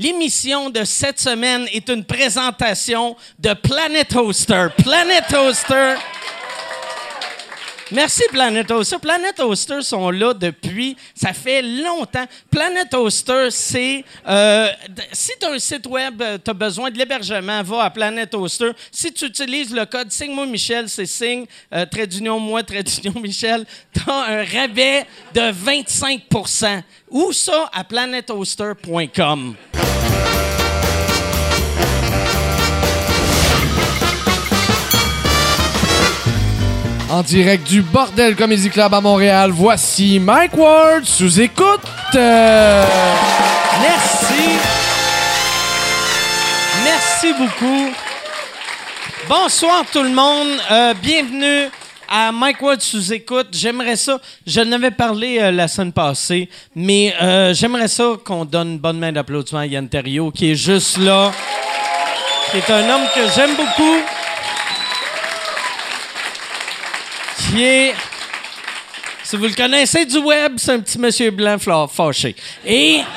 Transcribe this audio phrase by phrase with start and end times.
[0.00, 4.68] L'émission de cette semaine est une présentation de Planet Hoster.
[4.80, 5.94] Planet Hoster.
[7.90, 8.98] Merci Planet Hoster.
[9.00, 12.26] Planet Hoster sont là depuis, ça fait longtemps.
[12.50, 14.68] Planet Hoster, c'est, euh,
[15.12, 18.72] si tu as un site web, tu as besoin de l'hébergement, va à Planet Hoster.
[18.92, 23.14] Si tu utilises le code Signe-moi Michel, c'est signe, euh, trait d'union moi, trait d'union
[23.20, 27.70] Michel, tu as un rabais de 25% Où ça?
[27.72, 29.56] À planethoster.com.
[37.10, 41.80] En direct du Bordel Comedy Club à Montréal, voici Mike Ward sous écoute.
[42.12, 42.68] Merci.
[46.84, 47.90] Merci beaucoup.
[49.26, 50.48] Bonsoir tout le monde.
[50.70, 51.70] Euh, bienvenue
[52.10, 53.48] à Mike Ward sous écoute.
[53.52, 54.20] J'aimerais ça.
[54.46, 58.98] Je n'avais parlé euh, la semaine passée, mais euh, j'aimerais ça qu'on donne une bonne
[58.98, 61.32] main d'applaudissement à Yann Terriot, qui est juste là,
[62.50, 63.96] qui est un homme que j'aime beaucoup,
[67.38, 67.94] qui est
[69.28, 72.34] si vous le connaissez du web, c'est un petit monsieur blanc fâché.
[72.64, 73.00] Et.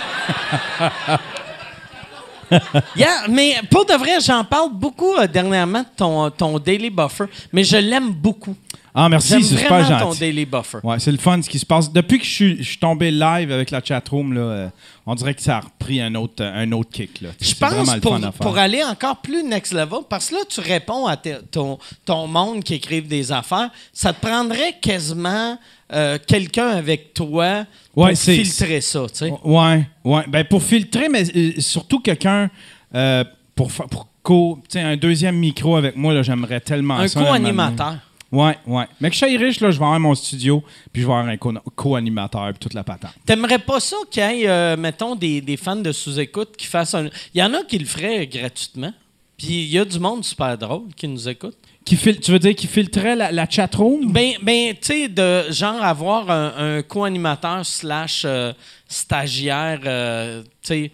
[2.97, 7.23] Yeah, mais pour de vrai, j'en parle beaucoup euh, dernièrement de ton, ton Daily Buffer,
[7.53, 8.53] mais je l'aime beaucoup.
[8.93, 10.19] Ah, merci, c'est super ton gentil.
[10.19, 10.79] Daily Buffer.
[10.83, 11.91] Ouais, c'est le fun ce qui se passe.
[11.91, 14.67] Depuis que je suis, je suis tombé live avec la chatroom, là, euh,
[15.05, 17.21] on dirait que ça a repris un autre, un autre kick.
[17.21, 17.29] Là.
[17.39, 21.15] Je pense pour, pour aller encore plus next level, parce que là, tu réponds à
[21.17, 25.57] ton, ton monde qui écrivent des affaires, ça te prendrait quasiment
[25.93, 29.33] euh, quelqu'un avec toi pour Ouais, filtrer ça, tu sais.
[29.43, 30.23] Ouais, ouais.
[30.27, 32.49] Ben, pour filtrer, mais euh, surtout quelqu'un
[32.95, 33.23] euh,
[33.55, 37.21] pour, pour co, un deuxième micro avec moi, j'aimerais tellement Un ça.
[37.21, 37.95] là, co-animateur.
[38.31, 38.85] Ouais, ouais.
[39.01, 41.27] Mais que je sois riche, là, je vais avoir mon studio, puis je vais avoir
[41.27, 43.11] un co- co-animateur, puis toute la patente.
[43.25, 46.95] T'aimerais pas ça qu'il y ait, euh, mettons, des, des fans de sous-écoute qui fassent
[46.95, 47.07] un.
[47.33, 48.93] Il y en a qui le feraient gratuitement.
[49.37, 51.57] Puis il y a du monde super drôle qui nous écoute.
[51.83, 54.11] Qui fil- tu veux dire qui filtrait la, la chatroom?
[54.13, 58.53] Ben, ben tu sais, de genre avoir un, un co-animateur slash euh,
[58.87, 60.91] stagiaire, euh, tu sais.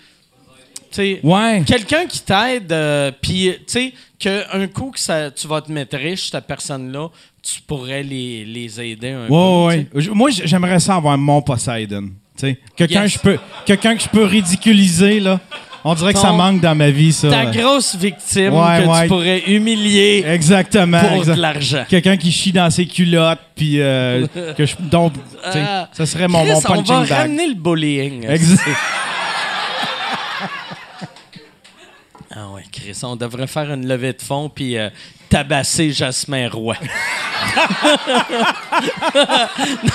[1.24, 1.64] Ouais.
[1.66, 5.98] Quelqu'un qui t'aide, euh, puis tu sais, qu'un coup que ça, tu vas te mettre
[5.98, 7.08] riche, cette personne-là,
[7.42, 9.34] tu pourrais les, les aider un peu.
[9.34, 10.16] Ouais, tu ouais.
[10.16, 12.10] Moi, j'aimerais ça avoir mon Poseidon.
[12.76, 13.14] Quelqu'un Yes.
[13.14, 15.40] que je peux, quelqu'un que je peux ridiculiser là.
[15.84, 17.30] On dirait que ça manque dans ma vie ça.
[17.30, 19.02] Ta grosse victime Ouais, que ouais.
[19.04, 21.00] tu pourrais humilier Exactement.
[21.00, 21.86] pour exact- de l'argent.
[21.88, 24.28] Quelqu'un qui chie dans ses culottes puis euh,
[24.58, 25.14] que je donc
[25.46, 25.88] Ah.
[25.94, 27.10] ça serait mon, Chris, mon on va punching bag.
[27.10, 28.26] ramener le bullying.
[28.30, 28.62] Exact.
[32.40, 34.92] Ah ouais, Chris, on devrait faire une levée de fonds puis euh,
[35.28, 36.76] tabasser Jasmin Roy.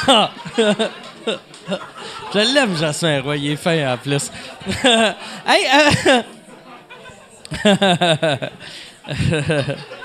[0.08, 0.28] non.
[2.34, 3.36] Je l'aime, Jasmin Roy.
[3.36, 4.32] Il est fin en plus.
[5.47, 5.69] hey,
[7.64, 8.38] euh,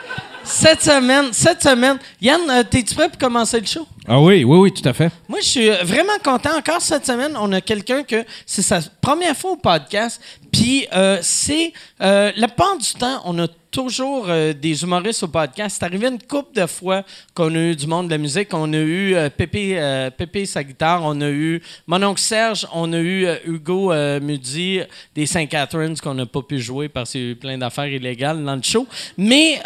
[0.47, 3.87] cette semaine, cette semaine, Yann, euh, t'es-tu prêt pour commencer le show?
[4.07, 5.11] Ah oui, oui, oui, tout à fait.
[5.27, 6.57] Moi, je suis euh, vraiment content.
[6.57, 10.21] Encore cette semaine, on a quelqu'un que c'est sa première fois au podcast.
[10.51, 13.47] Puis, euh, c'est euh, la part du temps, on a
[13.77, 15.77] toujours euh, des humoristes au podcast.
[15.79, 17.03] C'est arrivé une couple de fois
[17.35, 18.51] qu'on a eu du monde de la musique.
[18.53, 20.09] On a eu euh, Pépé, euh,
[20.45, 21.01] sa guitare.
[21.03, 22.67] On a eu mon oncle Serge.
[22.73, 24.79] On a eu euh, Hugo Mudi
[25.13, 25.47] des St.
[25.47, 28.55] Catharines qu'on n'a pas pu jouer parce qu'il y a eu plein d'affaires illégales dans
[28.55, 28.87] le show.
[29.15, 29.61] Mais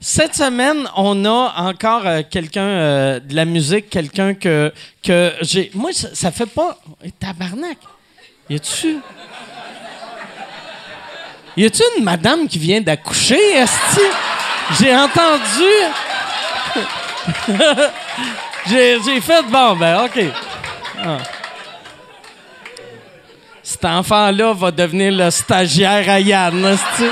[0.00, 4.72] cette semaine, on a encore quelqu'un de la musique, quelqu'un que,
[5.04, 5.70] que j'ai.
[5.72, 6.78] Moi, ça, fait pas.
[7.20, 7.78] Tabarnak!
[8.50, 8.96] Y a-tu.
[11.56, 14.00] Y a-tu une madame qui vient d'accoucher, Esti?
[14.78, 15.72] J'ai entendu.
[18.68, 20.20] j'ai, fait bon, ben, OK.
[21.02, 21.18] Ah.
[23.62, 27.10] Cet enfant-là va devenir le stagiaire à Yann, esti.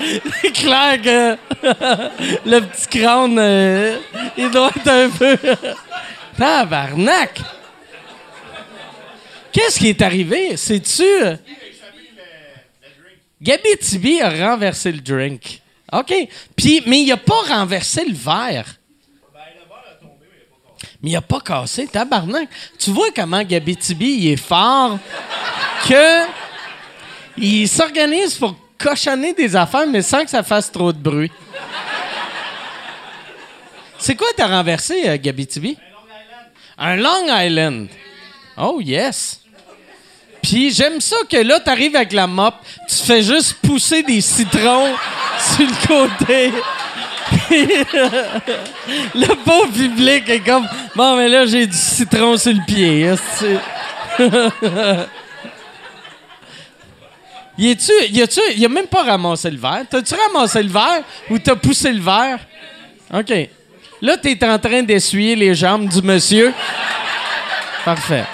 [0.40, 1.36] C'est clair que
[2.46, 3.98] le petit crâne, euh,
[4.36, 5.36] il doit être un peu.
[6.38, 7.40] Tabarnak!
[9.52, 10.56] Qu'est-ce qui est arrivé?
[10.56, 11.02] C'est-tu.
[13.42, 15.60] Gabi Tibi a renversé le drink.
[15.92, 16.14] OK.
[16.54, 18.76] Puis, mais il a pas renversé le verre.
[21.02, 22.48] Mais il a pas cassé, tabarnak.
[22.78, 24.98] Tu vois comment Gabi Tibi, il est fort
[25.88, 26.24] que
[27.36, 31.32] il s'organise pour cochonner des affaires, mais sans que ça fasse trop de bruit.
[33.98, 35.76] C'est quoi t'as renversé, euh, Gabi Tibi?
[36.78, 37.88] Un Long Island.
[38.56, 39.41] Oh, yes.
[40.42, 42.54] J'aime ça que là, t'arrives avec la mop,
[42.88, 44.94] tu fais juste pousser des citrons
[45.56, 46.52] sur le côté.
[49.14, 53.08] le pauvre public est comme Bon, mais là, j'ai du citron sur le pied.
[57.56, 59.84] Y est-tu, y a-tu, il a même pas ramassé le verre.
[59.88, 62.40] T'as-tu ramassé le verre ou t'as poussé le verre?
[63.12, 63.32] OK.
[64.02, 66.52] Là, t'es en train d'essuyer les jambes du monsieur.
[67.84, 68.24] Parfait.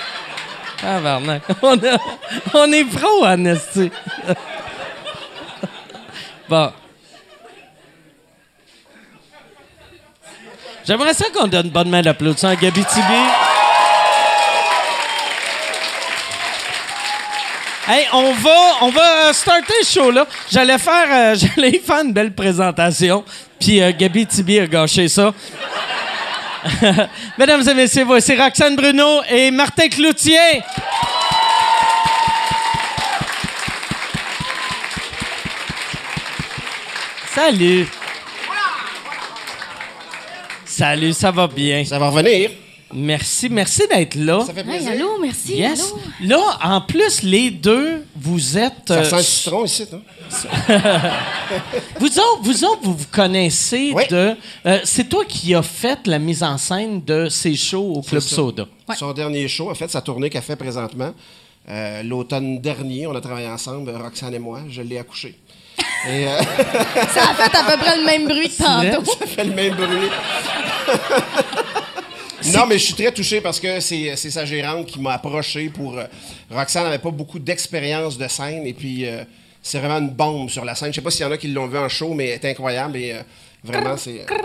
[0.84, 1.00] Ah,
[1.62, 1.98] On, a-
[2.54, 3.90] on est pro, Anastie.
[6.48, 6.72] bon.
[10.86, 13.02] J'aimerais ça qu'on donne une bonne main d'applaudissement à Gabi Tibi.
[17.90, 18.50] Hey, on va,
[18.82, 20.26] on va euh, starter ce show-là.
[20.50, 21.34] J'allais faire, euh,
[21.86, 23.24] faire une belle présentation,
[23.58, 25.32] puis euh, Gabi Tibi a gâché ça.
[27.38, 30.62] Mesdames et messieurs, voici Roxane Bruno et Martin Cloutier.
[37.34, 37.86] Salut.
[40.64, 41.84] Salut, ça va bien?
[41.84, 42.50] Ça va revenir.
[42.94, 44.40] Merci, merci d'être là.
[44.46, 44.92] Ça fait Hey, plaisir.
[44.92, 45.56] allô, merci.
[45.56, 45.92] Yes.
[46.22, 46.36] allô.
[46.38, 48.72] Là, en plus, les deux, vous êtes.
[48.88, 50.00] Ça euh, sent le citron ici, non?
[52.00, 54.04] vous autres, vous autres, vous vous connaissez Oui.
[54.10, 54.34] de.
[54.66, 58.22] euh, c'est toi qui as fait la mise en scène de ces shows au Club
[58.22, 58.36] ça.
[58.36, 58.66] Soda.
[58.96, 61.12] Son dernier show, en fait, sa tournée qu'elle fait présentement.
[61.68, 64.60] euh, L'automne dernier, on a travaillé ensemble, Roxane et moi.
[64.70, 65.38] Je l'ai accouché.
[66.08, 66.38] Et euh,
[67.12, 69.04] Ça a fait à peu près le même bruit que tantôt.
[69.18, 70.08] ça fait le même bruit.
[72.54, 75.98] non, mais je suis très touché parce que c'est sa gérante qui m'a approché pour.
[75.98, 76.04] euh,
[76.50, 79.24] Roxane n'avait pas beaucoup d'expérience de scène et puis euh,
[79.62, 80.90] c'est vraiment une bombe sur la scène.
[80.92, 82.44] Je sais pas s'il y en a qui l'ont vu en show, mais elle est
[82.50, 83.22] incroyable et euh,
[83.64, 84.24] vraiment, c'est.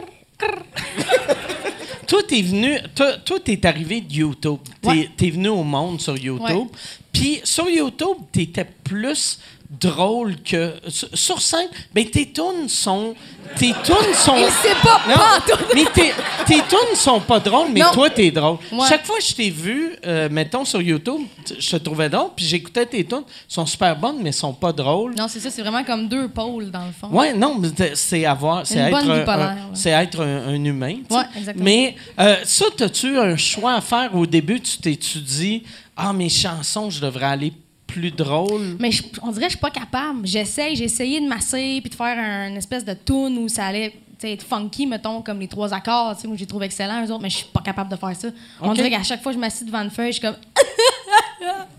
[2.08, 2.78] Toi, t'es venu.
[2.96, 4.60] Toi, toi, t'es arrivé de YouTube.
[4.82, 5.10] T'es Ouais.
[5.16, 6.68] t'es venu au monde sur YouTube.
[7.12, 9.40] Puis sur YouTube, t'étais plus
[9.80, 10.74] drôle que.
[11.14, 13.16] Sur, scène, ben tes tunes sont.
[13.58, 14.36] Tes tunes sont.
[14.38, 16.12] Il sait pas, Non, mais tes,
[16.46, 17.92] tes tunes sont pas drôles, mais Non.
[17.92, 18.58] toi, t'es drôle.
[18.72, 18.88] Ouais.
[18.88, 21.22] Chaque fois que je t'ai vu, euh, mettons sur YouTube,
[21.60, 23.24] je te trouvais drôle, puis j'écoutais tes tunes.
[23.28, 25.14] Elles sont super bonnes, mais elles sont pas drôles.
[25.16, 27.08] Non, c'est ça, c'est vraiment comme deux pôles, dans le fond.
[27.10, 29.46] Ouais, non, mais c'est- avoir, c'est être, ouais.
[29.74, 30.96] c'est être un, un humain.
[31.10, 31.66] Ouais, exactement.
[31.66, 34.16] Mais euh, ça, as-tu un choix à faire?
[34.16, 35.64] Au début Tu t'étudies,
[35.98, 37.54] ah mes chansons, je devrais aller
[37.94, 38.76] plus drôle.
[38.80, 40.26] Mais je- on dirait que je suis pas capable.
[40.26, 43.66] J'essaye, j'ai essayé de masser puis de faire un- une espèce de tune où ça
[43.68, 43.94] allait
[44.24, 47.38] être funky, mettons, comme les trois accords, moi j'ai trouvé excellent, eux autres, mais je
[47.38, 48.30] suis pas capable de faire ça.
[48.62, 50.38] On dirait qu'à chaque fois que je m'assieds devant une feuille, je suis comme.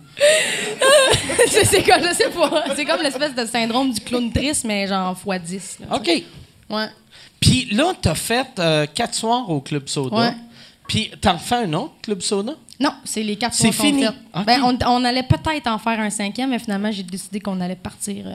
[1.65, 5.17] c'est comme, je sais pas, c'est comme l'espèce de syndrome du clown triste, mais genre
[5.27, 5.81] x10.
[5.81, 6.05] là, tu Ok.
[6.07, 6.25] sais.
[6.71, 6.87] Ouais.
[7.41, 10.17] Puis là, t'as fait euh, quatre soirs au Club Soda.
[10.17, 10.33] Ouais.
[10.89, 12.55] Puis t'en refais un autre Club Soda?
[12.81, 14.03] Non, c'est les quatre C'est fini.
[14.03, 14.09] fait.
[14.35, 14.45] Ok.
[14.47, 17.77] Ben, on, on allait peut-être en faire un cinquième, mais finalement, j'ai décidé qu'on allait
[17.77, 18.35] partir euh,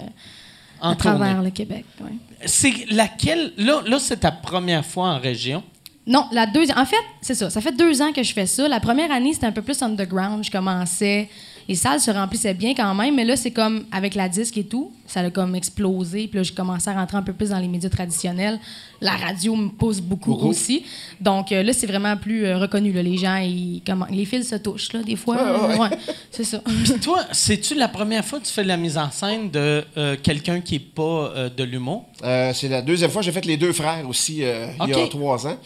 [0.81, 1.85] en à travers le Québec.
[2.01, 2.11] ouais.
[2.45, 3.53] C'est laquelle?
[3.57, 5.61] Là, là c'est ta première fois en région.
[6.07, 6.77] Non, la deuxième.
[6.77, 7.49] En fait, c'est ça.
[7.49, 8.67] Ça fait deux ans que je fais ça.
[8.67, 10.43] La première année, c'était un peu plus underground.
[10.43, 11.29] Je commençais.
[11.69, 14.63] Les salles se remplissaient bien quand même, mais là, c'est comme avec la disque et
[14.63, 16.27] tout, ça a comme explosé.
[16.27, 18.59] Puis là, j'ai commencé à rentrer un peu plus dans les médias traditionnels.
[19.01, 20.83] La radio me pousse beaucoup, aussi.
[21.21, 22.91] Donc euh, là, c'est vraiment plus euh, reconnu.
[22.91, 23.03] là.
[23.03, 25.37] Les gens, ils, comment, les fils se touchent, là, des fois.
[25.77, 25.89] Ouais,
[26.31, 26.59] c'est ça.
[26.83, 29.85] Puis toi, c'est-tu la première fois que tu fais de la mise en scène de
[29.95, 32.05] euh, quelqu'un qui est pas euh, de l'humour?
[32.23, 33.21] Euh, c'est la deuxième fois.
[33.21, 35.57] J'ai fait les deux frères aussi euh, il y a trois ans.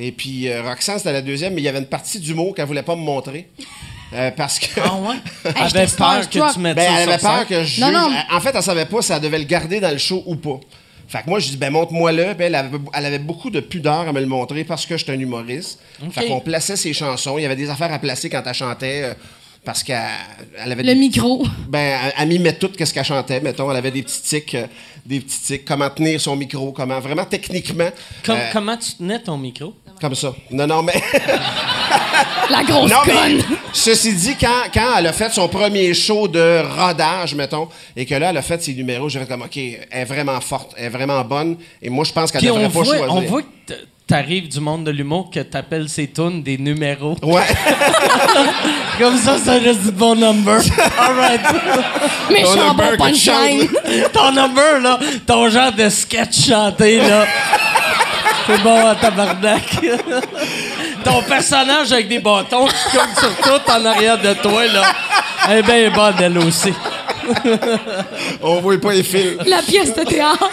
[0.00, 2.66] Et puis euh, Roxane, c'était la deuxième, mais il y avait une partie d'humour qu'elle
[2.66, 3.50] voulait pas me montrer.
[4.14, 4.66] Euh, parce que.
[4.82, 5.16] Ah ouais?
[5.44, 7.46] Elle avait peur que tu mettes Ben, ça elle sur avait peur scène.
[7.46, 8.10] que je Non, non.
[8.32, 10.58] En fait, elle savait pas si elle devait le garder dans le show ou pas.
[11.08, 12.34] Fait que moi, je dis, ben, montre-moi-le.
[12.34, 15.12] Puis elle avait, elle avait beaucoup de pudeur à me le montrer parce que j'étais
[15.12, 15.78] un humoriste.
[16.10, 17.38] Fait qu'on plaçait ses chansons.
[17.38, 19.14] Il y avait des affaires à placer quand elle chantait euh,
[19.64, 20.02] parce qu'elle
[20.62, 21.44] elle avait Le des- micro.
[21.68, 23.70] Ben, elle, elle mimait tout ce qu'elle chantait, mettons.
[23.70, 24.66] Elle avait des petits tics, euh,
[25.04, 25.64] des petits tics.
[25.66, 27.90] Comment tenir son micro, comment, vraiment techniquement.
[28.24, 29.74] Com- euh, Comment tu tenais ton micro?
[30.00, 30.32] Comme ça.
[30.50, 30.94] Non, non, mais.
[32.50, 33.42] La grosse Non, mais conne.
[33.72, 38.14] ceci dit, quand, quand elle a fait son premier show de rodage, mettons, et que
[38.14, 40.86] là, elle a fait ses numéros, j'ai fait comme, OK, elle est vraiment forte, elle
[40.86, 43.14] est vraiment bonne, et moi, je pense qu'elle devrait on pas voit, choisir.
[43.14, 43.74] on voit que
[44.06, 47.16] t'arrives du monde de l'humour que t'appelles ces tunes des numéros.
[47.22, 47.42] Ouais.
[48.98, 50.54] Comme ça, ça reste du bon number.
[50.98, 51.42] All right.
[52.30, 53.68] Number que tu punchline.
[54.12, 57.26] ton number, là, ton genre de sketch chanté, là.
[58.48, 59.78] C'est bon à tabarnak.
[61.04, 64.82] ton personnage avec des bâtons qui comme sur tout en arrière de toi, là.
[65.50, 66.72] Elle est bien bonne, elle aussi.
[68.42, 69.36] on voit pas les fils.
[69.46, 70.48] La pièce de théâtre.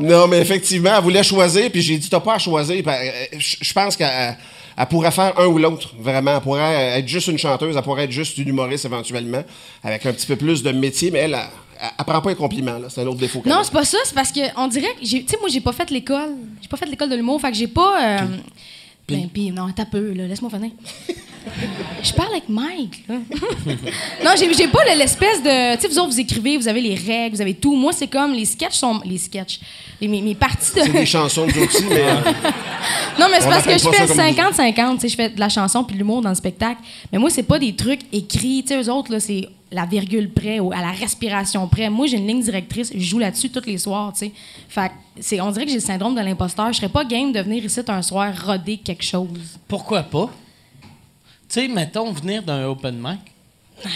[0.00, 2.82] Non, mais effectivement, elle voulait choisir, puis j'ai dit, t'as pas à choisir.
[2.84, 4.36] Euh, Je je pense qu'elle
[4.76, 6.34] elle pourrait faire un ou l'autre, vraiment.
[6.36, 9.44] Elle pourrait être juste une chanteuse, elle pourrait être juste une humoriste éventuellement,
[9.84, 11.48] avec un petit peu plus de métier, mais elle, elle,
[12.06, 12.88] prend pas les compliments, là.
[12.88, 13.42] C'est un autre défaut.
[13.46, 15.72] Non, c'est pas ça, c'est parce que on dirait que tu sais moi j'ai pas
[15.72, 16.34] fait l'école.
[16.62, 18.18] J'ai pas fait l'école de l'humour, fait que j'ai pas euh,
[19.06, 19.50] ben puis?
[19.50, 20.70] non, t'as peu là, laisse-moi finir.
[22.02, 23.16] Je parle avec Mike, là.
[24.24, 25.74] non, j'ai, pas le- l'espèce de.
[25.76, 27.76] Tu sais, vous autres, vous écrivez, vous avez les règles, vous avez tout.
[27.76, 29.00] Moi, c'est comme les sketchs sont.
[29.04, 29.60] Les sketchs.
[30.00, 30.80] Les- mes, mes parties de.
[30.80, 32.00] C'est des chansons, nous aussi, mais.
[32.02, 32.16] euh,
[33.18, 34.94] Non, mais c'est parce que je fais ça comme 50-50.
[34.94, 36.80] Tu sais, je fais de la chanson puis de l'humour dans le spectacle.
[37.12, 38.64] Mais moi, c'est pas des trucs écrits.
[38.66, 41.90] Tu sais, eux autres, là, c'est la virgule près ou à la respiration près.
[41.90, 42.92] Moi, j'ai une ligne directrice.
[42.94, 44.32] Je joue là-dessus tous les soirs, tu sais.
[44.68, 44.90] Fait
[45.20, 46.72] c'est, on dirait que j'ai le syndrome de l'imposteur.
[46.72, 49.58] Je serais pas game de venir ici un soir roder quelque chose.
[49.68, 50.30] Pourquoi pas?
[51.48, 53.20] Tu sais, mettons, venir d'un open mic.
[53.84, 53.88] Ah,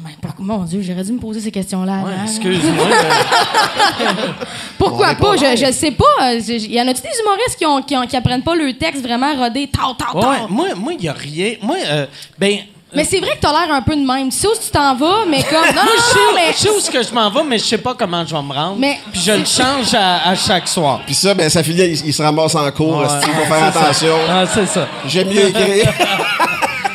[0.00, 2.02] ben, pour- mon Dieu, j'aurais dû me poser ces questions-là.
[2.04, 2.88] Ouais, excuse-moi.
[2.88, 4.16] là.
[4.78, 5.36] Pourquoi pas?
[5.36, 6.04] Je, je sais pas.
[6.34, 8.72] Euh, Il y en a-tu des humoristes qui, ont, qui, ont- qui apprennent pas le
[8.74, 10.50] texte vraiment rodé, tard, tard, Ouais, tard?
[10.50, 11.54] moi, moi, il y a rien.
[11.62, 12.06] Moi, euh,
[12.38, 12.58] ben.
[12.94, 14.28] Mais c'est vrai que t'as l'air un peu de même.
[14.30, 15.64] Tu sais où tu t'en vas, mais comme.
[15.74, 16.52] Non, non, Moi, je sais, non, mais.
[16.52, 18.52] je sais où que je m'en vais, mais je sais pas comment je vais me
[18.52, 18.76] rendre.
[18.78, 21.00] Mais- Puis je le change à, à chaque soir.
[21.06, 22.98] Puis ça, ben, ça finit, il, il se ramasse en cours.
[22.98, 24.14] Ouais, Il faut faire attention.
[24.28, 24.86] Ah, c'est ça.
[25.06, 25.92] J'aime mieux écrire.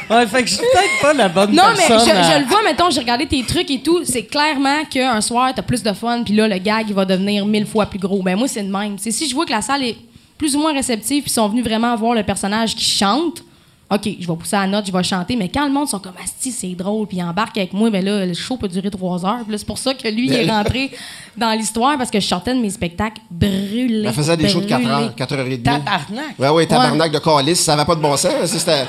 [0.10, 2.00] Ouais, fait que je suis peut-être pas la bonne Non, mais je, à-
[2.36, 4.06] je le vois, mettons, j'ai regardé tes trucs et tout.
[4.06, 7.46] C'est clairement qu'un soir, t'as plus de fun, puis là, le gag, il va devenir
[7.46, 8.24] mille fois plus gros.
[8.24, 8.96] Ben, moi, c'est de même.
[8.98, 9.98] C'est si je vois que la salle est
[10.38, 13.44] plus ou moins réceptive, puis ils sont venus vraiment voir le personnage qui chante,
[13.90, 15.36] OK, je vais pousser la note, je vais chanter.
[15.38, 18.04] Mais quand le monde sont comme, Asti, c'est drôle, puis ils embarquent avec moi, ben
[18.04, 19.44] là, le show peut durer trois heures.
[19.44, 20.92] Puis là, c'est pour ça que lui, il est rentré
[21.38, 24.04] dans l'histoire, parce que je sortais de mes spectacles brûlés.
[24.08, 24.94] Elle faisait des shows de 4 brûlés.
[24.94, 25.64] heures, 4 heures et demie.
[25.64, 26.38] Tabarnak.
[26.38, 28.32] Ouais, ouais, tabarnak de calice, ça va pas de bon sens.
[28.46, 28.86] C'était,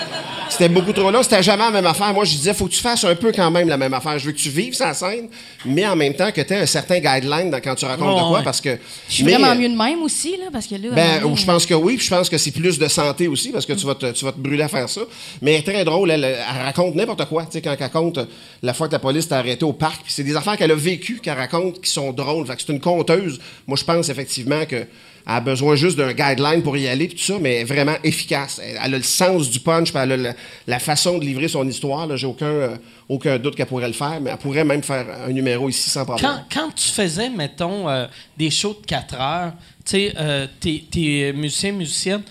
[0.49, 1.23] c'était beaucoup trop long.
[1.23, 2.12] C'était jamais la même affaire.
[2.12, 4.19] Moi, je disais, faut que tu fasses un peu quand même la même affaire.
[4.19, 5.28] Je veux que tu vives sa scène,
[5.64, 8.21] mais en même temps que tu aies un certain guideline dans- quand tu racontes de
[8.23, 8.45] quoi, ouais.
[8.45, 8.78] parce que.
[9.09, 10.88] Je suis mais, vraiment euh, mieux de même aussi, là, parce que là.
[10.90, 13.50] à Ben, je pense que oui, puis je pense que c'est plus de santé aussi,
[13.50, 15.02] parce que tu vas te, tu vas te brûler à faire ça.
[15.42, 16.26] Mais elle est très drôle, elle,
[16.64, 17.45] raconte n'importe quoi.
[17.45, 18.25] Tu sais, quand elle raconte euh,
[18.62, 21.21] la fois que la police t'a arrêté au parc, c'est des affaires qu'elle a vécues,
[21.23, 22.47] qu'elle raconte, qui sont drôles.
[22.59, 23.40] C'est une conteuse.
[23.66, 24.87] Moi, je pense effectivement que
[25.28, 28.62] elle a besoin juste d'un guideline pour y aller, tout ça, mais vraiment efficace.
[28.64, 30.35] Elle, a le sens du punch, puis elle a
[30.66, 32.16] la, façon de livrer son histoire.
[32.16, 32.76] J'ai aucun, euh,
[33.11, 36.07] aucun doute qu'elle pourrait le faire, mais elle pourrait même faire un numéro ici sans
[36.07, 36.45] problème.
[36.50, 38.07] Quand, tu faisais, mettons, euh,
[38.38, 39.52] des shows de 4 heures,
[39.85, 42.23] tu sais, euh, tes, musiciens, musiciennes,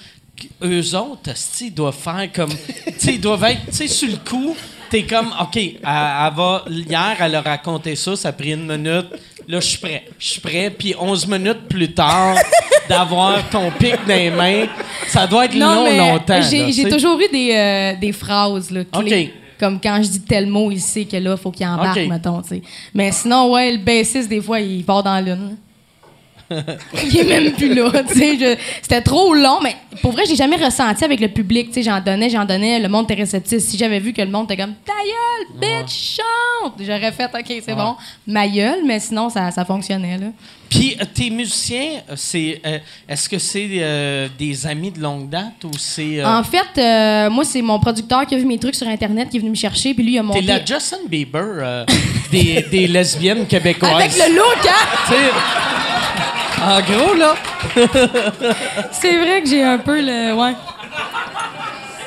[0.63, 2.49] eux autres, ils doivent faire comme.
[2.49, 4.55] tu sais, ils doivent être, tu sais, sur le coup,
[4.89, 6.63] t'es comme, OK, elle, elle va.
[6.69, 9.07] Hier, elle a raconté ça, ça a pris une minute.
[9.47, 10.05] Là, je suis prêt.
[10.19, 10.69] Je suis prêt.
[10.69, 12.35] Puis 11 minutes plus tard,
[12.89, 14.65] d'avoir ton pic dans les mains,
[15.07, 16.41] ça doit être long, mais longtemps.
[16.41, 19.33] J'ai, toujours eu des, euh, des phrases là, clés.
[19.59, 22.07] Comme quand je dis tel mot, il sait que là, il faut qu'il embarque, OK.
[22.07, 22.41] mettons.
[22.43, 22.61] tu sais.
[22.93, 25.57] Mais sinon, ouais, le bassiste, des fois, il part dans lune.
[26.49, 27.91] Il est même plus là.
[28.81, 31.69] C'était trop long, mais pour vrai, j'ai jamais ressenti avec le public.
[31.81, 33.59] J'en donnais, j'en donnais, le monde était réceptif.
[33.59, 36.73] Si j'avais vu que le monde était comme Ta gueule, bitch, chante!
[36.79, 40.17] J'aurais fait OK, c'est bon, ma gueule, mais sinon, ça, ça fonctionnait.
[40.17, 40.27] Là.
[40.69, 45.29] Puis euh, tes musiciens, euh, c'est euh, est-ce que c'est euh, des amis de longue
[45.29, 48.75] date ou c'est euh, En fait, moi, c'est mon producteur qui a vu mes trucs
[48.75, 50.41] sur Internet, qui est venu me chercher, puis lui, il a monté.
[50.41, 51.85] T'es la Justin Bieber
[52.31, 53.93] des, des lesbiennes québécoises.
[53.93, 55.87] Avec le look, hein?
[56.59, 57.35] En gros, là.
[58.91, 60.33] C'est vrai que j'ai un peu le.
[60.33, 60.53] Ouais.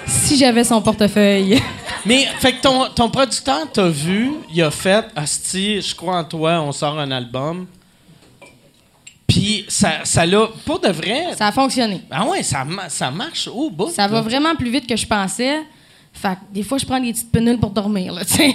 [0.07, 1.63] Si j'avais son portefeuille.
[2.07, 6.25] Mais, fait que ton, ton producteur t'a vu, il a fait Asti, je crois en
[6.25, 7.67] toi, on sort un album.
[9.31, 10.49] Puis, ça ça l'a.
[10.65, 11.27] Pour de vrai.
[11.39, 12.01] Ça a fonctionné.
[12.11, 13.91] Ah ouais, ça, ça marche au bout.
[13.91, 15.59] Ça va vraiment plus vite que je pensais.
[16.13, 18.19] Fait que des fois, je prends des petites penules pour dormir.
[18.27, 18.55] C'est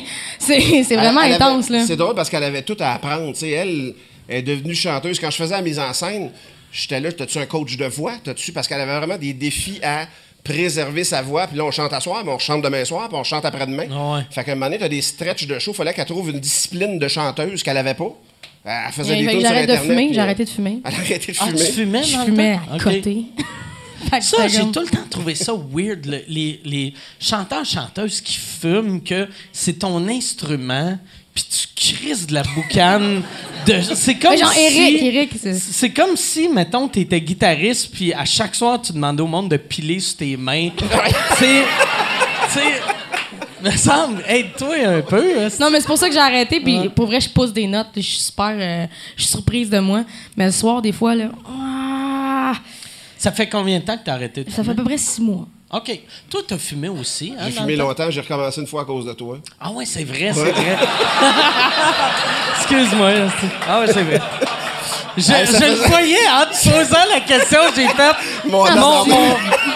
[0.83, 1.69] c'est vraiment Elle- elle avait- intense.
[1.69, 1.85] Là.
[1.87, 3.31] C'est drôle parce qu'elle avait tout à apprendre.
[3.33, 3.51] tu sais.
[3.51, 3.93] elle
[4.27, 5.19] est devenue chanteuse.
[5.19, 6.31] Quand je faisais la mise en scène,
[6.73, 8.13] j'étais là, t'as-tu un coach de voix?
[8.23, 8.51] T'as-tu?
[8.51, 10.05] Parce qu'elle avait vraiment des défis à
[10.43, 11.47] préserver sa voix.
[11.47, 13.85] Puis là, on chante à soir, mais on chante demain soir, puis on chante après-demain.
[13.91, 14.21] Ah ouais.
[14.29, 15.73] Fait qu'à un moment donné, t'as des stretches de show.
[15.73, 18.11] Fallait qu'elle trouve une discipline de chanteuse qu'elle avait pas.
[18.65, 20.09] Elle faisait des sur J'arrête de fumer.
[20.11, 20.79] J'ai euh, arrêté de fumer.
[20.83, 21.59] Elle a arrêté de Ah, fumer.
[21.65, 22.73] tu fumais Je dans le fumais temps?
[22.73, 23.25] à côté.
[24.21, 29.27] Ça, j'ai tout le temps trouvé ça weird, le- les, les chanteurs-chanteuses qui fument, que
[29.51, 30.97] c'est ton instrument,
[31.33, 33.23] puis tu crises de la boucane.
[33.65, 38.13] De, c'est comme genre si, Eric, Eric, c'est- C'est comme si, mettons, t'étais guitariste, puis
[38.13, 40.69] à chaque soir, tu demandais au monde de piler sur tes mains.
[41.39, 41.63] c'est...
[43.65, 45.23] Me semble, aide-toi un peu.
[45.39, 45.47] hein.
[45.59, 46.59] Non, mais c'est pour ça que j'ai arrêté.
[46.59, 47.87] Puis pour vrai, je pousse des notes.
[47.95, 48.53] Je suis super.
[48.57, 48.85] euh,
[49.17, 50.03] je suis surprise de moi.
[50.37, 51.29] Mais le soir, des fois, là.
[51.49, 52.53] ah,
[53.17, 55.21] Ça fait combien de temps que t'as arrêté de ça fait à peu près six
[55.21, 55.47] mois.
[55.71, 55.99] OK.
[56.29, 59.13] Toi, t'as fumé aussi, hein, J'ai fumé longtemps, j'ai recommencé une fois à cause de
[59.13, 59.39] toi.
[59.59, 60.77] Ah ouais, c'est vrai, c'est vrai.
[62.57, 63.11] Excuse-moi.
[63.41, 64.19] c'est- Ah ouais, c'est vrai.
[65.17, 68.11] Je, Hey, ça je le voyais en te posant la question, j'ai fait.
[68.49, 69.05] Mon mon,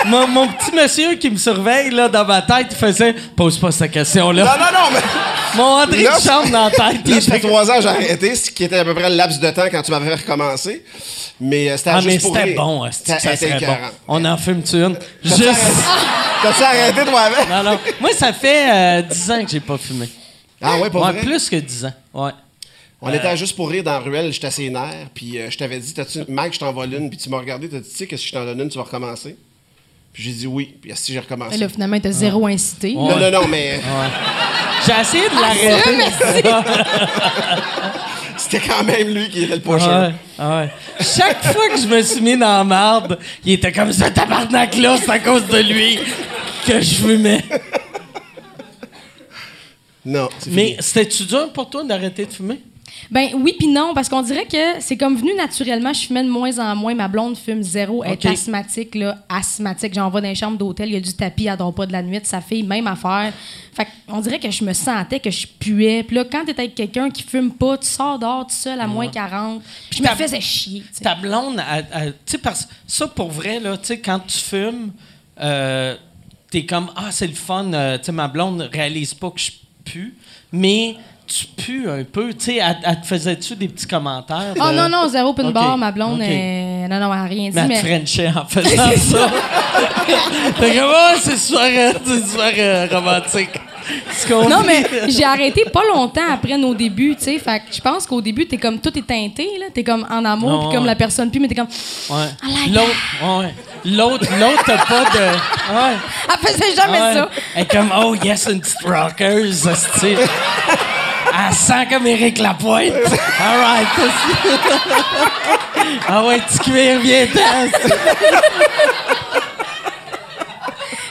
[0.06, 3.72] mon, mon- petit monsieur qui me surveille là, dans ma tête, il faisait Pose pas
[3.72, 4.44] cette question-là.
[4.44, 5.00] Non, non, non, mais.
[5.56, 7.08] Mon André Là, Duchamp dans la tête.
[7.08, 9.16] Là, ça fait trois ans que j'ai arrêté, ce qui était à peu près le
[9.16, 10.84] laps de temps quand tu m'avais recommencé.
[11.42, 13.76] Mais euh, c'était Ah, juste mais c'était bon, ça serait bon?
[14.08, 14.96] On en fume-tu une?
[15.24, 15.42] Juste.
[16.44, 17.50] T'as-tu arrêté, toi, avec?
[17.50, 17.80] Non, non.
[18.00, 20.08] Moi, ça fait euh, 10 ans que j'ai pas fumé.
[20.62, 21.22] Ah ouais, pas Ouais, vrai?
[21.22, 21.94] plus que 10 ans.
[22.14, 22.32] Ouais.
[23.02, 25.58] On était à juste pour rire dans la ruelle, j'étais assez nerfs, puis euh, je
[25.58, 28.08] t'avais dit, t'as-tu, Mike, je t'envole une, puis tu m'as regardé, t'as dit, tu sais
[28.08, 29.38] que si je t'en donne une, tu vas recommencer?
[30.12, 31.58] Puis j'ai dit oui, puis si j'ai recommencé.
[31.58, 32.94] Là, finalement, il t'a zéro incité.
[32.94, 33.80] non, non, non, mais
[34.86, 36.64] J'ai essayé de l'arrêter.
[38.38, 39.86] c'était quand même lui qui était le pusher.
[39.86, 40.14] Ouais,
[40.46, 40.70] ouais.
[41.00, 44.98] Chaque fois que je me suis mis dans la marde, il était comme ça, tabarnak-là,
[44.98, 46.00] c'est à cause de lui
[46.66, 47.44] que je fumais.
[50.06, 52.62] Non, c'est Mais c'était-tu dur pour toi d'arrêter de fumer?
[53.12, 55.94] Ben oui puis non, parce qu'on dirait que c'est comme venu naturellement.
[55.94, 56.94] Je fumais de moins en moins.
[56.94, 58.04] Ma blonde fume zéro.
[58.04, 59.94] Elle est asthmatique, là, asthmatique.
[59.94, 61.92] J'en vais dans les chambres d'hôtel, il y a du tapis, elle dort pas de
[61.92, 62.20] la nuit.
[62.24, 63.34] Sa fille, même affaire.
[63.74, 66.04] Fait on dirait que je me sentais que je puais.
[66.04, 68.88] Puis là, quand t'es avec quelqu'un qui fume pas, tu sors dehors tout seul à
[68.88, 69.62] moins 40.
[69.90, 70.84] Puis je me faisais chier.
[71.02, 74.92] Ta blonde, tu sais, parce ça pour vrai, là, tu sais, quand tu fumes,
[75.40, 75.96] euh,
[76.50, 79.52] t'es comme, ah, c'est le fun, euh, tu sais, ma blonde réalise pas que je
[79.86, 80.16] pue,
[80.52, 80.96] mais
[81.30, 84.54] tu pues un peu, tu sais, elle, elle te faisait-tu des petits commentaires?
[84.60, 86.20] Oh non, non, zéro open Ok, bar, ma blonde.
[86.20, 86.28] ok.
[86.28, 87.56] euh, non, non, elle a rien dit.
[87.56, 87.98] Mais elle mais...
[88.00, 89.30] frenchait en faisant ça.
[90.60, 93.52] T'es comme, oh, c'est super, euh, super euh, romantique.
[94.26, 94.34] Tu?
[94.34, 97.40] Non, mais j'ai arrêté pas longtemps après nos débuts, tu sais.
[97.40, 99.68] Fait que je pense qu'au début, t'es comme tout est teinté, là.
[99.74, 100.90] T'es comme en amour, puis comme ouais.
[100.92, 101.68] la personne puis mais t'es comme.
[102.10, 102.28] Ouais.
[102.44, 103.54] Like L'autre, ouais.
[103.86, 105.20] L'autre, l'autre, t'as pas de.
[105.74, 105.98] Ouais.
[106.30, 107.14] Elle faisait jamais Ouais.
[107.14, 107.30] ça.
[107.56, 110.16] Elle est comme, oh yes, une petite rockeuse, hostie.
[111.28, 112.94] Elle sent comme Éric Lapointe.
[113.40, 113.88] All right.
[116.08, 117.66] ah ouais, petit cuir, viens t'en.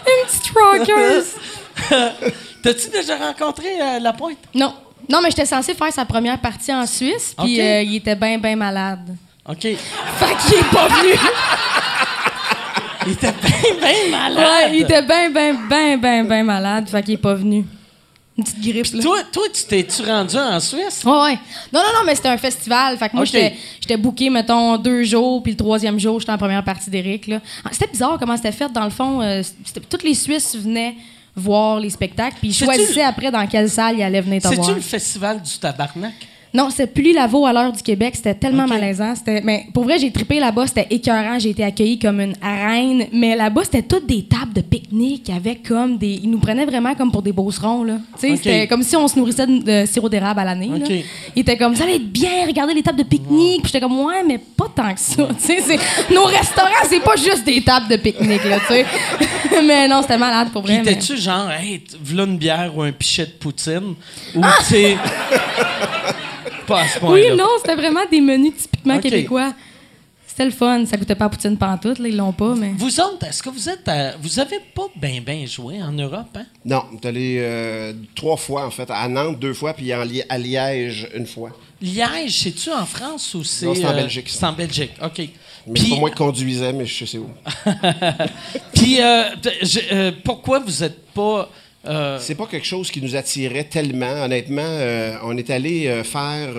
[0.06, 1.34] Une petite rockeuse.
[2.62, 4.38] T'as-tu déjà rencontré euh, Lapointe?
[4.54, 4.74] non.
[5.10, 8.36] Non, mais j'étais censée faire sa première partie en Suisse, puis euh, il était bien,
[8.36, 9.16] bien malade.
[9.48, 9.62] OK.
[9.62, 9.76] Fait
[10.44, 11.14] qu'il est pas venu.
[13.06, 14.38] Il était bien, bien malade.
[14.38, 16.90] ouais, il était bien, bien, bien, bien, bien malade.
[16.90, 17.64] Fait qu'il est pas venu.
[18.38, 19.02] Une petite grippe, là.
[19.02, 21.02] Toi, toi, tu t'es-tu rendu en Suisse?
[21.04, 21.38] Ouais, ouais.
[21.72, 22.96] Non, non, non, mais c'était un festival.
[22.96, 26.38] Fait que moi, j'étais- j'étais booké, mettons, deux jours, puis le troisième jour, j'étais en
[26.38, 27.28] première partie d'Éric.
[27.64, 28.72] Ah, C'était bizarre comment c'était fait.
[28.72, 29.42] Dans le fond, euh,
[29.90, 30.94] toutes les Suisses venaient
[31.34, 34.64] voir les spectacles, puis ils choisissaient après dans quelle salle ils allaient venir te voir.
[34.66, 36.14] C'est-tu le festival du tabarnak?
[36.54, 38.14] Non, c'était Pully Lavo à l'heure du Québec.
[38.16, 39.14] C'était tellement malaisant.
[39.14, 40.66] C'était, mais pour vrai, j'ai trippé là-bas.
[40.66, 41.38] C'était écœurant.
[41.38, 43.06] J'ai été accueillie comme une reine.
[43.12, 46.20] Mais là-bas, c'était toutes des tables de pique-nique avec comme des.
[46.22, 47.98] Ils nous prenaient vraiment comme pour des beaucerons, là.
[48.18, 50.76] Tu c'était comme si on se nourrissait de, de sirop d'érable à l'année, là.
[50.86, 50.90] Ok.
[51.36, 53.62] Ils étaient comme, ça allait être bien, regardez les tables de pique-nique.
[53.62, 55.28] Puis j'étais comme, ouais, mais pas tant que ça.
[55.38, 58.86] Tu sais, c'est- nos restaurants, c'est pas juste des tables de pique-nique, là, tu sais.
[59.64, 60.82] mais non, c'était malade pour Puis vrai.
[60.84, 63.94] mais- t'es-tu genre, hey, v'là une bière ou un pichet de poutine?
[64.34, 64.96] Ou c'est.
[66.68, 69.52] Pas à ce Oui, non, c'était vraiment des menus typiquement québécois.
[70.26, 70.84] C'était le fun.
[70.86, 72.72] Ça goûtait pas à poutine pantoute, là, ils l'ont pas, mais.
[72.76, 73.88] Vous autres, est-ce que vous êtes.
[73.88, 76.44] à- vous avez pas bien, bien joué en Europe, hein?
[76.64, 78.88] Non, t'es allé euh, trois fois, en fait.
[78.88, 81.50] À Nantes, deux fois, puis en Li- à Liège, une fois.
[81.82, 83.66] Liège, c'est-tu en France ou c'est.
[83.66, 84.28] Non, c'est en euh, Belgique.
[84.28, 85.18] C'est en Belgique, OK.
[85.18, 85.30] Mais
[85.66, 87.30] c'est Puis, pas moi qui conduisais, mais je sais où.
[88.74, 89.24] puis euh,
[89.62, 91.48] je- euh, pourquoi vous êtes pas.
[91.88, 94.24] Euh, C'est pas quelque chose qui nous attirait tellement.
[94.24, 96.50] Honnêtement, euh, on est allé euh, faire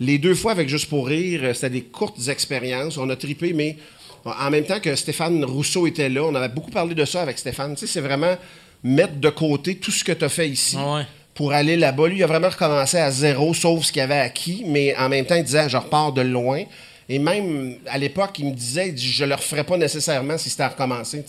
[0.00, 1.42] les deux fois avec Juste pour rire.
[1.54, 2.96] C'était des courtes expériences.
[2.98, 3.76] On a tripé, mais
[4.24, 7.38] en même temps que Stéphane Rousseau était là, on avait beaucoup parlé de ça avec
[7.38, 7.74] Stéphane.
[7.74, 8.36] Tu sais, c'est vraiment
[8.82, 10.76] mettre de côté tout ce que tu as fait ici.
[10.76, 11.02] Ouais.
[11.34, 14.64] Pour aller là-bas, lui, il a vraiment recommencé à zéro, sauf ce qu'il avait acquis,
[14.66, 16.64] mais en même temps, il disait, je repars de loin.
[17.08, 20.68] Et même à l'époque, il me disait, je le referais pas nécessairement si c'était à
[20.68, 21.24] recommencer.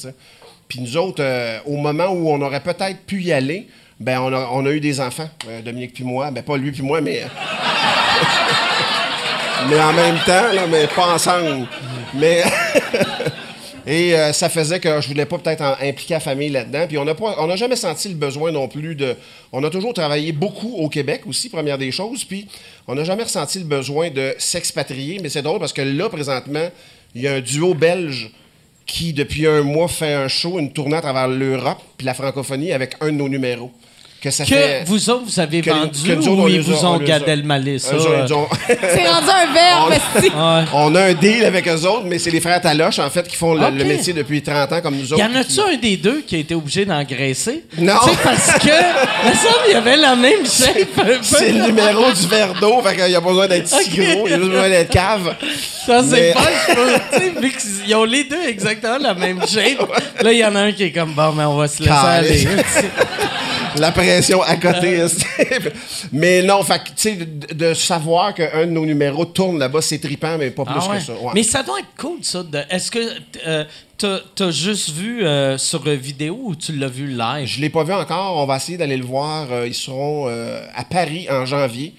[0.69, 3.65] Puis nous autres, euh, au moment où on aurait peut-être pu y aller,
[3.99, 6.29] ben on a, eu des enfants, euh, Dominique puis moi.
[6.29, 7.23] Ben pas lui puis moi, mais.
[9.67, 11.67] mais en même temps, là, mais pas ensemble.
[12.13, 12.43] Mais.
[13.87, 16.85] Et euh, ça faisait que je voulais pas peut-être impliquer la famille là-dedans.
[16.87, 19.15] Puis on n'a on n'a jamais senti le besoin non plus de.
[19.51, 22.23] On a toujours travaillé beaucoup au Québec aussi, première des choses.
[22.23, 22.47] Puis
[22.87, 25.19] on n'a jamais ressenti le besoin de s'expatrier.
[25.23, 26.69] Mais c'est drôle parce que là, présentement,
[27.15, 28.29] il y a un duo belge
[28.89, 32.71] qui, depuis un mois, fait un show, une tournée à travers l'Europe puis la francophonie
[32.73, 33.71] avec un de nos numéros.
[34.21, 34.83] Que ça que fait.
[34.85, 37.19] vous autres, vous avez que- vendu que ou ils a- vous on ont les a-
[37.19, 37.43] gadé le
[38.33, 40.25] ont- C'est rendu un verbe, On- si.
[40.27, 40.65] Ouais.
[40.73, 43.37] On a un deal avec eux autres, mais c'est les frères Taloche, en fait, qui
[43.37, 45.23] font le, métier depuis 30 ans comme nous Y autres.
[45.23, 47.63] en a-tu qui- un des deux qui a été obligé d'engraisser?
[47.77, 47.93] Non.
[48.03, 48.67] Tu sais, parce que,
[49.29, 51.21] me semble qu'il y avait la même shape.
[51.21, 54.05] C'est le numéro du verre d'eau, fait qu'il n'y a pas besoin d'être si Ok.
[54.15, 55.35] gros, il y a juste besoin d'être cave.
[55.85, 57.51] Ça, c'est Mais- pas, je peux- tu sais, vu
[57.85, 59.89] qu'ils ont les deux exactement la même shape.
[60.21, 61.91] Là, il y en a un qui est comme, bon, mais on va se laisser
[61.93, 62.47] aller.
[63.79, 65.05] La pression à côté.
[66.11, 69.81] mais non, fait que, tu sais, de, de savoir qu'un de nos numéros tourne là-bas,
[69.81, 70.97] c'est trippant, mais pas plus Ah ouais.
[70.97, 71.13] que ça.
[71.13, 71.31] ouais.
[71.33, 72.43] Mais ça doit être cool, ça.
[72.69, 72.99] Est-ce que
[73.47, 73.63] euh,
[73.97, 77.45] t'as juste vu euh, sur vidéo ou tu l'as vu live?
[77.45, 78.37] Je l'ai pas vu encore.
[78.37, 79.47] On va essayer d'aller le voir.
[79.51, 81.93] Euh, ils seront euh, à Paris en janvier.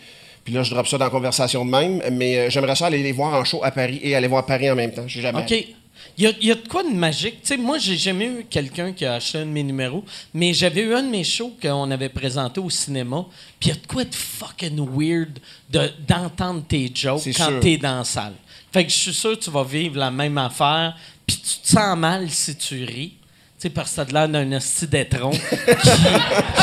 [0.45, 2.01] Puis là, je drop ça dans la conversation de même.
[2.13, 4.75] Mais j'aimerais ça aller les voir en show à Paris et aller voir Paris en
[4.75, 5.05] même temps.
[5.07, 5.41] J'ai jamais.
[5.43, 5.65] OK.
[6.19, 7.41] Il y a, y a de quoi de magique?
[7.43, 10.53] Tu sais, moi, j'ai jamais eu quelqu'un qui a acheté un de mes numéros, mais
[10.53, 13.25] j'avais eu un de mes shows qu'on avait présenté au cinéma,
[13.59, 15.39] puis il y a de quoi de fucking weird
[15.71, 18.35] de- d'entendre tes jokes quand t'es dans la salle.
[18.73, 21.69] Fait que je suis sûr que tu vas vivre la même affaire, puis tu te
[21.69, 23.15] sens mal si tu ris.
[23.61, 25.39] Tu sais, parce que t'as de l'air d'un hostie d'étron qui,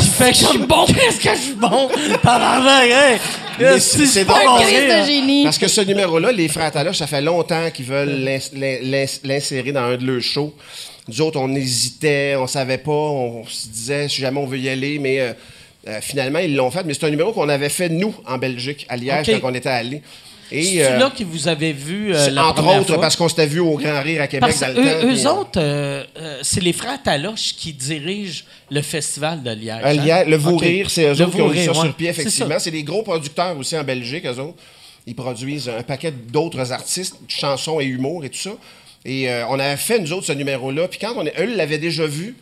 [0.09, 1.89] fait comme bon, qu'est-ce que je suis bon?
[2.23, 3.19] Tabarnak, hey!
[3.59, 5.01] Mais Esti, c'est- c'est drôle mon rire.
[5.01, 5.43] de génie.
[5.43, 9.19] Parce que ce numéro-là, les frères Taloche, ça fait longtemps qu'ils veulent l'ins- l'in- l'ins-
[9.23, 10.55] l'insérer dans un de leurs shows.
[11.07, 14.67] Nous autres, on hésitait, on savait pas, on se disait si jamais on veut y
[14.67, 15.33] aller, mais euh,
[15.87, 16.83] euh, finalement, ils l'ont fait.
[16.83, 19.39] Mais c'est un numéro qu'on avait fait, nous, en Belgique, à Liège, OK.
[19.39, 20.01] quand on était allés.
[20.49, 23.01] C'est euh, là que vous avez vu euh, la entre première autres, fois?
[23.01, 25.07] parce qu'on s'était vu au Grand Rire à Québec Parce dans le eux, temps.
[25.07, 26.03] eux autres, euh,
[26.41, 29.81] c'est les frères Taloche qui dirigent le festival de Liège.
[29.83, 29.93] Hein?
[29.93, 30.61] Liège, le Vau OK.
[30.61, 31.91] Rire, c'est eux Le autres qui ont mis ça Rire, sur ouais.
[31.97, 32.59] pied, effectivement.
[32.59, 34.57] C'est des gros producteurs aussi en Belgique, eux autres.
[35.05, 38.51] Ils produisent un paquet d'autres artistes, chansons et humour et tout ça.
[39.05, 40.87] Et on avait fait, nous autres, ce numéro-là.
[40.89, 42.35] Puis quand on est, eux l'avaient déjà vu,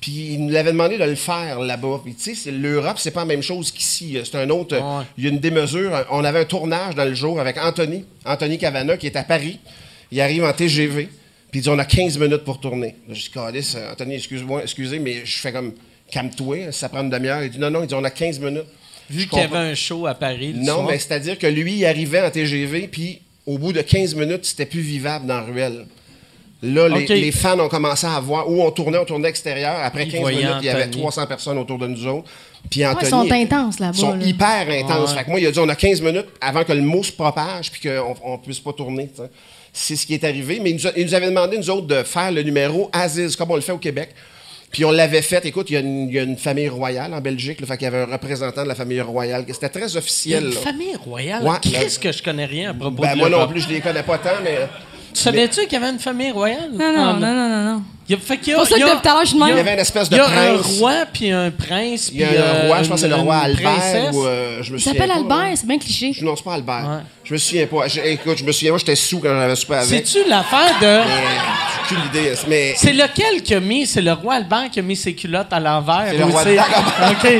[0.00, 2.00] puis ils nous l'avaient demandé de le faire là-bas.
[2.04, 4.16] Puis tu sais, l'Europe, c'est pas la même chose qu'ici.
[4.24, 4.74] C'est un autre.
[4.76, 5.04] euh, Ouais.
[5.18, 6.06] Il y a une démesure.
[6.10, 9.58] On avait un tournage dans le jour avec Anthony, Anthony Cavana, qui est à Paris.
[10.10, 11.08] Il arrive en TGV.
[11.50, 12.94] Puis il dit on a 15 minutes pour tourner.
[13.08, 15.72] Je dis Calice, euh, Anthony, excuse-moi, excusez, mais je fais comme
[16.10, 17.42] calme-toi, ça prend une demi-heure.
[17.42, 18.64] Il dit non, non, il dit on a 15 minutes.
[19.10, 20.52] Vu qu'il y avait un show à Paris.
[20.52, 20.86] le Non, soir.
[20.88, 24.66] mais c'est-à-dire que lui, il arrivait en TGV, puis au bout de 15 minutes, c'était
[24.66, 25.86] plus vivable dans la ruelle.
[26.62, 29.76] Là, les, fans ont commencé à voir où on tournait, on tournait extérieur.
[29.82, 31.00] Après Ils 15 voyaient minutes, il y avait Anthony.
[31.00, 32.28] 300 personnes autour de nous autres.
[32.70, 33.06] Puis Anthony.
[33.06, 34.24] ils sont intenses là-bas, Ils sont là.
[34.26, 35.10] hyper intenses.
[35.12, 35.16] Ouais.
[35.18, 37.12] Fait que moi, il a dit on a 15 minutes avant que le mot se
[37.12, 39.10] propage puis qu'on ne puisse pas tourner.
[39.72, 40.60] C'est ce qui est arrivé.
[40.62, 43.36] Mais il nous, a- il nous avait demandé, nous autres, de faire le numéro Aziz,
[43.36, 44.10] comme on le fait au Québec.
[44.70, 45.44] Puis on l'avait fait.
[45.46, 47.60] Écoute, il y, a une, il y a une famille royale en Belgique.
[47.60, 49.44] Là, fait qu'il y avait un représentant de la famille royale.
[49.48, 50.44] C'était très Il y a officiel.
[50.44, 50.60] une là.
[50.60, 51.42] famille royale?
[51.42, 53.80] Ouais, Qu'est-ce que je connais rien à propos Ben, de moi non plus, je les
[53.80, 54.58] connais pas tant, mais
[55.14, 56.70] Tu savais-tu qu'il y avait une famille royale?
[56.72, 57.82] Non, non, non, non, non, non.
[58.08, 59.02] Il y a, fait qu'il y a- C'est pour ça il y que a- depuis
[59.02, 59.54] tout à l'heure, je suis de il y a- même.
[59.54, 60.40] il y avait une espèce de Il y a prince.
[60.40, 63.08] un roi, puis un prince, Il y a un euh, roi, je pense que c'est
[63.08, 66.12] le roi Albert ou euh, je me souviens s'appelle pas, Albert, c'est bien cliché.
[66.12, 66.88] Je- Non, c'est pas Albert.
[66.88, 67.04] Ouais.
[67.22, 67.86] Je me souviens pas.
[67.86, 69.88] Je- écoute, je me souviens, moi j'étais sous quand j'avais super avec.
[70.08, 70.86] C'est-tu l'affaire de...
[70.86, 71.04] Mais,
[71.88, 72.34] j'ai aucune idée.
[72.48, 73.86] Mais C'est lequel qui a mis...
[73.86, 76.06] C'est le roi Albert qui a mis ses culottes à l'envers?
[76.10, 76.66] C'est le roi Albert.
[77.12, 77.32] OK.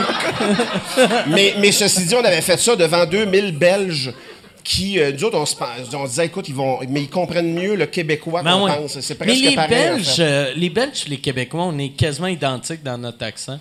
[1.29, 4.13] mais, mais ceci dit, on avait fait ça devant 2000 Belges
[4.63, 5.55] qui, euh, nous autres, on se,
[5.95, 8.77] on se disait, écoute, ils vont, mais ils comprennent mieux le québécois Ben qu'on ouais.
[8.77, 9.01] pense.
[9.01, 9.69] C'est Mais presque les pareil.
[9.91, 10.23] en Belges, fait.
[10.23, 13.59] euh, les Belges, les Québécois, on est quasiment identiques dans notre accent.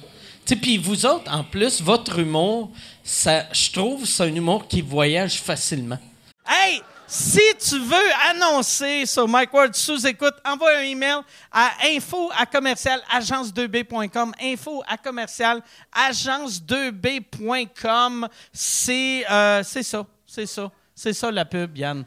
[0.62, 2.72] Puis vous autres, en plus, votre humour,
[3.04, 6.00] ça, je trouve, c'est un humour qui voyage facilement.
[6.48, 11.18] Hey, si tu veux annoncer sur Mike Ward sous écoute, envoie un email
[11.52, 14.32] à info à commercial agence2b.com.
[14.42, 15.62] Info à commercial
[15.96, 18.28] agence2b.com.
[18.52, 22.04] C'est euh, c'est ça, c'est ça, c'est ça la pub, Yann.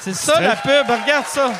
[0.00, 1.50] C'est ça la pub, regarde ça.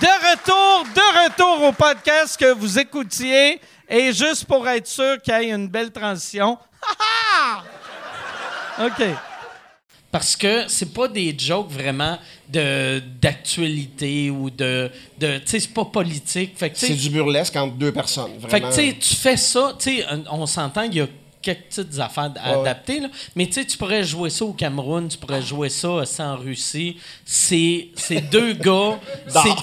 [0.00, 3.60] De retour, de retour au podcast que vous écoutiez.
[3.88, 6.56] Et juste pour être sûr qu'il y ait une belle transition.
[8.80, 9.02] OK.
[10.12, 12.16] Parce que c'est pas des jokes vraiment
[12.48, 14.88] de d'actualité ou de.
[15.18, 16.56] de tu sais, c'est pas politique.
[16.74, 18.38] C'est du burlesque entre deux personnes.
[18.48, 21.08] fait que, tu sais, tu fais ça, tu sais, on- on s'entend qu'il y a
[21.54, 22.60] quelques petites affaires à Ouais.
[22.60, 23.08] adapter, là.
[23.34, 26.36] mais tu sais, tu pourrais jouer ça au Cameroun, tu pourrais jouer ça ça en
[26.36, 26.96] Russie.
[27.24, 28.98] C'est c'est deux gars,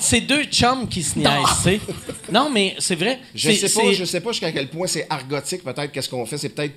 [0.02, 1.30] c'est- deux chums qui se niaisent,
[1.64, 1.80] tu.
[2.32, 3.20] Non, mais c'est vrai.
[3.36, 6.38] Je sais pas, je sais pas jusqu'à quel point c'est argotique, peut-être, qu'est-ce qu'on fait.
[6.38, 6.74] C'est peut-être.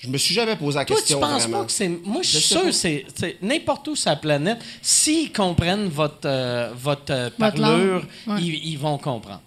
[0.00, 1.18] Je me suis jamais posé la Toi, tu question.
[1.18, 1.60] penses vraiment.
[1.60, 1.88] pas que c'est.
[1.88, 3.04] Moi, je suis sûr que c'est.
[3.16, 8.36] c'est N'importe où sur la planète, s'ils comprennent votre, euh, votre euh, parlure, ouais.
[8.40, 9.40] ils, ils vont comprendre.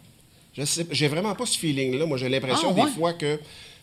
[0.57, 2.05] Je sais, j'ai vraiment pas ce feeling-là.
[2.05, 2.85] Moi, j'ai l'impression Ah, ouais?
[2.85, 3.39] des fois que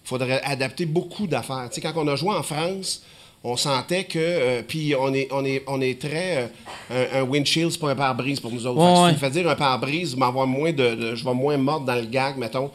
[0.08, 1.68] faudrait adapter beaucoup d'affaires.
[1.70, 3.02] Tu sais, quand on a joué en France,
[3.44, 4.18] on sentait que.
[4.18, 6.48] euh, puis on est, on est, on est très.
[6.90, 8.80] euh, un, un windshield, c'est pas un pare-brise pour nous autres.
[8.80, 9.30] Ouais, Fait que ouais.
[9.30, 11.94] fais dire un pare-brise, je vais avoir moins de, de- je vais moins mordre dans
[11.94, 12.70] le gag, mettons.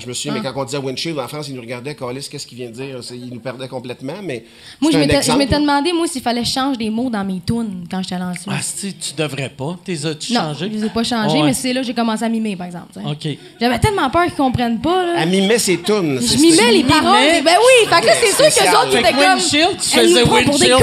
[0.00, 0.40] Je me souviens, Ah.
[0.42, 2.72] mais quand on disait windshield en France, ils nous regardaient, Calis, qu'est-ce qu'il vient de
[2.74, 2.98] dire?
[3.12, 4.44] Ils nous perdaient complètement, mais.
[4.80, 8.02] Moi, je m'étais je demandé, moi, s'il fallait changer des mots dans mes tunes quand
[8.02, 8.40] j'étais lancée.
[8.48, 9.76] Ah, si tu devrais pas.
[9.84, 10.70] T'es as-tu non, changé?
[10.72, 11.44] je les ai pas changés, Ouais.
[11.44, 12.88] mais c'est là que j'ai commencé à mimer, par exemple.
[13.04, 13.28] OK.
[13.60, 15.04] J'avais tellement peur qu'ils comprennent pas.
[15.06, 15.14] Là.
[15.18, 16.20] Elle mimait ses tunes.
[16.20, 17.42] Je mimais les paroles.
[17.44, 19.20] Ben oui, fait que là, c'est sûr que les autres étaient comme.
[19.38, 20.82] windshield, tu faisais prend pour des windshield.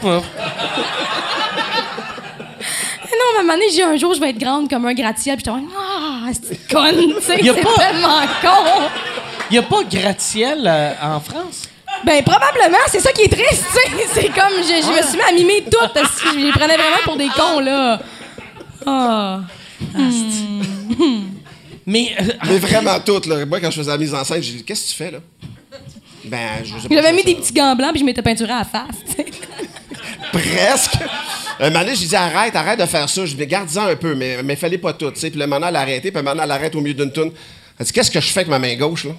[0.00, 0.22] cons.
[3.18, 4.92] Non, mais à un moment donné, j'ai un jour, je vais être grande comme un
[4.94, 5.66] gratte-ciel, puis comme,
[6.26, 8.88] ah, c'est conne, tu sais, c'est pas- tellement con.
[9.50, 11.68] Il n'y a pas gratte-ciel euh, en France?
[12.04, 14.06] Ben, probablement, c'est ça qui est triste, tu sais.
[14.12, 15.78] C'est comme, je, je me suis mis à mimer tout.
[15.94, 18.00] Je les prenais vraiment pour des cons, là.
[18.84, 19.40] Ah.
[21.86, 23.26] Mais euh, Mais vraiment toutes.
[23.26, 23.46] Là.
[23.46, 25.18] Moi, quand je faisais la mise en scène, j'ai dit Qu'est-ce que tu fais là
[26.24, 26.94] Ben, je sais pas.
[26.94, 29.26] J'avais mis des petits gants blancs puis je m'étais peinturé à la face, tu sais.
[30.38, 30.98] Presque.
[31.60, 33.24] Un moment donné, j'ai dit arrête, arrête de faire ça.
[33.24, 35.10] Je dis garde-en un peu, mais mais fallait pas tout.
[35.10, 37.32] Puis le moment, elle a arrêté, puis maintenant, elle arrête au milieu d'une toune.
[37.78, 39.12] Elle dit Qu'est-ce que je fais avec ma main gauche là?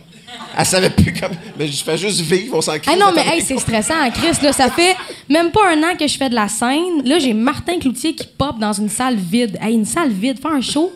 [0.55, 1.31] Elle savait plus comme.
[1.57, 2.91] Mais je fais juste vivre, on s'en crie.
[2.93, 4.37] Ah non, mais hey, c'est stressant, hein, Chris.
[4.43, 4.95] Là, ça fait
[5.29, 7.03] même pas un an que je fais de la scène.
[7.05, 9.57] Là, j'ai Martin Cloutier qui pop dans une salle vide.
[9.61, 10.93] Hey, une salle vide, faire un show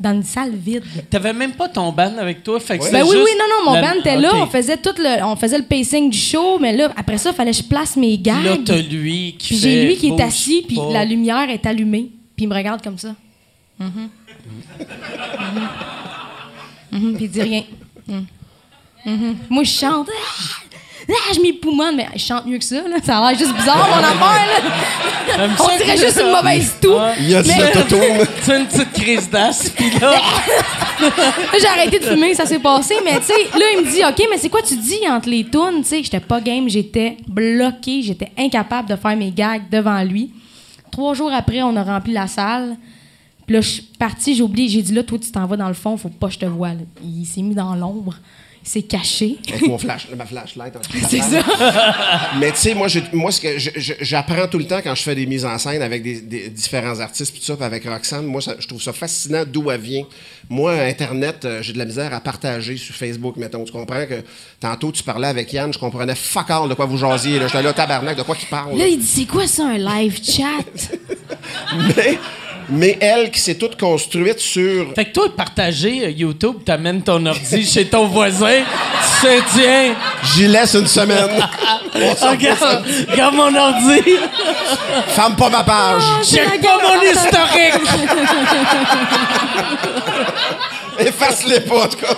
[0.00, 0.82] dans une salle vide.
[1.10, 2.58] t'avais même pas ton band avec toi?
[2.58, 4.30] Fait que Ben c'était oui, juste oui, non, non, mon la- band était là.
[4.34, 7.36] On faisait tout le, on faisait le pacing du show, mais là, après ça, il
[7.36, 8.64] fallait que je place mes Puis Là, gags.
[8.64, 12.46] t'as lui qui Puis j'ai lui qui est assis, puis la lumière est allumée, puis
[12.46, 13.14] il me regarde comme ça.
[13.78, 14.08] Mhm,
[17.16, 17.62] Puis il dit rien.
[19.48, 20.08] Moi, je chante.
[21.12, 22.76] Ah, je m'époumonne, mais je chante mieux que ça.
[22.76, 22.96] Là.
[23.02, 24.46] Ça a l'air juste bizarre, mon affaire.
[25.38, 25.48] Là.
[25.58, 26.94] On dirait que- juste une mauvaise toux.
[27.18, 27.48] Il y a Mais-.
[28.42, 30.10] C'est une petite crise d'as, puis là...
[31.00, 31.08] Là,
[31.60, 32.94] j'ai arrêté de fumer, ça s'est passé.
[33.04, 35.44] Mais tu sais, là, il me dit, OK, mais c'est quoi tu dis entre les
[35.44, 35.78] tunes?
[35.82, 40.30] Tu sais, j'étais pas game, j'étais bloqué, j'étais incapable de faire mes gags devant lui.
[40.92, 42.76] Trois jours après, on a rempli la salle.
[43.46, 45.68] Puis là, je suis partie, j'ai oublié, j'ai dit, là, toi, tu t'en vas dans
[45.68, 46.68] le fond, faut pas que je te voie.
[46.68, 46.80] là.
[47.02, 48.14] Il s'est mis dans l'ombre,
[48.62, 49.36] il s'est caché.
[49.48, 50.74] Avec mon flash, ma flashlight.
[51.08, 51.42] C'est ça.
[52.38, 53.48] Mais tu sais, moi, je- moi ce que
[54.02, 57.00] j'apprends tout le temps quand je fais des mises en scène avec des, des différents
[57.00, 58.26] artistes, puis tout ça, puis avec Roxane.
[58.26, 60.04] Moi, ça- je trouve ça fascinant d'où elle vient.
[60.50, 63.64] Moi, Internet, euh, j'ai de la misère à partager sur Facebook, mettons.
[63.64, 64.22] Tu comprends que
[64.60, 67.38] tantôt, tu parlais avec Yann, je comprenais fuck all de quoi vous jasiez.
[67.38, 67.46] là.
[67.46, 68.76] J'étais là, tabarnak, de quoi qu'il parle.
[68.76, 70.64] Là, il dit, c'est quoi ça, un live chat?
[71.96, 72.18] mais,
[72.70, 74.92] mais elle qui s'est toute construite sur.
[74.94, 79.94] Fait que toi, partager euh, YouTube, t'amènes ton ordi chez ton voisin, tu sais, tiens,
[80.34, 81.28] J'y laisse une semaine.
[81.94, 84.02] On regarde, regarde mon ordi,
[85.08, 86.02] Ferme pas ma page.
[86.24, 87.74] check pas mon historique.
[90.98, 92.14] Efface-les pas, en tout cas.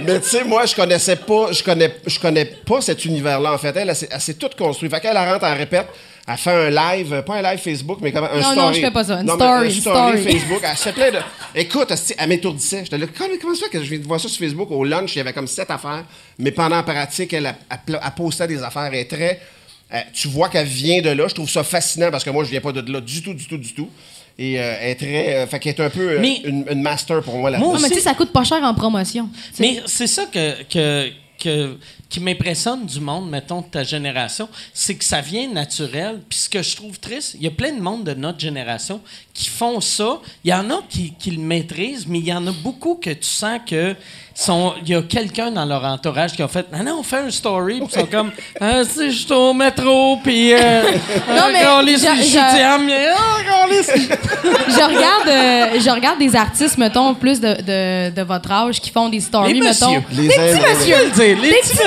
[0.00, 3.58] Mais tu sais, moi, je connaissais pas, je connais, je connais pas cet univers-là, en
[3.58, 3.76] fait.
[3.76, 4.92] Elle, elle, s'est- elle s'est toute construite.
[4.92, 5.86] Fait qu'elle elle rentre, elle répète,
[6.26, 8.56] elle fait un live, euh, pas un live Facebook, mais comme un Non, story.
[8.56, 9.20] non, je fais pas ça.
[9.20, 10.22] Une story, un story, story.
[10.32, 10.60] Facebook.
[10.62, 11.18] Elle se fait plein de...
[11.54, 12.80] Écoute, elle m'étourdissait.
[12.84, 14.70] J'étais là, comment, comment ça fait que je viens de voir ça sur Facebook?
[14.70, 16.04] Au lunch, il y avait comme sept affaires.
[16.38, 18.84] Mais pendant la pratique, elle, elle, elle, elle postait des affaires.
[18.86, 19.38] Elle est très...
[19.92, 21.28] euh, tu vois qu'elle vient de là.
[21.28, 23.46] Je trouve ça fascinant parce que moi, je viens pas de là du tout, du
[23.46, 23.90] tout, du tout.
[24.38, 25.34] Et euh, elle est très...
[25.36, 27.74] euh, fait qu'elle est un peu euh, Mais- une, une master pour moi là-dedans.
[27.74, 29.28] Non, mais tu sais, ça coûte pas cher en promotion.
[29.60, 31.76] Mais c'est ça que, que, que-
[32.08, 36.20] qui m'impressionne du monde, mettons, de ta génération, c'est que ça vient naturel.
[36.28, 39.00] Puis ce que je trouve triste, il y a plein de monde de notre génération
[39.32, 40.18] qui font ça.
[40.44, 43.10] Il y en a qui, qui le maîtrisent, mais il y en a beaucoup que
[43.10, 43.96] tu sens que
[44.36, 47.18] sont, il y a quelqu'un dans leur entourage qui a fait Ah non, on fait
[47.18, 50.82] un story, puis ils sont comme Ah, si je suis au métro, puis euh,
[51.28, 52.38] Non, mais on les je- je-
[54.68, 58.90] je regarde, euh, je regarde des artistes, mettons, plus de, de, de votre âge qui
[58.90, 59.90] font des stories, Les mettons.
[60.00, 60.02] messieurs.
[60.12, 61.10] Les des uns- petits messieurs.
[61.42, 61.84] Les petits petits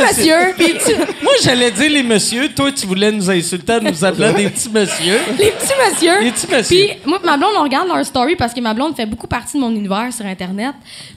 [0.57, 2.49] puis tu- Moi, j'allais dire les messieurs.
[2.55, 5.19] Toi, tu voulais nous insulter en nous appelant des petits messieurs.
[5.37, 6.21] les petits messieurs.
[6.21, 6.87] Les petits messieurs.
[6.89, 9.57] Puis moi, ma blonde, on regarde leur story parce que ma blonde fait beaucoup partie
[9.57, 10.73] de mon univers sur Internet.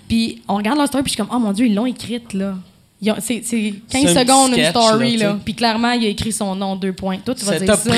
[0.09, 2.33] Puis on regarde leur story, puis je suis comme, oh mon Dieu, ils l'ont écrite,
[2.35, 2.55] là.
[3.21, 5.39] C'est c'est 15 C'est un secondes, une story, là.
[5.43, 7.17] Puis clairement, il a écrit son nom, deux points.
[7.25, 7.89] Toi, tu vas C'est dire ça.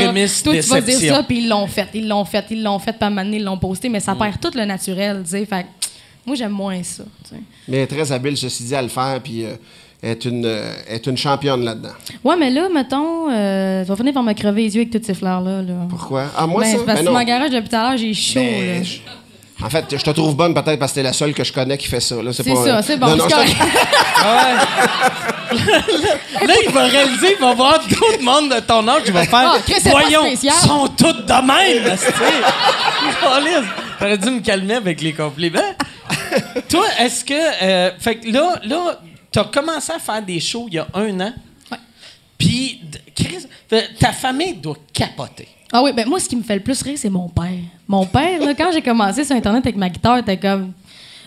[0.44, 2.92] Toi, tu vas dire ça, puis ils l'ont fait, ils l'ont fait, ils l'ont fait,
[2.92, 4.02] puis à un moment donné, ils l'ont posté, mais Mm.
[4.02, 5.44] ça perd tout le naturel, tu sais.
[5.44, 5.66] Fait que
[6.24, 7.02] moi, j'aime moins ça.
[7.66, 9.54] Mais très habile, ceci dit, à le faire, puis euh,
[10.02, 11.90] est une, euh, est une championne là-dedans.
[12.24, 15.04] Ouais, mais là, mettons, euh, tu vas finir par me crever les yeux avec toutes
[15.04, 15.62] ces fleurs-là.
[15.62, 15.74] Là.
[15.88, 16.24] Pourquoi?
[16.36, 16.78] Ah, moi, Ben, ça?
[16.78, 17.14] c'est parce Ben que non.
[17.14, 18.40] ma garage depuis tout à l'heure, j'ai chaud.
[18.40, 18.82] Ben, là.
[18.82, 18.98] je-
[19.64, 21.78] En fait, je te trouve bonne peut-être parce que t'es la seule que je connais
[21.78, 22.20] qui fait ça.
[22.20, 22.32] là.
[22.32, 23.06] C'est pas- ça, c'est bon.
[23.06, 23.52] Non, non, je.
[26.46, 29.52] Là, il va réaliser, il va voir d'autres mondes de ton âge, il va faire
[29.54, 29.58] Ah,
[29.90, 30.54] Voyons, spécial.
[30.54, 31.32] sont toutes de
[31.86, 31.96] même.
[33.98, 35.60] T'aurais dû me calmer avec les compliments.
[36.68, 37.34] Toi, est-ce que.
[37.62, 38.98] euh, fait que là, là
[39.32, 41.32] t'as commencé à faire des shows il y a un an.
[41.70, 41.78] Ouais.
[42.38, 42.80] Puis,
[43.98, 45.48] ta famille doit capoter.
[45.72, 47.58] Ah oui, ben moi, ce qui me fait le plus rire, c'est mon père.
[47.88, 50.72] Mon père, là, quand j'ai commencé sur Internet avec ma guitare, t'es comme.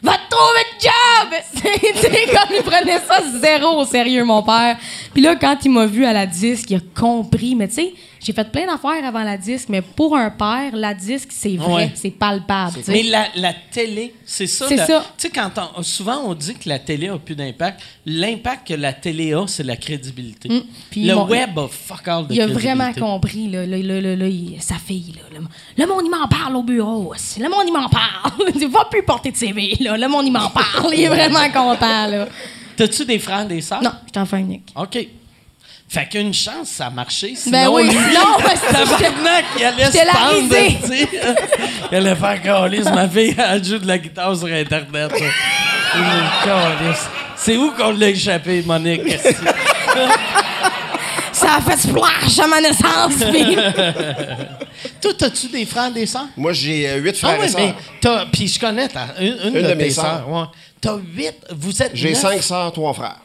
[0.04, 1.72] Va te trouver de job!
[1.96, 4.78] Tu sais, comme il prenait ça zéro au sérieux, mon père.
[5.14, 7.56] Puis là, quand il m'a vu à la disque, il a compris.
[7.56, 7.94] Mais tu sais,
[8.26, 11.74] J'ai fait plein d'affaires avant la disque, mais pour un père, la disque, c'est vrai,
[11.74, 11.92] Ouais.
[11.94, 12.80] c'est palpable.
[12.88, 14.66] Mais la, la télé, c'est ça.
[14.68, 15.06] C'est ça.
[15.16, 18.74] Tu sais, quand on- souvent on dit que la télé a plus d'impact, l'impact que
[18.74, 20.50] la télé a, c'est la crédibilité.
[20.50, 20.62] Mm.
[20.90, 24.76] Puis le web a fuck all de Il a vraiment compris, là, là, il- sa
[24.76, 25.46] fille, là, le,
[25.84, 27.12] le monde, il m'en parle au bureau.
[27.14, 27.40] aussi.
[27.40, 28.32] Le monde, il m'en parle.
[28.56, 29.96] Il va plus porter de CV, là.
[29.98, 30.94] Le monde, il m'en parle.
[30.94, 32.28] Il est vraiment content, là.
[32.76, 33.82] T'as-tu des frères, des sœurs?
[33.84, 34.74] Non, je suis enfant unique.
[34.76, 35.08] OK.
[35.88, 37.36] Fait qu'une chance, ça a marché.
[37.36, 37.84] Sinon, Ben oui.
[37.90, 38.66] lui, Non, parce que
[39.60, 41.10] il allait se pendre, tu sais.
[41.92, 42.86] Il allait faire calice.
[42.86, 45.12] Ma fille, elle joue de la guitare sur Internet.
[47.38, 49.02] C'est où qu'on l'a échappé, Monique?
[51.32, 53.14] Ça a fait splash à ma naissance.
[53.32, 53.56] puis-
[55.02, 56.28] Toi, t'as-tu des frères, des sœurs?
[56.38, 57.50] Moi, j'ai euh, huit frères Ah oui, et
[58.04, 58.28] sœurs.
[58.32, 60.06] Puis je connais ta, une, une Une de, mes sœurs.
[60.06, 60.30] sœurs.
[60.30, 60.44] Ouais.
[60.82, 61.36] T'as huit...
[61.52, 63.18] Vous êtes J'ai cinq sœurs, trois frères.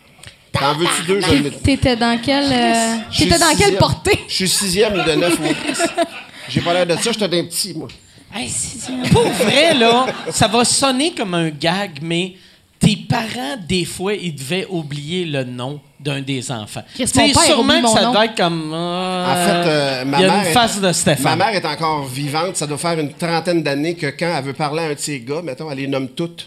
[0.53, 1.21] T'en veux-tu deux?
[1.21, 1.51] Je le mets.
[1.51, 2.53] T'étais dans quelle.
[2.53, 3.77] euh, Je suis T'étais dans quelle sixième.
[3.79, 4.19] portée?
[4.29, 5.51] Je suis sixième de neuf mois.
[6.49, 7.87] J'ai pas l'air de ça, j'étais d'un petit, moi.
[8.35, 12.35] Hey, c'est- Pour vrai, là, ça va sonner comme un gag, mais
[12.81, 16.83] tes parents, des fois, ils devaient oublier le nom d'un des enfants.
[16.97, 18.13] Père sûrement que mon ça nom.
[18.13, 18.73] doit être comme...
[18.73, 20.41] euh, En fait, euh, ma il y a mère.
[20.43, 22.57] une est- face de Ma mère est encore vivante.
[22.57, 25.21] Ça doit faire une trentaine d'années que quand elle veut parler à un de ses
[25.21, 26.47] gars, mettons, elle les nomme toutes.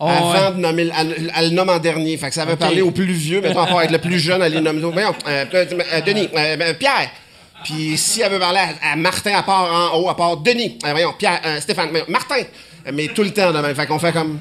[0.00, 0.50] Oh, Avant ouais.
[0.54, 2.16] de nommer, elle, elle le nomme en dernier.
[2.16, 4.52] Fait que ça veut parler au plus vieux, à part être le plus jeune, elle
[4.52, 4.80] les nomme.
[4.80, 7.10] Voyons, euh, euh, Denis, euh, euh, Pierre.
[7.62, 10.78] Puis si elle veut parler à, à Martin, à part en haut, à part Denis,
[10.84, 12.42] euh, voyons, Pierre, euh, Stéphane, voyons, Martin.
[12.92, 13.74] Mais tout le temps de même.
[13.74, 14.38] Fait qu'on fait comme.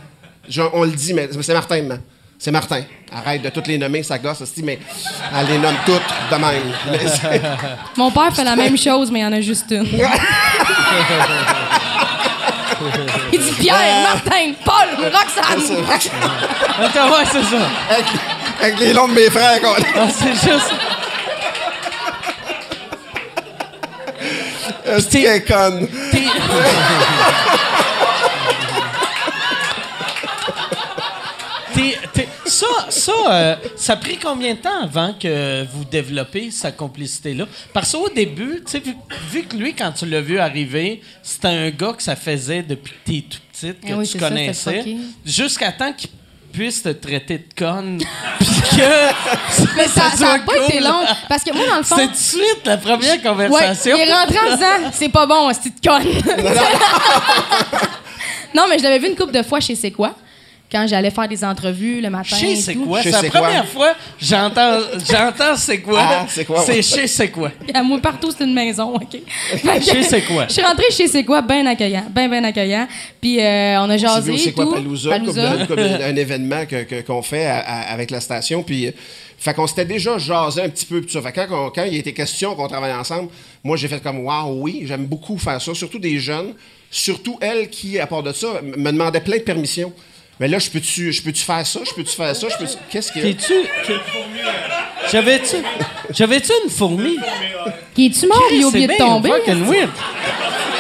[0.50, 2.02] genre, on le dit, mais c'est Martin, man.
[2.40, 2.82] C'est Martin.
[3.16, 4.80] Arrête de toutes les nommer, ça gosse, hostie, mais
[5.40, 6.74] elle les nomme toutes de même.
[6.92, 7.00] Mais
[7.96, 9.88] Mon père fait la même chose, mais il y en a juste une.
[13.32, 15.82] Il dit Pierre, Martin, Paul, Roxane.
[16.84, 17.58] Attends, ouais, c'est ça.
[17.90, 18.06] avec,
[18.62, 19.76] avec les noms de mes frères, quoi.
[19.96, 20.74] Ah, c'est juste...
[25.00, 25.88] C'est qu'elle est conne.
[26.12, 26.24] T'es-
[31.74, 36.52] T'es- t'es- ça, ça, euh, ça a pris combien de temps avant que vous développez
[36.52, 37.46] cette complicité-là?
[37.74, 38.96] Parce qu'au début, tu sais, vu,
[39.32, 42.94] vu que lui, quand tu l'as vu arriver, c'était un gars que ça faisait depuis
[42.94, 44.86] que t'es tout petite, que Eh oui, tu connaissais,
[45.26, 46.10] jusqu'à temps qu'il
[46.52, 47.98] puisse te traiter de conne,
[48.40, 51.02] puis que Mais ça n'a pas été long.
[51.28, 51.96] Parce que moi, dans le fond.
[51.98, 53.98] C'est tout de suite la première Ouais, conversation.
[53.98, 56.04] il est rentré en disant c'est pas bon, c'est de conne.
[58.54, 60.16] non, mais je l'avais vu une couple de fois chez C'est quoi
[60.74, 62.36] quand j'allais faire des entrevues le matin.
[62.36, 63.02] Chez c'est quoi?
[63.04, 66.00] C'est la première fois j'entends, j'entends c'est quoi?
[66.02, 66.82] Ah, c'est quoi, C'est ouais.
[66.82, 67.52] chez c'est quoi?
[67.74, 69.18] À moi, partout, c'est une maison, OK?
[69.58, 70.46] Fait Chez C'est quoi?
[70.48, 72.88] Je suis rentrée chez C'est quoi, bien accueillant, bien, bien accueillant.
[73.22, 74.74] Puis euh, on a jasé c'est quoi.
[74.74, 75.20] Palooza,
[75.68, 78.64] comme, un événement que- que- qu'on fait à- à- avec la station.
[78.64, 78.92] Puis,
[79.38, 81.02] fait qu'on s'était déjà jasé un petit peu.
[81.02, 81.22] Tout ça.
[81.22, 83.30] Fait quand, on- quand il était question qu'on travaille ensemble,
[83.64, 86.54] moi, j'ai fait comme Waouh, oui, j'aime beaucoup faire ça, surtout des jeunes.
[86.92, 89.92] Surtout elle qui, à part de ça, me demandait plein de permissions.
[90.40, 91.80] Mais là, je peux-tu je peux-tu faire ça?
[91.88, 92.48] Je peux-tu faire ça?
[92.50, 93.20] Je peux Qu'est-ce que.
[93.20, 93.54] T'es-tu.
[93.86, 93.94] t'es-
[95.12, 95.56] J'avais-tu.
[96.12, 97.18] J'avais-tu une fourmi?
[97.94, 98.42] Qui es-tu mort?
[98.52, 99.30] Il a oublié de tomber.
[99.30, 99.90] fucking weird.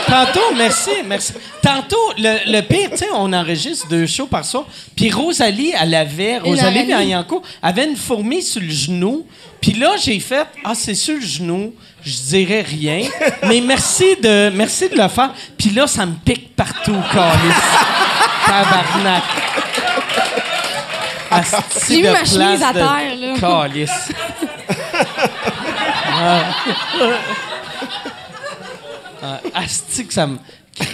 [0.07, 1.33] Tantôt, merci, merci.
[1.61, 4.65] Tantôt, le, le pire, tu sais, on enregistre deux shows par soir.
[4.95, 6.83] Puis Rosalie, elle avait, Rosalie.
[6.85, 9.25] Bianco, avait une fourmi sur le genou.
[9.61, 11.73] Puis là, j'ai fait, ah, c'est sur le genou,
[12.05, 13.07] je dirais rien.
[13.47, 15.33] Mais merci de, merci de le faire.
[15.57, 17.55] Puis là, ça me pique partout, calice.
[18.45, 19.23] Tabarnak.
[21.31, 23.39] Asti J'ai vu de ma place chemise à de terre, là.
[23.39, 24.09] Calice.
[29.25, 30.37] Ah, asti que ça me,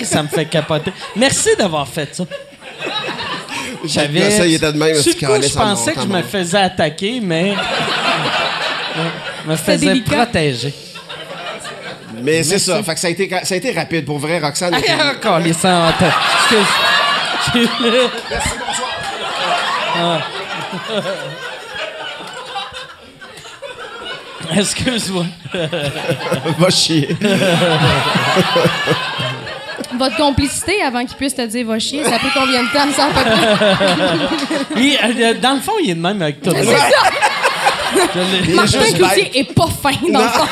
[0.04, 0.94] ça me fait capoter.
[1.16, 2.24] Merci d'avoir fait ça.
[3.86, 4.32] J'avais.
[4.32, 7.20] Ça, il était de même, Sur le coup, je pensais que je me faisais attaquer,
[7.22, 7.56] mais.
[9.46, 10.74] Je me faisais protéger.
[12.22, 12.84] Mais c'est ça.
[12.84, 14.06] Fait que ça a, été, ça a été rapide.
[14.06, 14.76] Pour vrai, Roxane.
[14.76, 16.14] était- Ah, encore les tête.
[16.42, 16.68] Excuse.
[17.56, 18.90] Merci, bonsoir.
[24.56, 25.26] Excuse-moi.
[26.58, 27.16] Va chier.
[29.98, 33.06] Votre complicité avant qu'il puisse te dire va chier, ça pris combien de temps, ça,
[33.06, 34.82] à peu près?
[34.82, 36.52] Il- euh, dans le fond, il est de même avec tout.
[36.52, 36.78] C'est ça!
[38.54, 40.48] Martin juste Cloutier est pas fin, dans le fond.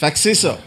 [0.00, 0.58] Fait que c'est ça.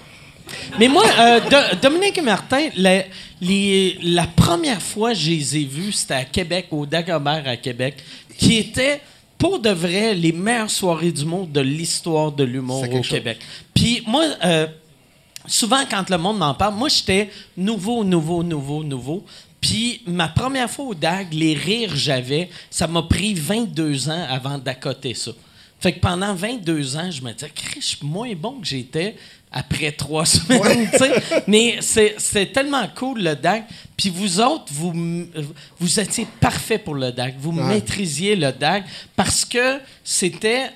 [0.79, 3.03] Mais moi, euh, Do- Dominique et Martin, la,
[3.41, 7.57] les- la première fois que je les ai vus, c'était à Québec, au Dagobert à
[7.57, 7.95] Québec,
[8.37, 9.01] qui était,
[9.37, 13.01] pour de vrai, les meilleures soirées du monde de l'histoire de l'humour au.
[13.01, 13.39] Québec.
[13.73, 14.67] Puis moi, euh,
[15.47, 19.25] souvent, quand le monde m'en parle, moi, j'étais nouveau, nouveau, nouveau, nouveau.
[19.61, 24.57] Puis ma première fois au DAG, les rires j'avais, ça m'a pris 22 ans avant
[24.59, 25.31] d'accoter ça.
[25.85, 29.15] Fait que pendant 22 ans, je me disais, Chris, je suis moins bon que j'étais
[29.51, 30.89] après trois semaines.
[31.45, 33.65] Mais c'est c'est tellement cool, le DAG.
[33.95, 34.91] Puis vous autres, vous,
[35.79, 37.35] vous étiez parfait pour le DAG.
[37.39, 38.83] Vous maîtrisiez le DAG
[39.15, 40.71] parce que c'était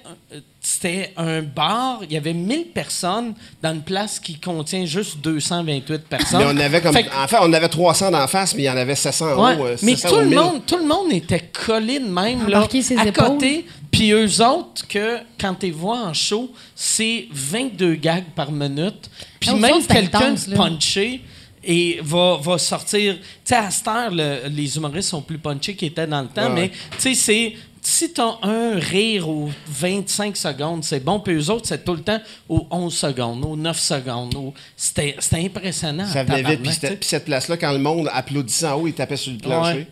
[0.62, 2.02] c'était un bar.
[2.04, 3.34] Il y avait 1000 personnes
[3.64, 6.40] dans une place qui contient juste 228 personnes.
[6.40, 6.94] Mais on avait comme.
[6.94, 9.26] Fait que- En fait, on avait 300 d'en face, mais il y en avait 700
[9.38, 9.66] en Ouais, haut.
[9.66, 10.36] euh, mais 700 tout ou le, 1000.
[10.40, 13.26] monde, tout le monde était collé de même, là, à épaules.
[13.26, 13.66] côté.
[13.92, 19.10] Puis eux autres, que quand tu vois en show, c'est 22 gags par minute.
[19.40, 21.22] Puis même quelqu'un punché
[21.64, 23.16] et va, va sortir.
[23.16, 26.28] Tu sais, à cette heure, le- les humoristes sont plus punchés qu'ils étaient dans le
[26.28, 26.72] temps, Ouais, mais ouais.
[27.00, 27.54] tu sais, c'est.
[27.82, 31.22] Si t'as un rire aux 25 secondes, c'est bon.
[31.22, 32.20] Puis eux autres, c'est tout le temps
[32.50, 34.36] aux 11 secondes, aux 9 secondes.
[34.36, 36.06] aux- C'était c'était impressionnant.
[36.06, 36.62] Ça venait vite.
[37.00, 39.74] Puis cette place-là, quand le monde applaudissait en haut, il tapait sur le plancher.
[39.78, 39.88] Ouais.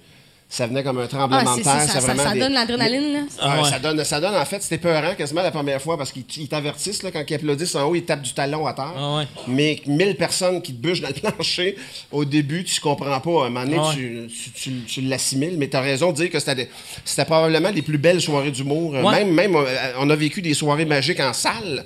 [0.50, 1.74] Ça venait comme un Ah, tremblement c'est de terre.
[1.74, 3.20] ça, c'est ça, ça, vraiment ça des- donne l'adrénaline, là.
[3.42, 3.70] Ah ouais.
[3.70, 6.48] Ça, donne, ça donne, en fait, c'était peurant quasiment la première fois parce qu'ils ils
[6.48, 8.94] t'avertissent là, quand ils applaudissent en haut, ils tapent du talon à terre.
[8.98, 9.28] Ah ouais.
[9.50, 11.76] Mais 1000 personnes qui te bûchent dans le plancher,
[12.14, 13.44] au début, tu comprends pas.
[13.44, 13.96] À un moment donné, Ah ouais.
[13.96, 16.70] tu, tu, tu- tu l'assimiles, mais tu as raison de dire que c'était
[17.04, 18.92] c'était probablement les plus belles soirées d'humour.
[18.94, 19.04] Ouais.
[19.26, 19.66] Même, même euh,
[20.00, 21.84] on a vécu des soirées magiques en salle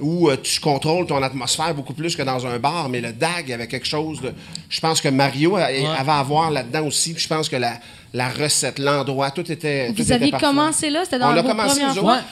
[0.00, 3.50] où euh, tu contrôles ton atmosphère beaucoup plus que dans un bar, mais le DAG
[3.52, 4.34] avait quelque chose de.
[4.68, 7.74] Je pense que Mario a- avait à voir là-dedans aussi, puis je pense que la,
[8.14, 9.88] la recette, l'endroit, tout était.
[9.88, 10.46] tout Vous était aviez parfait.
[10.46, 11.00] commencé là?
[11.04, 12.14] C'était dans On a commencé, nous fois?
[12.16, 12.24] autres.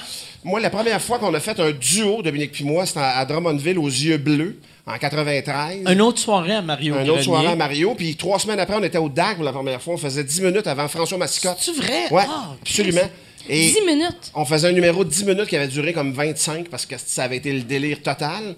[0.43, 3.79] Moi, la première fois qu'on a fait un duo, Dominique puis moi, c'était à Drummondville,
[3.79, 5.83] aux Yeux Bleus, en 93.
[5.91, 7.11] Une autre soirée à Mario Un Grenier.
[7.11, 7.95] autre soirée à Mario.
[7.95, 9.95] Puis trois semaines après, on était au DAG pour la première fois.
[9.95, 11.59] On faisait 10 minutes avant François Massicotte.
[11.61, 12.05] C'est-tu vrai?
[12.11, 13.01] Ouais, Ah, absolument.
[13.49, 14.31] Et 10 minutes?
[14.35, 17.25] on faisait un numéro de 10 minutes qui avait duré comme 25 parce que ça
[17.25, 18.55] avait été le délire total.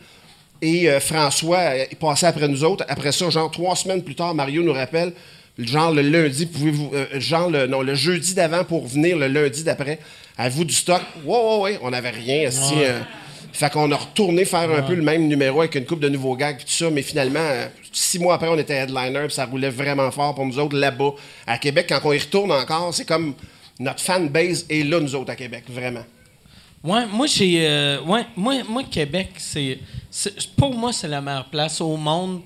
[0.61, 2.85] Et euh, François euh, est passé après nous autres.
[2.89, 5.13] Après ça, genre trois semaines plus tard, Mario nous rappelle,
[5.59, 9.65] genre le lundi, pouvez-vous, euh, genre le, non, le jeudi d'avant pour venir le lundi
[9.65, 9.99] d'après.
[10.39, 11.03] À vous du stock?
[11.25, 12.43] Ouais, ouais, ouais, on n'avait rien.
[12.43, 13.01] esti, euh,
[13.53, 16.37] fait qu'on a retourné faire un peu le même numéro avec une coupe de nouveaux
[16.37, 19.69] gags tout ça, mais finalement, euh, six mois après, on était headliner puis ça roulait
[19.69, 21.11] vraiment fort pour nous autres là-bas.
[21.47, 23.35] À Québec, quand on y retourne encore, c'est comme
[23.79, 26.05] notre fanbase est là, nous autres, à Québec, vraiment.
[26.83, 29.79] Ouais, moi j'ai euh, ouais, moi moi Québec c'est
[30.57, 32.41] pour moi c'est la meilleure place au monde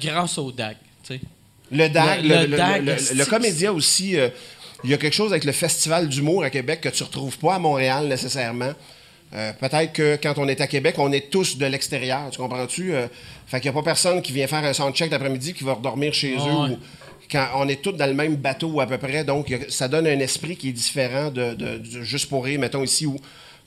[0.00, 0.76] grâce au DAG.
[1.72, 4.28] Le DAG, Le- DAG, le- le- c'est- Comédia aussi, euh,
[4.84, 7.54] il y a quelque chose avec le festival d'humour à Québec que tu retrouves pas
[7.54, 8.72] à Montréal nécessairement.
[9.34, 12.92] Euh, Peut-être que quand on est à Québec, on est tous de l'extérieur, tu comprends-tu?
[12.94, 13.06] Euh,
[13.46, 16.12] fait qu'il n'y a pas personne qui vient faire un soundcheck l'après-midi qui va redormir
[16.12, 16.52] chez Ah eux.
[16.68, 16.70] ouais.
[16.74, 16.78] ou-
[17.30, 20.06] quand on est tous dans le même bateau à peu près, donc a- ça donne
[20.06, 23.16] un esprit qui est différent de, de- de juste pour rire, mettons ici où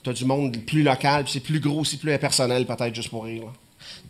[0.04, 3.24] tu as du monde plus local, c'est plus gros, aussi plus impersonnel peut-être juste pour
[3.24, 3.42] rire.
[3.42, 3.48] là.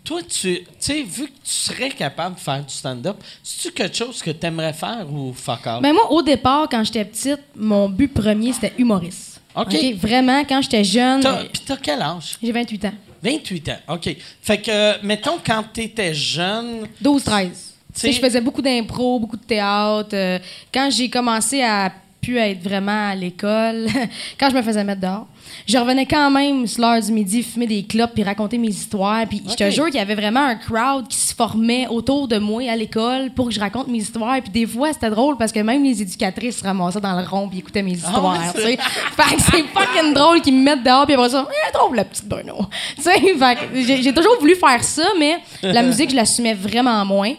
[0.06, 3.96] Toi tu sais vu que tu serais capable de faire du stand-up, c'est tu quelque
[3.96, 5.82] chose que tu aimerais faire ou fuck all?
[5.82, 9.40] Ben moi, au départ, quand j'étais petite, mon but premier, c'était humoriste.
[9.56, 9.74] OK.
[9.96, 11.20] Vraiment, quand j'étais jeune,
[11.52, 12.38] Puis t'as quel âge?
[12.40, 12.92] j'ai 28 ans.
[13.22, 13.78] 28 ans.
[13.94, 14.16] OK.
[14.42, 17.74] Fait que euh, mettons quand t'étais jeune, 12, 13.
[17.94, 20.10] Tu sais, je faisais beaucoup d'impro, beaucoup de théâtre.
[20.12, 20.38] euh,
[20.72, 21.90] quand j'ai commencé à
[22.26, 23.86] pu être vraiment à l'école,
[24.40, 25.26] quand je me faisais mettre dehors,
[25.64, 29.24] je revenais quand même sur l'heure du midi fumer des clopes puis raconter mes histoires.
[29.28, 32.38] Puis je te jure qu'il y avait vraiment un crowd qui se formait autour de
[32.38, 34.40] moi à l'école pour que je raconte mes histoires.
[34.42, 37.48] Puis des fois, c'était drôle parce que même les éducatrices se ramassaient dans le rond
[37.48, 38.24] puis écoutaient mes histoires.
[38.32, 38.76] ouais, tu sais.
[38.76, 42.04] fait que c'est fucking drôle qu'ils me mettent dehors puis après ça, eh, drôle la
[42.04, 42.66] petite Bruno.
[44.02, 47.34] J'ai toujours voulu faire ça, mais la musique, je l'assumais vraiment moins.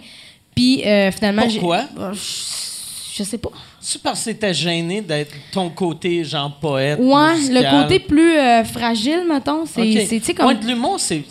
[0.56, 1.84] Puis euh, finalement, j'ai- Pourquoi?
[3.18, 3.50] Je, sais pas.
[3.80, 7.00] c'est parce que t'étais gêné d'être ton côté genre poète.
[7.00, 7.64] Ouais, musical?
[7.64, 10.22] le côté plus euh, fragile, mettons, c'est, OK.
[10.24, 10.48] c'est, comme.
[10.48, 11.24] Ouais, de l'humour, c'est.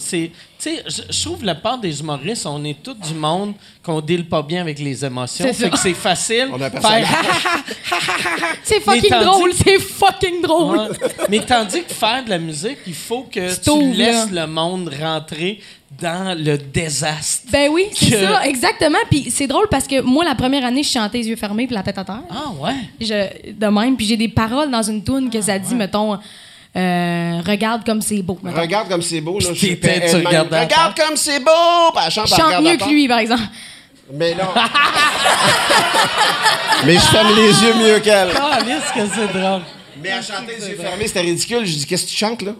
[0.67, 4.01] C'est- tu sais, je- trouve la part des humoristes, on est tous du monde qu'on
[4.01, 5.45] deal pas bien avec les émotions.
[5.49, 5.71] C'est Fait ça.
[5.71, 6.49] que c'est facile.
[6.53, 7.07] On a un faire
[8.62, 10.79] c'est fucking tandis- drôle, c'est fucking drôle.
[10.79, 10.89] Ouais.
[11.29, 15.61] Mais tandis que faire de la musique, il faut que Tu laisses le monde rentrer
[16.01, 17.47] dans le désastre.
[17.51, 18.99] Ben oui, c'est Que- ça, exactement.
[19.11, 21.75] Puis c'est drôle parce que moi, la première année, je chantais les yeux fermés puis
[21.75, 22.23] la tête à terre.
[22.31, 22.75] Ah ouais?
[23.01, 26.19] Je, de même, puis j'ai des paroles dans une tune que ça dit, mettons,
[26.75, 28.39] euh, regarde comme c'est beau.
[28.43, 28.61] mettons.
[28.61, 29.39] Regarde comme c'est beau.
[29.39, 31.93] Là, je tu regardes à Regarde comme c'est beau!
[31.95, 33.43] Puis elle chante, Je chante mieux à que lui, par exemple.
[34.12, 34.45] Mais non.
[36.85, 38.31] Mais je ferme les yeux mieux qu'elle.
[38.37, 39.62] Ah, que c'est drôle.
[40.03, 41.64] Mais elle chantait les yeux fermés, c'était ridicule.
[41.64, 42.53] Je dis, qu'est-ce que tu chantes, là?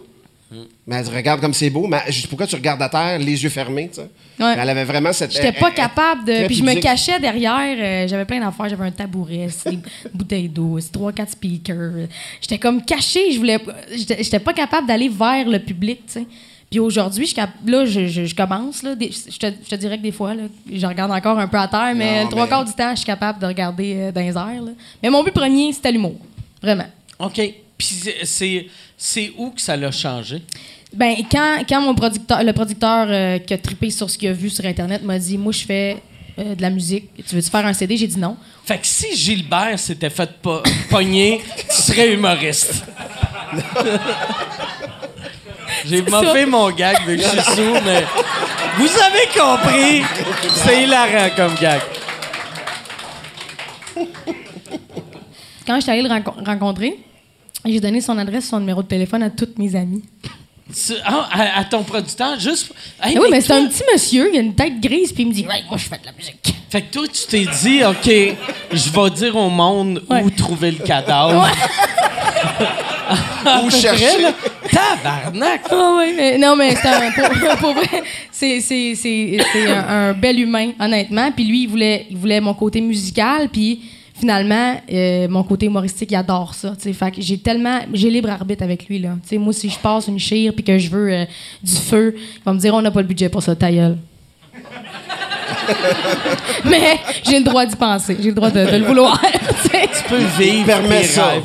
[0.49, 1.87] Mais elle dit, regarde comme c'est beau.
[1.87, 4.09] Mais pourquoi tu regardes à terre, les yeux fermés, tu sais?
[4.39, 4.55] Ouais.
[4.57, 5.31] Elle avait vraiment cette.
[5.33, 6.31] J'étais elle- pas elle- capable de.
[6.33, 6.83] très Puis je me pudique.
[6.83, 7.75] cachais derrière.
[7.77, 8.69] euh, j'avais plein d'affaires.
[8.69, 9.79] J'avais un tabouret, c'est des
[10.13, 12.07] bouteilles d'eau, c'est trois, quatre speakers.
[12.39, 13.31] J'étais comme cachée.
[13.33, 13.59] Je voulais.
[13.93, 16.25] J'étais j'étais pas capable d'aller vers le public, tu sais.
[16.69, 18.83] Puis aujourd'hui, je, cap- là, je, je- je commence.
[18.83, 21.47] Là, Des- je, te, je te dirais que des fois, là, je regarde encore un
[21.47, 23.45] peu à terre, mais Non, le trois mais- quarts du temps, je suis capable de
[23.47, 24.61] regarder euh, dans les airs.
[24.61, 24.71] là.
[25.01, 26.15] Mais mon but premier, c'était l'humour.
[26.61, 26.87] Vraiment.
[27.19, 27.41] OK.
[27.77, 27.89] Puis
[28.97, 30.41] c'est- où que ça l'a changé?
[30.93, 34.33] Ben, quand, quand mon producteur, le producteur euh, qui a trippé sur ce qu'il a
[34.33, 35.97] vu sur Internet m'a dit Moi, je fais
[36.39, 37.09] euh, de la musique.
[37.27, 38.37] Tu veux-tu faire un CD J'ai dit non.
[38.65, 42.83] Fait que si Gilbert s'était fait po- pogner, tu serais humoriste.
[45.85, 48.03] J'ai moffé mon gag vu que je suis sous, mais
[48.77, 50.01] vous avez compris.
[50.53, 51.81] C'est hilarant comme gag.
[55.65, 56.97] Quand je suis allée le renco- rencontrer,
[57.73, 60.03] j'ai donné son adresse, son numéro de téléphone à toutes mes amies.
[61.05, 62.73] Ah, à, à ton producteur, juste.
[63.01, 65.29] Hey, Ah oui, mais c'est un petit monsieur, il a une tête grise, puis il
[65.29, 66.53] me dit Ouais, moi, je fais de la musique.
[66.69, 68.35] Fait que toi, tu t'es dit, OK,
[68.73, 70.23] je vais dire au monde Ouais.
[70.23, 71.47] où trouver le cadavre.
[73.63, 74.21] Où chercher.
[74.21, 74.31] Là,
[74.69, 75.61] Tabarnak!
[75.71, 77.11] Ah oui, mais non, mais c'est un.
[77.11, 81.31] Pour, pour vrai, c'est, c'est, c'est, c'est un, un bel humain, honnêtement.
[81.31, 83.79] Puis lui, il voulait, il voulait mon côté musical, puis
[84.19, 86.75] finalement, euh, mon côté humoristique, il adore ça.
[86.75, 86.93] tu sais.
[86.93, 87.79] Fait que j'ai tellement.
[87.93, 89.15] J'ai libre arbitre avec lui, là.
[89.23, 91.25] Tu sais, moi, si je passe une chire, puis que je veux euh,
[91.63, 93.97] du feu, il va me dire on n'a pas le budget pour ça, ta gueule.
[96.65, 99.21] mais j'ai le droit d'y penser, j'ai le droit de, de le vouloir.
[99.63, 101.27] tu peux vivre Permets tes ça.
[101.27, 101.43] rêves.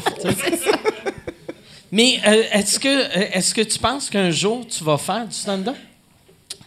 [1.91, 5.77] Mais euh, est-ce que, est-ce que tu penses qu'un jour, tu vas faire du stand-up?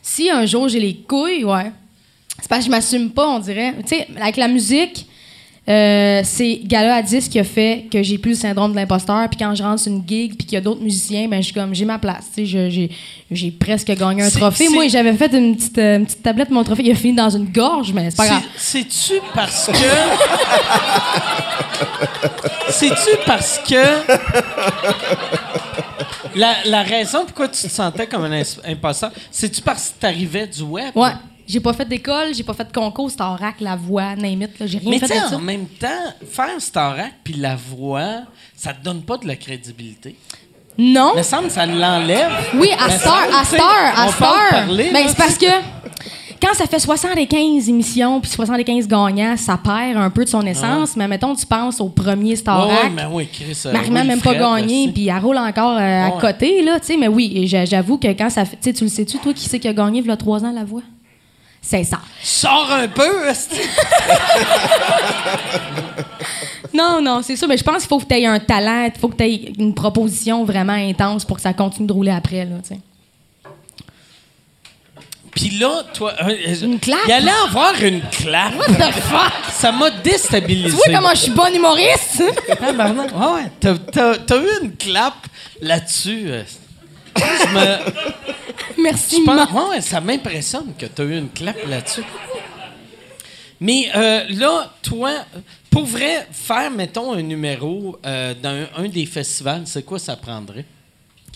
[0.01, 1.71] Si un jour j'ai les couilles, ouais.
[2.39, 3.73] C'est parce que je m'assume pas, on dirait.
[3.87, 5.07] Tu sais, avec la musique,
[5.67, 9.27] euh, c'est Gala à 10 qui a fait que j'ai plus le syndrome de l'imposteur.
[9.29, 11.45] Puis quand je rentre sur une gig, puis qu'il y a d'autres musiciens, ben je
[11.45, 12.25] suis comme, j'ai ma place.
[12.35, 12.87] Tu sais, je-
[13.31, 14.69] j'ai, presque gagné un trophée.
[14.69, 17.29] Moi, j'avais fait une petite, euh, une petite tablette, mon trophée, il a fini dans
[17.31, 18.41] une gorge, mais c'est pas grave.
[18.57, 19.73] C'est- C'est-tu parce que.
[22.69, 23.75] C'est-tu parce que.
[26.35, 30.61] La, la raison pourquoi tu te sentais comme un imposteur, c'est-tu parce que t'arrivais du
[30.63, 30.91] web?
[30.95, 31.11] Ouais.
[31.47, 34.65] J'ai pas fait d'école, j'ai pas fait de concours, Starac, la voix, name it, là,
[34.65, 35.35] j'ai rien Mais fait de ça.
[35.35, 35.87] en même temps,
[36.31, 38.21] faire Starac puis la voix,
[38.55, 40.15] ça te donne pas de la crédibilité.
[40.77, 41.11] Non.
[41.13, 42.31] Il me semble que ça l'enlève.
[42.55, 44.49] Oui, à Mais Star, à Star, à Star.
[44.49, 45.45] parler, Ben, c'est parce que
[46.41, 50.95] quand ça fait 75 émissions puis 75 gagnants, ça perd un peu de son essence.
[50.97, 52.91] Mais mettons, tu penses au premier Star Act.
[52.93, 53.57] mais oui, Chris.
[53.67, 56.87] euh, Marie-Man n'a même pas gagné, puis elle roule encore euh, à côté, là, tu
[56.87, 56.97] sais.
[56.97, 58.73] Mais oui, j'avoue que quand ça fait.
[58.73, 60.65] Tu le sais-tu, toi, qui c'est qui a gagné il y a trois ans la
[60.65, 60.81] voix?
[61.67, 61.99] C'est ça.
[62.21, 63.03] Sors un peu.
[66.73, 67.47] Non, non, c'est ça.
[67.47, 69.53] Mais je pense qu'il faut que tu aies un talent, il faut que tu aies
[69.57, 72.57] une proposition vraiment intense pour que ça continue de rouler après, là.
[75.31, 76.13] Puis là, toi.
[76.21, 76.99] euh, Une clap?
[77.07, 78.55] Il allait avoir une clap.
[78.57, 79.31] What the fuck?
[79.53, 80.69] Ça m'a déstabilisé.
[80.69, 82.23] Tu vois comment je suis bonne humoriste?
[82.59, 83.11] Tabarnak.
[83.15, 83.51] Ouais, ouais.
[83.91, 85.13] T'as, eu une clap
[85.61, 86.29] là-dessus.
[87.17, 88.81] Je me.
[88.83, 92.03] Merci, Je pense- ouais, ouais, ça m'impressionne que tu as eu une clap là-dessus.
[93.59, 95.11] Mais euh, là, toi,
[95.71, 100.15] pour vrai, faire, mettons, un numéro euh, dans un, un des festivals, c'est quoi ça
[100.17, 100.65] prendrait?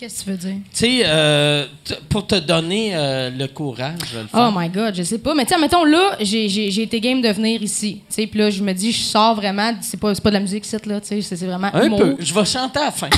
[0.00, 0.54] Qu'est-ce que tu veux dire?
[0.72, 1.66] Tu sais, euh,
[2.08, 4.48] pour te donner euh, le courage de le faire.
[4.48, 5.34] Oh my God, je sais pas.
[5.34, 8.00] Mais tu sais, mettons, là, j'ai- été game de venir ici.
[8.08, 9.74] Tu sais, puis là, je me dis, je sors vraiment.
[9.82, 11.02] C'est pas, pas de la musique, c'est là.
[11.02, 11.98] Tu sais, c'est vraiment un humour.
[11.98, 12.16] peu.
[12.18, 13.10] Je vais chanter à la fin.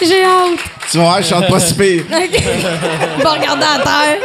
[0.00, 0.58] J'ai hâte.
[0.90, 2.04] Tu vas voir, je chante pas si pire.
[2.10, 2.42] OK.
[3.22, 4.18] Va regarder à terre.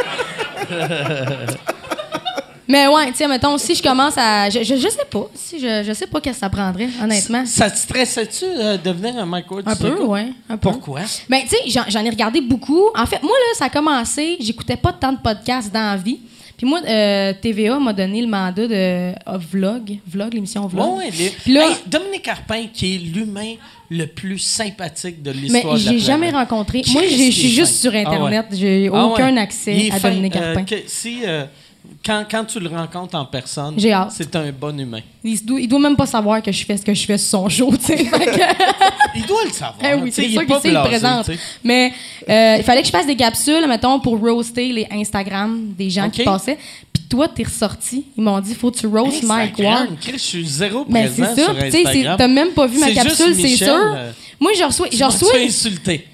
[2.68, 4.50] Mais ouais, tu sais, mettons, si je commence à.
[4.50, 5.26] Je, je, je sais pas.
[5.34, 7.46] Si je, je sais pas qu'est-ce que ça prendrait, honnêtement.
[7.46, 9.96] ça te stressait-tu euh, devenir un Ward Un peu, peu.
[10.60, 11.00] Pourquoi?
[11.30, 12.84] Ben, tu sais, j'en, ai regardé beaucoup.
[12.94, 16.20] En fait, moi, là, ça a commencé, j'écoutais pas tant de podcasts dans la vie.
[16.58, 19.12] Puis moi, euh, TVA m'a donné le mandat de euh,
[19.50, 20.86] Vlog, Vlog, l'émission Vlog.
[20.88, 23.54] Ouais, ouais, les- Puis là, Hey, Dominique Carpin, qui est l'humain
[23.88, 26.82] le plus sympathique de l'histoire de la j'ai jamais rencontré.
[26.92, 28.46] Moi, je suis juste sur Internet.
[28.48, 28.58] Ah ouais.
[28.58, 30.10] J'ai Ah aucun accès Il à fin.
[30.10, 30.64] Dominique Euh, Carpin.
[30.64, 31.44] que- si, euh,
[32.04, 33.76] quand, quand tu le rencontres en personne,
[34.10, 35.00] c'est un bon humain.
[35.24, 37.40] Il, doit, il doit même pas savoir que je fais ce que je fais sur
[37.40, 37.72] son show,
[39.14, 39.76] Il doit le savoir.
[39.82, 41.30] Eh oui, c'est il sûr est qu'il pas il présente.
[41.64, 41.92] Mais
[42.28, 46.08] euh, il fallait que je fasse des capsules, mettons, pour roaster les Instagram des gens
[46.10, 46.58] qui passaient.
[46.92, 48.04] Puis toi, t'es ressorti.
[48.16, 49.88] Ils m'ont dit, faut que tu roast Mike Ward.
[50.12, 51.54] Je suis zéro Mais présent c'est ça.
[51.54, 52.16] sur Instagram.
[52.18, 53.68] t'as même pas vu ma capsule, c'est sûr.
[53.74, 56.06] euh, Moi, je reçois, je reçois, insulté.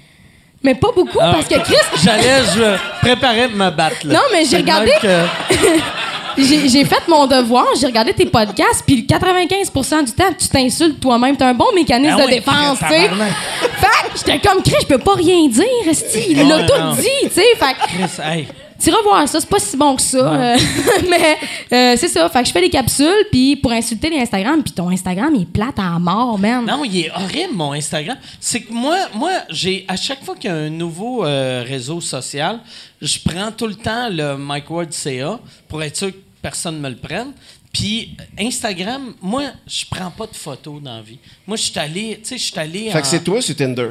[0.65, 3.97] Mais pas beaucoup Ah, parce que Chris, J'allais, je préparais de me battre.
[4.05, 4.15] là.
[4.15, 4.91] Non, mais j'ai regardé-
[6.37, 11.37] j'ai fait mon devoir, j'ai regardé tes podcasts, puis 95% du temps, tu t'insultes toi-même.
[11.37, 13.09] T'as un bon mécanisme Ah de oui, défense, tu sais.
[13.09, 16.25] Fait que j'étais comme Chris, je peux pas rien dire, esti.
[16.29, 16.93] Il l'a tout non.
[16.95, 17.45] dit, tu sais.
[17.57, 18.47] Fait Chris, hey.
[18.77, 20.17] Tu revoir ça, c'est pas si bon que ça.
[20.17, 20.57] euh,
[21.09, 21.37] mais
[21.71, 22.27] euh, c'est ça.
[22.29, 25.43] Fait que je fais des capsules, puis pour insulter les Instagram, puis ton Instagram, il
[25.43, 26.65] est plate à mort, man.
[26.65, 28.17] Non, il est horrible, mon Instagram.
[28.39, 32.01] C'est que moi, moi j'ai à chaque fois qu'il y a un nouveau euh, réseau
[32.01, 32.59] social,
[33.01, 36.89] je prends tout le temps le Mike Ward CA pour être sûr que personne me
[36.89, 37.31] le prenne.
[37.73, 41.17] Puis Instagram, moi, je prends pas de photos dans la vie.
[41.45, 43.55] Moi, je suis allé, tu sais, je suis allé Fait en- que c'est toi sur
[43.55, 43.89] Tinder.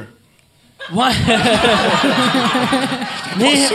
[0.93, 1.09] Ouais.
[3.37, 3.67] mais,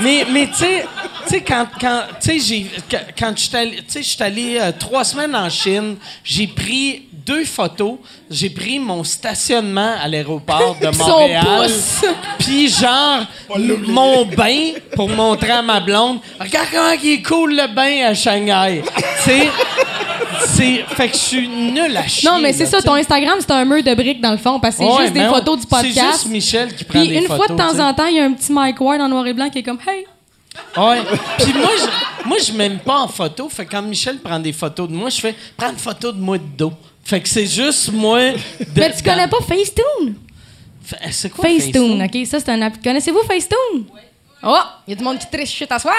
[0.00, 0.84] mais, mais tu sais,
[1.24, 2.70] tu sais, quand, quand, tu sais, j'ai,
[3.18, 3.78] quand- je suis allé,
[4.20, 7.94] allé euh, trois semaines en Chine, j'ai pris deux photos.
[8.30, 11.70] J'ai pris mon stationnement à l'aéroport de Montréal.
[12.38, 13.20] Puis genre,
[13.86, 16.18] mon bain pour montrer à ma blonde.
[16.38, 18.82] Regarde comment il est cool le bain à Shanghai.
[18.84, 19.48] tu sais,
[20.46, 22.28] c'est, fait que je suis nul à chier.
[22.30, 24.76] Non, mais c'est ça, ton Instagram, c'est un mur de briques dans le fond, parce
[24.76, 25.94] que c'est Ouais, juste des on- photos du podcast.
[25.94, 27.46] C'est juste Michel qui prend Puis des une photos.
[27.46, 29.34] fois de temps en temps, il y a un petit Mike Ward en noir et
[29.34, 30.06] blanc qui est comme Hey!
[30.76, 30.98] Ouais.
[31.38, 33.48] Puis moi, je, moi, je m'aime pas en photo.
[33.48, 36.20] Fait que quand Michel prend des photos de moi, je fais prends une photo de
[36.20, 36.72] moi de dos.
[37.04, 38.20] Fait que c'est juste moi.
[38.32, 38.36] De,
[38.76, 40.14] Mais tu connais pas Facetune?
[40.84, 42.26] Fait- C'est quoi Facetune, OK?
[42.26, 42.82] Ça, c'est un app.
[42.82, 43.86] Connaissez-vous Facetune?
[44.42, 44.56] Oh!
[44.86, 45.94] Il y a du monde qui triche shit à soir!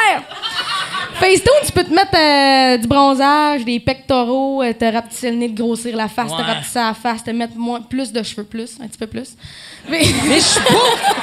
[1.20, 5.49] Facetune, tu peux te mettre euh, du bronzage, des pectoraux, euh, te rapetisser le nez,
[5.53, 6.41] te grossir la face, te Ouais.
[6.41, 9.30] rapetisser la face, te mettre moins, plus de cheveux, plus, un petit peu plus.
[9.89, 10.59] Mais, Mais je suis.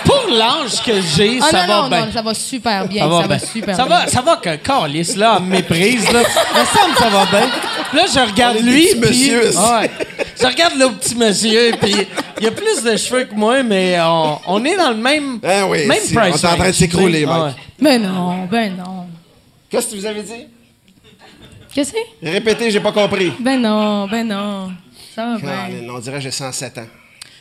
[0.04, 2.06] Pour l'âge que j'ai, Ah ça non, va non, bien.
[2.06, 3.02] non, ça va super bien.
[3.02, 3.36] Ça va, ça bien.
[3.36, 3.96] va super ça bien.
[3.98, 6.22] va, ça va que Carlis, là, en méprise, là.
[6.24, 7.48] Ça va bien.
[7.94, 8.86] Là, je regarde On est des lui.
[8.86, 9.58] petits puis- messieurs, aussi.
[9.58, 9.90] Ouais.
[10.40, 11.94] Je regarde le petit monsieur, puis
[12.40, 15.40] il a plus de cheveux que moi, mais on, on est dans le même.
[15.44, 17.32] Ah oui, même si, price on est en train de range, s'écrouler, tu sais.
[17.32, 17.42] Mike.
[17.44, 17.52] Ouais.
[17.80, 19.06] Ben non, ben non.
[19.70, 20.46] Qu'est-ce que vous avez dit?
[21.74, 22.30] Qu'est-ce que c'est?
[22.30, 23.32] Répétez, j'ai pas compris.
[23.38, 24.72] Ben non, ben non.
[25.14, 25.88] Ça va bien.
[25.90, 26.86] On dirait que j'ai 107 ans.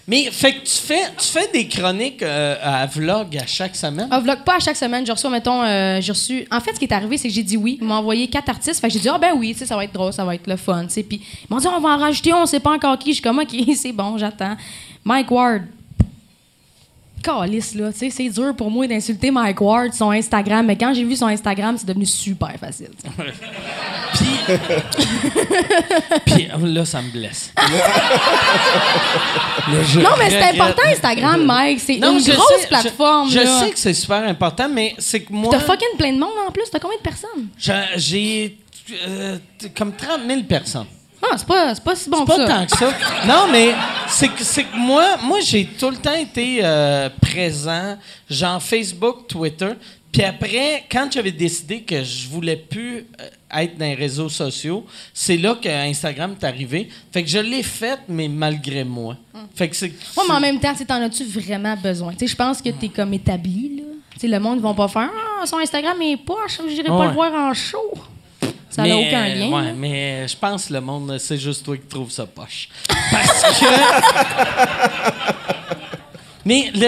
[0.10, 4.08] Mais fait que tu fais, tu fais des chroniques euh, à vlog à chaque semaine?
[4.10, 5.06] Ah, vlog pas à chaque semaine.
[5.06, 6.48] J'ai reçu, mettons, euh, j'ai reçu.
[6.50, 7.78] En fait, ce qui est arrivé, c'est que j'ai dit oui.
[7.82, 8.80] Ils m'ont envoyé quatre artistes.
[8.80, 10.56] Fait que j'ai dit, ah ben oui, ça va être drôle, ça va être le
[10.56, 10.86] fun.
[10.88, 13.10] Puis ils m'ont dit, on va en rajouter, on sait pas encore qui.
[13.10, 14.56] Je suis comme, ok, c'est bon, j'attends.
[15.04, 15.64] Mike Ward.
[17.24, 20.66] Calice, là, tu sais, c'est dur pour moi d'insulter Mike Ward, son Instagram.
[20.66, 22.90] Mais quand j'ai vu son Instagram, c'est devenu super facile.
[26.26, 27.52] Puis euh, là, ça me blesse.
[29.68, 30.62] Là, je Non, mais c'est regrette.
[30.62, 31.80] important, Instagram, Mike.
[31.82, 33.60] C'est Non, une je grosse sais, je- plateforme, Je, là.
[33.60, 35.50] sais que c'est super important, mais c'est que moi.
[35.52, 36.64] T'as fucking plein de monde en plus.
[36.72, 37.48] T'as combien de personnes?
[37.58, 38.58] j'ai- J'ai
[39.08, 40.86] euh, t- comme 30 000 personnes.
[41.22, 42.54] Ah, c'est pas, c'est pas si bon C'est que pas ça.
[42.54, 42.94] tant que ça.
[43.28, 43.74] Non, mais
[44.08, 47.98] c'est que, c'est que moi, moi j'ai tout le temps été euh, présent,
[48.30, 49.72] genre Facebook, Twitter.
[50.12, 54.86] Puis après, quand j'avais décidé que je voulais plus euh, être dans les réseaux sociaux,
[55.14, 56.90] c'est là que Instagram est arrivé.
[57.12, 59.18] Fait que je l'ai fait, mais malgré moi.
[59.56, 59.88] Fait que c'est.
[59.88, 62.14] Ouais, mais en même temps, t'en as-tu vraiment besoin?
[62.14, 63.84] Tu sais, je pense que t'es comme établi, là.
[64.14, 65.10] Tu sais, le monde, ils vont pas faire
[65.42, 66.98] Ah, son Instagram est poche, j'irai Ouais.
[66.98, 67.92] pas le voir en show.
[68.78, 69.50] Ça n'a aucun euh, lien.
[69.50, 72.70] Ouais, mais je pense que le monde, c'est juste toi qui trouves ça poche.
[73.12, 73.66] Parce que.
[76.48, 76.88] mais le.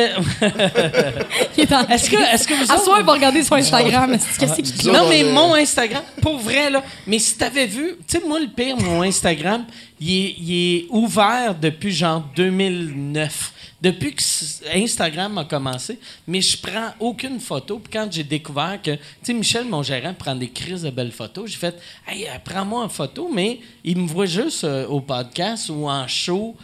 [1.58, 4.18] Est Est-ce que, est-ce que vous À soir, il va regarder son Instagram.
[4.40, 4.88] Qu'est-ce?
[4.88, 6.82] Non, mais on est- mon Instagram, pour vrai, là.
[7.06, 9.66] Mais si t'avais vu, tu sais, moi, le pire, mon Instagram,
[10.00, 13.54] il est, il est ouvert depuis genre 2009.
[13.82, 14.22] Depuis que
[14.76, 17.80] Instagram a commencé, mais je prends aucune photo.
[17.80, 21.12] Puis quand j'ai découvert que, tu sais, Michel, mon gérant, prend des crises de belles
[21.12, 21.76] photos, j'ai fait,
[22.08, 26.08] hey, euh, prends-moi en photo, mais il me voit juste euh, au podcast ou en
[26.08, 26.56] show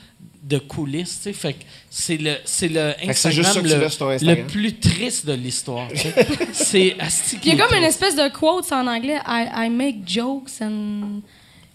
[0.48, 1.34] de coulisses, tu sais.
[1.34, 4.20] Fait que c'est le, c'est le Instagram le, Instagram.
[4.22, 5.88] le plus triste de l'histoire.
[5.90, 6.16] tu sais.
[6.54, 6.96] c'est
[7.44, 11.22] Il y a comme une espèce de quote en anglais I, I make jokes and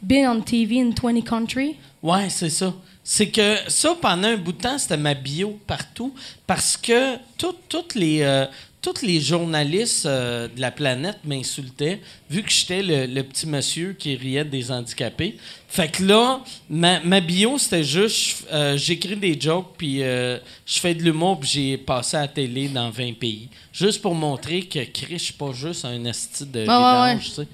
[0.03, 1.77] been on TV in 20 countries.
[2.03, 2.73] Ouais, c'est ça.
[3.03, 6.15] C'est que ça, pendant un bout de temps, c'était ma bio partout
[6.47, 8.21] parce que tout- toutes les.
[8.23, 8.47] euh,
[8.83, 12.01] tous les journalistes euh, de la planète m'insultaient,
[12.31, 15.37] vu que j'étais le, le petit monsieur qui riait des handicapés.
[15.69, 20.81] Fait que là, ma, ma bio, c'était juste, euh, j'écris des jokes, puis euh, je
[20.81, 23.49] fais de l'humour, puis j'ai passé à la télé dans 20 pays.
[23.73, 27.25] Juste pour montrer que Chris, je suis pas juste un esti de ouais, vidange, ouais.
[27.25, 27.47] tu sais.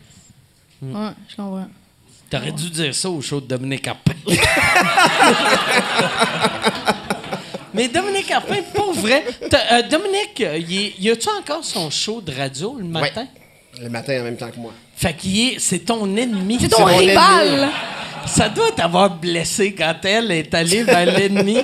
[0.83, 1.68] Ouais, je comprends.
[2.31, 4.12] T'aurais dû dire ça au show de Dominique Arpin.
[7.77, 9.24] Mais Dominique Arpin, pour vrai.
[9.43, 10.59] euh, Dominique, euh,
[10.99, 13.27] il a-tu encore son show de radio le matin?
[13.81, 14.72] Le matin en même temps que moi.
[14.97, 16.59] Fait qu'il est, c'est ton ennemi.
[16.61, 17.68] C'est ton rival!
[18.27, 21.59] Ça doit t'avoir blessé quand elle est allée vers l'ennemi.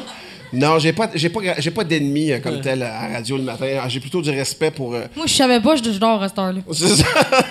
[0.55, 3.43] Non, j'ai pas, j'ai pas, j'ai pas d'ennemis euh, comme tel à la radio le
[3.43, 3.67] matin.
[3.83, 4.95] Ah, J'ai plutôt du respect pour.
[4.95, 6.61] euh, Moi, je savais pas, je je dors à cette heure-là.
[6.73, 7.05] c'est ça.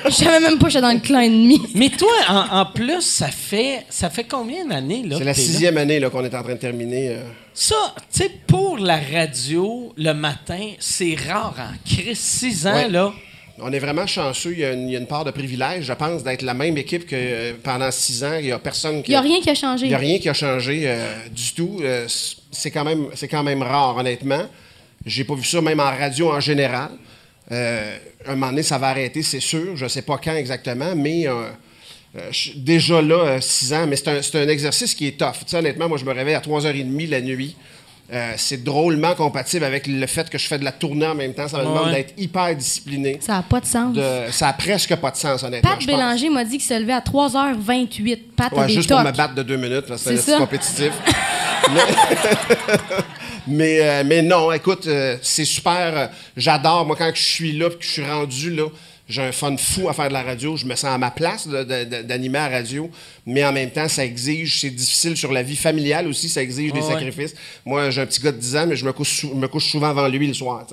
[0.05, 1.59] Je savais même pas que j'étais dans le clan ennemi.
[1.74, 5.01] Mais toi, en, en plus, ça fait, ça fait combien d'années?
[5.03, 5.34] là, C'est la là?
[5.34, 7.09] sixième année là, qu'on est en train de terminer.
[7.09, 7.24] euh.
[7.54, 7.76] Ça,
[8.12, 12.18] tu sais, pour la radio, le matin, c'est rare en crise.
[12.20, 12.89] Six ans, Ouais.
[12.89, 13.12] là.
[13.64, 14.54] On est vraiment chanceux.
[14.54, 16.54] Il y, a une, il y a une part de privilège, je pense, d'être la
[16.56, 18.36] même équipe que euh, pendant six ans.
[18.39, 19.12] Il n'y a personne qui.
[19.12, 19.86] Il y a rien qui a changé.
[19.86, 21.80] Il n'y a rien qui a changé euh, du tout.
[21.84, 22.08] Euh,
[22.52, 24.45] c'est quand même, c'est quand même rare, honnêtement.
[25.06, 26.91] J'ai pas vu ça même en radio en général.
[27.52, 29.76] Euh, un moment donné, ça va arrêter, c'est sûr.
[29.76, 31.26] Je ne sais pas quand exactement, mais
[32.32, 33.86] je suis déjà là, 6 ans.
[33.88, 35.36] Mais c'est un, c'est un exercice qui est tough.
[35.53, 37.55] Honnêtement, moi, je me réveille à 3h30 la nuit.
[38.14, 41.34] Euh, c'est drôlement compatible avec le fait que je fais de la tournée en même
[41.34, 41.47] temps.
[41.47, 41.93] Ça me demande Ouais.
[41.93, 43.18] d'être hyper discipliné.
[43.22, 43.95] Ça n'a pas de sens.
[43.95, 45.70] De- ça a presque pas de sens, honnêtement.
[45.78, 45.86] Pat.
[45.86, 48.18] Bélanger m'a dit qu'il se levait à 3h28.
[48.36, 50.91] Pat a Ouais, des juste pour me battre de deux minutes, parce que C'est compétitif.
[51.74, 51.82] mais,
[53.47, 55.97] mais, euh, mais non, écoute, euh, c'est super.
[55.97, 58.66] euh, J'adore, moi, quand je suis là, puis que je suis rendu là,
[59.12, 60.55] j'ai un fun fou à faire de la radio.
[60.57, 62.89] Je me sens à ma place d'animer à la radio,
[63.26, 66.74] mais en même temps, ça exige, c'est difficile sur la vie familiale aussi, ça exige
[66.74, 67.36] des Ouais, sacrifices.
[67.66, 69.89] Moi, j'ai un petit gars de 10 ans, mais je me couche, me couche souvent
[69.89, 70.66] avant lui le soir,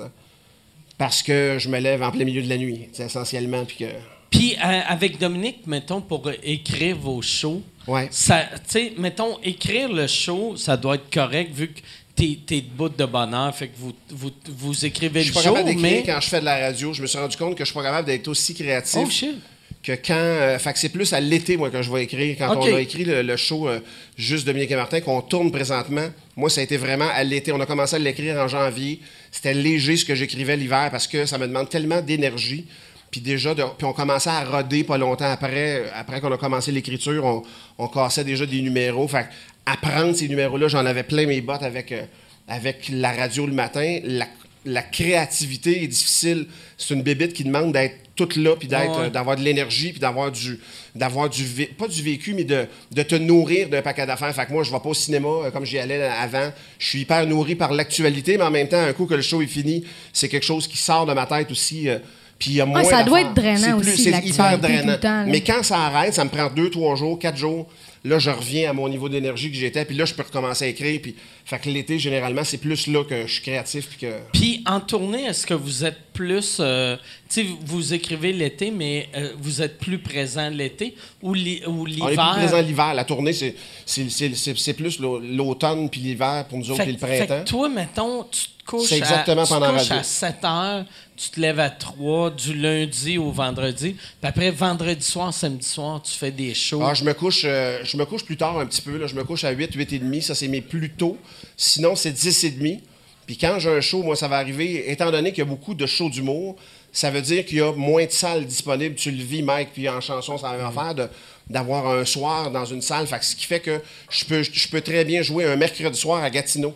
[0.97, 3.85] parce que je me lève en plein milieu de la nuit, essentiellement, puis que...
[4.29, 8.07] Puis euh, avec Dominique, mettons, pour écrire vos shows, Ouais.
[8.11, 11.79] ça, tu sais, mettons, écrire le show, ça doit être correct vu que
[12.19, 15.41] t'es, t'es debout de bonheur, fait que vous, vous, vous écrivez Je le suis pas
[15.41, 16.03] show, capable d'écrire mais...
[16.05, 16.93] quand je fais de la radio.
[16.93, 19.35] Je me suis rendu compte que je suis pas capable d'être aussi créatif Oh shit!
[19.81, 20.13] que quand.
[20.13, 22.35] euh, fait que c'est plus à l'été, moi, que je vais écrire.
[22.37, 23.79] Quand on a écrit le, le show euh,
[24.17, 27.53] Juste Dominique et Martin, qu'on tourne présentement, moi, ça a été vraiment à l'été.
[27.53, 28.99] On a commencé à l'écrire en janvier.
[29.31, 32.65] C'était léger ce que j'écrivais l'hiver parce que ça me demande tellement d'énergie.
[33.09, 35.79] Puis déjà, de- puis on commençait à roder pas longtemps après.
[35.79, 37.43] euh, Après qu'on a commencé l'écriture, on,
[37.77, 39.07] on cassait déjà des numéros.
[39.07, 39.27] Fait
[39.71, 42.03] apprendre ces numéros-là, j'en avais plein mes bottes avec, euh,
[42.47, 43.99] avec la radio le matin.
[44.03, 44.25] La,
[44.65, 46.47] la créativité est difficile.
[46.77, 49.05] C'est une bébite qui demande d'être toute là, puis d'être, Ouais.
[49.05, 50.59] euh, d'avoir de l'énergie, puis d'avoir du,
[50.93, 54.35] d'avoir du, vé- pas du vécu, mais de, de te nourrir d'un paquet d'affaires.
[54.35, 56.51] Fait que moi, je vais pas au cinéma euh, comme j'y allais avant.
[56.79, 59.41] Je suis hyper nourri par l'actualité, mais en même temps, un coup que le show
[59.41, 61.87] est fini, c'est quelque chose qui sort de ma tête aussi.
[61.87, 61.99] euh,
[62.37, 64.97] puis il y a moins ça doit être drainant C'est aussi, C'est hyper drainant.
[64.97, 67.67] temps, mais quand ça arrête, ça me prend deux, trois jours, quatre jours.
[68.05, 70.67] Là, je reviens à mon niveau d'énergie que j'étais, puis là, je peux recommencer à
[70.69, 70.99] écrire.
[71.01, 74.13] Puis, fait que l'été, généralement, c'est plus là que je suis créatif, puis que...
[74.33, 76.57] Puis en tournée, est-ce que vous êtes plus.
[76.61, 76.95] euh,
[77.29, 81.83] tu sais, vous écrivez l'été, mais euh, vous êtes plus présent l'été ou l'hi- ou
[81.83, 82.31] On est l'hiver?
[82.33, 82.93] plus présent l'hiver.
[82.93, 86.93] La tournée, c'est, c'est, c'est, c'est- plus l'au- l'automne puis l'hiver pour nous autres, Fait,
[86.93, 87.43] puis le fait printemps.
[87.43, 90.85] que toi, mettons, tu couches, C'est exactement à, tu pendant la couches à 7 heures,
[91.17, 93.93] tu te lèves à 3 du lundi au vendredi.
[93.93, 96.81] Puis après, vendredi soir, samedi soir, tu fais des shows.
[96.83, 98.97] Ah, je me couche euh, je me couche plus tard un petit peu.
[98.97, 99.07] Là.
[99.07, 100.21] Je me couche à 8, 8 et demi.
[100.21, 101.17] Ça, c'est mes plus tôt.
[101.57, 102.81] Sinon, c'est 10 et demi.
[103.25, 105.75] Puis quand j'ai un show, moi, ça va arriver, étant donné qu'il y a beaucoup
[105.75, 106.55] de shows d'humour,
[106.91, 108.95] ça veut dire qu'il y a moins de salles disponibles.
[108.95, 111.09] Tu le vis, Mike, puis en chanson, c'est la même affaire, de-
[111.47, 113.05] d'avoir un soir dans une salle.
[113.07, 115.99] Fait que ce qui fait que je peux, je peux très bien jouer un mercredi
[115.99, 116.73] soir à Gatineau.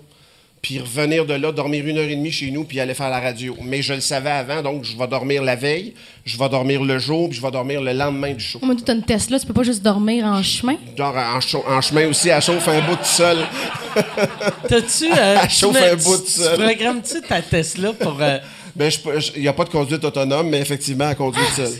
[0.64, 3.20] Puis revenir de là, dormir une heure et demie chez nous, puis aller faire la
[3.20, 3.54] radio.
[3.62, 5.94] Mais je le savais avant, donc je vais dormir la veille,
[6.26, 8.60] je vais dormir le jour, puis je vais dormir le lendemain du show.
[8.62, 10.78] Oh, mais toi, t'as une Tesla, tu peux pas juste dormir en chemin?
[10.98, 13.40] Genre en, chau- en chemin aussi, elle chauffe un bout tout seul.
[14.70, 15.06] T'as-tu.
[15.12, 16.56] euh, tu chauffe un bout tu- Tu seul.
[16.64, 18.18] programmes-tu ta Tesla pour.
[18.22, 18.38] euh,
[18.76, 18.90] Ben,
[19.36, 21.74] il n'y a pas de conduite autonome, mais effectivement, elle conduit Ah, seule.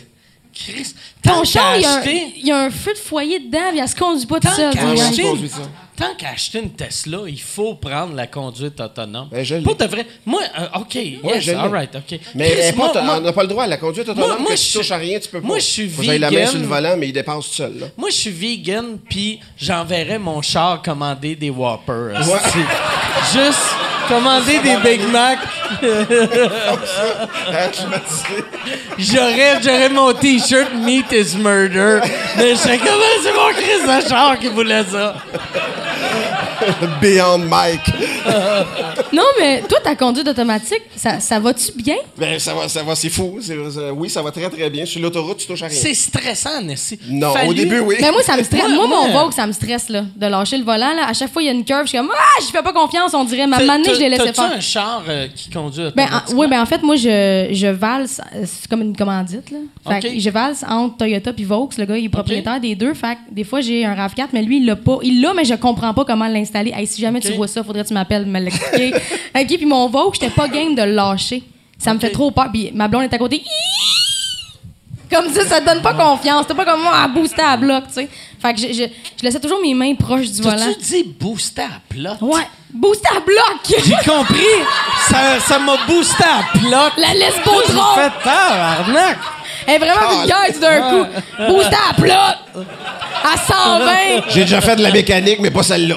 [0.54, 0.94] Chris,
[1.24, 2.34] Ton char, il y, a un- acheter.
[2.38, 4.56] il y a un feu de foyer dedans, puis elle se conduit pas tout Tant
[4.56, 4.74] seul.
[5.96, 9.30] tant qu'à acheter une Tesla, il faut prendre la conduite autonome.
[9.32, 9.56] Ben, je.
[9.58, 10.06] Pour de vrai.
[10.26, 10.96] Moi, euh, OK.
[10.96, 12.20] Ouais, yes, all right, OK.
[12.36, 14.42] Mais Chris, elle est pas moi- on n'a pas le droit à la conduite autonome.
[14.42, 15.48] moi, que je tu touches à rien, tu peux pas.
[15.48, 16.52] moi, je suis j'aille la main vegan.
[16.52, 17.80] sur le volant, mais il dépasse tout seul.
[17.80, 17.88] Là.
[17.98, 22.14] Moi, je suis vegan, puis j'enverrais mon char commander des Whoppers.
[22.28, 22.62] Ouais.
[23.32, 23.60] Juste
[24.08, 25.40] commander des Big Mac.
[28.98, 32.00] J'aurais, j'aurais mon T-shirt Meat is Murder.
[32.38, 35.16] Mais je serais comme, Ah, c'est mon Chris de char qui voulait ça.
[37.02, 37.82] Beyond Mike.
[39.14, 41.98] Non, mais toi, ta conduite automatique, ça, ça va-tu bien?
[42.18, 43.38] Ben, ça va, ça va, c'est fou.
[43.42, 43.56] C'est-
[43.96, 44.86] oui, ça va très, très bien.
[44.86, 45.78] Sur l'autoroute, tu touches à rien.
[45.80, 47.00] C'est stressant, Nessie.
[47.10, 47.96] Non, au début, oui.
[48.02, 48.64] Mais moi, ça me stresse.
[48.70, 50.94] Moi, mon Vogue, ça me stresse, là, de lâcher le volant.
[50.96, 51.08] Là.
[51.08, 52.74] À chaque fois, il y a une curve, je suis comme, ah, je fais pas
[52.74, 53.46] confiance, on dirait.
[53.46, 54.52] Ma manée, je l'ai laissé t'as-tu faire.
[54.58, 58.20] un char euh, qui conduit Ben, en- oui, ben en fait, moi, je, je valse,
[58.46, 59.58] c'est comme une commandite, là.
[60.00, 60.14] Fait Ok.
[60.16, 61.70] que je valse entre Toyota puis Vaux.
[61.78, 62.94] Le gars, il est propriétaire des deux.
[62.96, 64.98] Fait que des fois, j'ai un RAV4, mais lui, il l'a pas.
[65.04, 66.53] Il l'a, mais je comprends pas comment l'installer.
[66.56, 68.94] Hey, si jamais tu vois ça, faudrait que tu m'appelles me l'expliquer.
[69.36, 71.44] OK, puis mon Vaux, j'étais pas game de le lâcher.
[71.78, 72.50] Ça me fait trop peur.
[72.52, 73.44] Puis ma blonde est à côté.
[75.12, 76.48] Comme ça, ça te donne pas confiance.
[76.48, 78.10] T'es pas comme moi à booster à bloc, tu sais.
[78.42, 78.84] Fait que je, je,
[79.18, 80.58] je laissais toujours mes mains proches du volant.
[80.58, 82.18] T'as-tu dit booster à plat?
[82.20, 83.80] Ouais, booster à bloc!
[83.86, 84.44] J'ai compris.
[85.08, 86.92] Ça, ça m'a boosté à plat.
[86.98, 89.20] La laisse J'ai trop fait peur, arnaque.
[89.68, 91.06] Elle est vraiment vulgaire tout d'un coup.
[91.48, 92.40] Booster à plat!
[93.24, 94.24] À 120!
[94.30, 95.96] J'ai déjà fait de la mécanique, mais pas celle-là.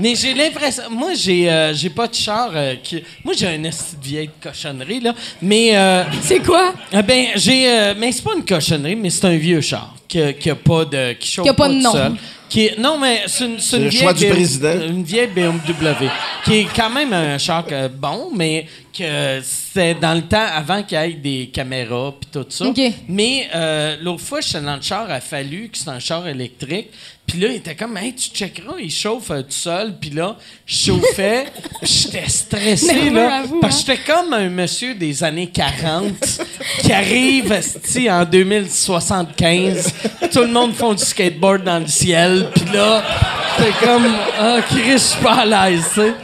[0.00, 0.82] Mais j'ai l'impression.
[0.90, 3.02] Moi, j'ai euh, j'ai pas de char euh, qui.
[3.24, 5.12] Moi, j'ai un esti de vieille cochonnerie, là.
[5.40, 5.70] Mais.
[5.76, 6.74] euh, C'est quoi?
[6.92, 7.68] eh ben, j'ai.
[7.70, 9.94] euh, mais c'est pas une cochonnerie, mais c'est un vieux char.
[10.14, 11.92] Qui a, qui a pas de qui chauffe Qui a pas de tout nom.
[11.92, 12.12] seul.
[12.48, 14.86] Qui est- non mais c'est une, c'est une le vieille choix du BM président.
[14.86, 16.08] Une vieille BMW
[16.44, 20.84] qui est quand même un char euh, bon mais que c'est dans le temps avant
[20.84, 22.66] qu'il y ait des caméras puis tout ça.
[23.08, 26.90] Mais euh, l'autre fois j'étais dans le char a fallu que c'est un char électrique.
[27.26, 29.94] Puis là, il était comme, hey, tu checkeras, il chauffe euh, tout seul.
[29.98, 30.36] Puis là,
[30.66, 31.46] je chauffais,
[31.82, 33.36] puis j'étais stressé, là.
[33.36, 33.96] à vous, parce que hein?
[33.96, 36.12] j'étais comme un monsieur des années 40
[36.80, 37.58] qui arrive
[38.10, 39.94] en 2075.
[40.32, 42.48] Tout le monde font du skateboard dans le ciel.
[42.54, 43.02] Puis là,
[43.58, 44.06] c'est comme,
[44.40, 46.14] ah, Chris, je suis pas à l'aise, tu sais.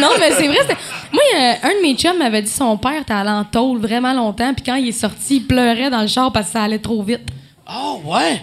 [0.00, 0.58] non, mais c'est vrai.
[0.62, 0.76] c'était-
[1.12, 3.78] Moi, euh, un de mes chums m'avait dit que son père était allé en tôle
[3.80, 6.62] vraiment longtemps, puis quand il est sorti, il pleurait dans le char parce que ça
[6.62, 7.22] allait trop vite.
[7.68, 8.40] Oh, ouais?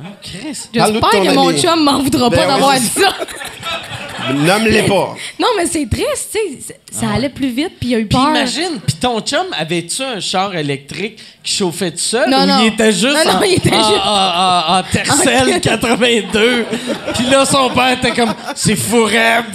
[0.00, 0.68] Oh, Chris.
[0.72, 3.08] J'espère que mon chum m'en voudra Ben pas ouais, d'avoir dit ça.
[4.34, 5.14] Nomme-les pas.
[5.38, 6.76] Non, mais c'est triste, tu sais.
[6.92, 8.28] Ça allait plus vite, puis il a eu Puis peur.
[8.30, 12.30] imagine, puis ton chum, avait-tu un char électrique qui chauffait tout seul?
[12.30, 12.58] Non, ou non.
[12.62, 16.64] il était juste Non, non, en, il était en- juste- en- en- en Tercel 82?
[17.14, 19.44] Puis là, son père était comme, c'est fou raide.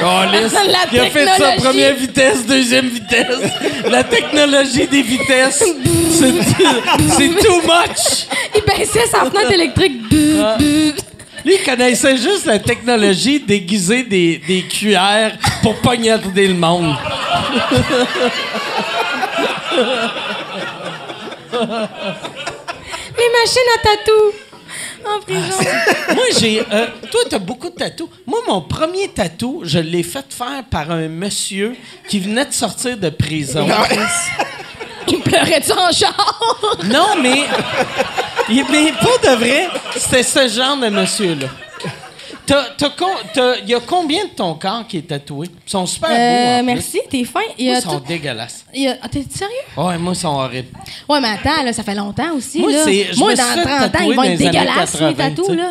[0.00, 0.26] La
[0.92, 1.60] il a fait ça technologie.
[1.64, 3.36] première vitesse, deuxième vitesse.
[3.90, 5.64] La technologie des vitesses,
[6.12, 8.26] c'est too much.
[8.54, 10.00] Il baissait sa fenêtre électrique.
[10.40, 10.56] Ah.
[11.48, 16.94] Lui, il connaissait juste la technologie d'aiguiser des, des cuillères pour poignarder le monde.
[23.16, 24.32] Les machines à tatou.
[25.06, 25.70] En prison.
[26.14, 26.60] Moi, j'ai.
[26.70, 28.10] euh, toi, t'as beaucoup de tatous.
[28.26, 31.74] Moi, mon premier tatou, je l'ai fait faire par un monsieur
[32.10, 33.66] qui venait de sortir de prison.
[35.12, 36.40] Il pleurait-tu en char?
[36.84, 37.42] Non, mais.
[38.48, 41.46] il- Mais pas de vrai, c'était ce genre de monsieur-là.
[42.50, 45.48] Il y a combien de ton corps qui est tatoué?
[45.66, 46.14] Ils sont super beaux.
[46.16, 46.64] Euh, plus.
[46.66, 47.40] merci, t'es fin.
[47.58, 48.64] Il y Moi, a ils sont tout- dégueulasses.
[48.74, 49.54] il y a- ah, T'es sérieux?
[49.76, 50.68] Ouais, moi, ils sont horribles.
[51.08, 52.60] Ouais, mais attends, là, ça fait longtemps aussi.
[52.60, 52.84] Moi, là.
[52.84, 54.46] c'est- je Moi me dans suis fait 30 ans, tatouer ils vont dans être les
[54.46, 55.56] années dégueulasses, 80, les tatous, tu sais.
[55.58, 55.70] là.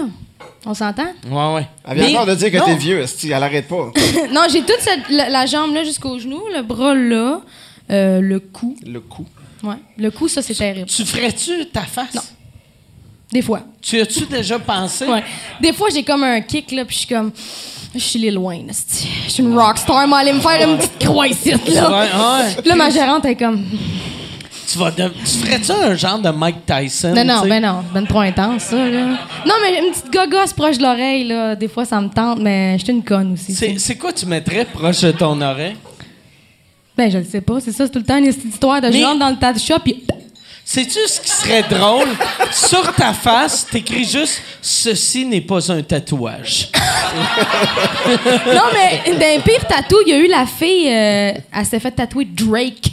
[0.68, 1.08] On s'entend?
[1.32, 1.68] Ouais, ouais.
[1.88, 2.66] Elle vient Mais- encore de dire que non.
[2.66, 3.92] t'es vieux, esti, elle arrête pas.
[4.32, 7.40] non, j'ai toute cette- la, la jambe là jusqu'au genou, le bras là,
[7.90, 8.76] euh, le cou.
[8.86, 9.26] Le coup.
[9.64, 9.76] Ouais.
[9.98, 10.88] Le cou, ça, c'est terrible.
[10.88, 12.14] Tu ferais-tu ta face?
[12.14, 12.22] Non.
[13.32, 13.62] Des fois.
[13.82, 15.06] Tu as-tu déjà pensé?
[15.06, 15.24] Ouais.
[15.62, 17.32] Des fois, j'ai comme un kick, là, puis je suis comme.
[17.94, 18.60] Je suis les loin.
[18.70, 21.90] Je suis une rockstar, moi, aller me faire une petite croix ici, Ouais, là.
[21.90, 22.56] ouais.
[22.60, 23.64] Puis Là, ma gérante est comme.
[24.70, 27.14] Tu, vas de- tu ferais-tu un genre de Mike Tyson?
[27.16, 29.06] Non, non, ben non, ben trop intense, ça, là.
[29.46, 32.78] Non, mais une petite gogosse proche de l'oreille, là, des fois, ça me tente, mais
[32.78, 33.54] je suis une conne aussi.
[33.80, 35.78] c'est quoi tu mettrais proche de ton oreille?
[36.98, 39.00] Ben, je le sais pas, c'est ça, c'est tout le temps une histoire de Mais-
[39.00, 40.04] je rentre dans le tattoo shop, puis.
[40.66, 42.10] Sais-tu ce qui serait drôle?
[42.52, 46.70] Sur ta face, t'écris juste «Ceci n'est pas un tatouage
[48.54, 51.92] Non, mais d'un pire tatou, il y a eu la fille, euh, elle s'est fait
[51.92, 52.92] tatouer Drake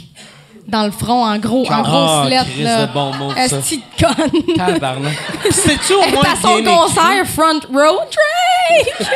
[0.65, 2.85] dans le front, en gros, en Ah, grosse lettre, Christ, là.
[2.85, 3.57] de bon mot, ça.
[3.57, 3.61] De
[3.99, 5.13] conne.» Tabarnak.
[5.51, 6.63] C'est-tu au moins à son écrit?
[6.73, 9.09] concert, front row, Drake!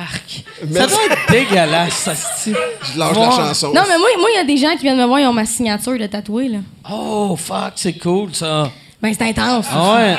[0.00, 0.44] Arc.
[0.72, 3.68] Ça doit être dégueulasse, ça se Je lâche la chanson.
[3.68, 5.32] Non, mais moi, moi, il y a des gens qui viennent me voir, ils ont
[5.32, 6.58] ma signature de tatouée, là.
[6.90, 8.70] Oh, fuck, c'est cool, ça.
[9.02, 9.66] Ben, c'est intense.
[9.70, 10.16] Ah ouais.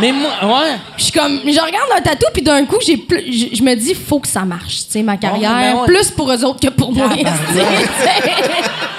[0.00, 0.76] Mais moi, ouais.
[0.96, 3.74] Je suis comme, je regarde un tatou, puis d'un coup, j'ai plus, je, je me
[3.74, 5.52] dis, faut que ça marche, tu sais, ma carrière.
[5.52, 5.86] ben ouais.
[5.86, 7.08] Plus pour eux autres que pour moi.
[7.16, 7.64] Tu sais.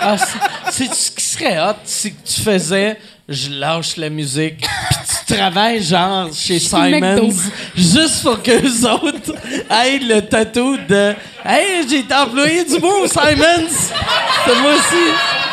[0.01, 0.37] Ah, c'est
[0.71, 2.97] c'est ce qui serait hot, c'est que tu faisais
[3.29, 6.59] je lâche la musique, puis tu travailles genre chez.
[6.59, 7.29] Simons,
[7.75, 9.33] juste pour qu'eux autres
[9.69, 11.13] aient le tatou de
[11.45, 13.69] Hey, j'ai été employé du mot Simons!
[14.45, 15.46] C'est moi aussi!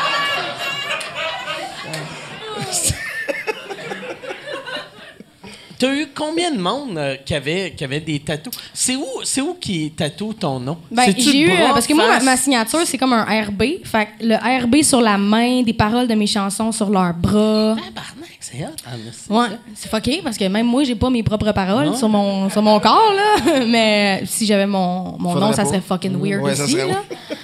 [5.85, 8.55] T'as eu combien de monde euh, qui, avait, qui avait des tatous?
[8.73, 10.79] C'est où, c'est où qui tatoue ton nom?
[10.91, 11.47] Ben, C'est-tu j'ai eu.
[11.49, 12.25] bras, euh, Parce que moi, ma, face?
[12.25, 13.63] ma signature, c'est comme un RB.
[13.85, 17.77] Fait que le RB sur la main, des paroles de mes chansons sur leurs bras.
[17.77, 19.31] Tabarnak, c'est hot, en esti.
[19.31, 22.63] Ouais, c'est fucké parce que même moi, j'ai pas mes propres paroles sur mon, sur
[22.63, 23.65] mon corps, là.
[23.69, 25.69] Mais si j'avais mon, mon Faudrait nom, ça pas.
[25.69, 27.03] serait fucking weird Ouais, ça aussi, serait là.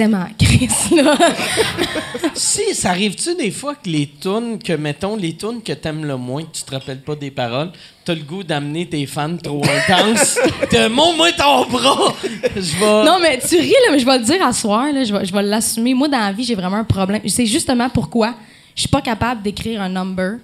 [0.00, 1.16] Ma Chris, là.
[2.34, 6.16] Si, ça arrive-tu des fois que les tunes, que mettons, les tunes que t'aimes le
[6.16, 7.70] moins, que tu te rappelles pas des paroles,
[8.04, 10.36] t'as le goût d'amener tes fans trop intenses,
[10.72, 12.14] de montre-moi ton bras!
[12.56, 13.04] Je vais.
[13.04, 15.24] Non, mais tu ris, là, mais je vais le dire à soir, là, je vais,
[15.24, 15.94] je vais l'assumer.
[15.94, 17.22] Moi, dans la vie, j'ai vraiment un problème.
[17.28, 18.34] C'est justement pourquoi
[18.74, 20.38] je suis pas capable d'écrire un number,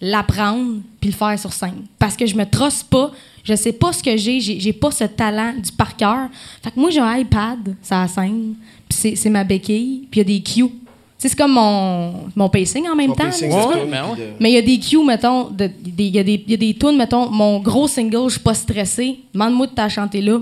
[0.00, 1.84] l'apprendre, puis le faire sur scène.
[1.98, 3.10] Parce que je me trosse pas,
[3.42, 6.28] je sais pas ce que j'ai, j'ai pas ce talent du par cœur.
[6.62, 8.54] Fait que moi, j'ai un iPad, ça scène,
[8.94, 10.70] c'est- c'est ma béquille, puis il y a des cues.
[11.16, 13.24] Sais, c'est comme mon, mon pacing en même Ton temps.
[13.24, 13.68] pacing, là.
[13.68, 14.34] Ouais, ben ouais.
[14.40, 16.56] Mais il y a des cues, mettons, de- il y, a des- il y a
[16.56, 19.20] des tunes, mettons, mon gros single, je suis pas stressée.
[19.32, 20.40] Demande-moi de t'as chanter là.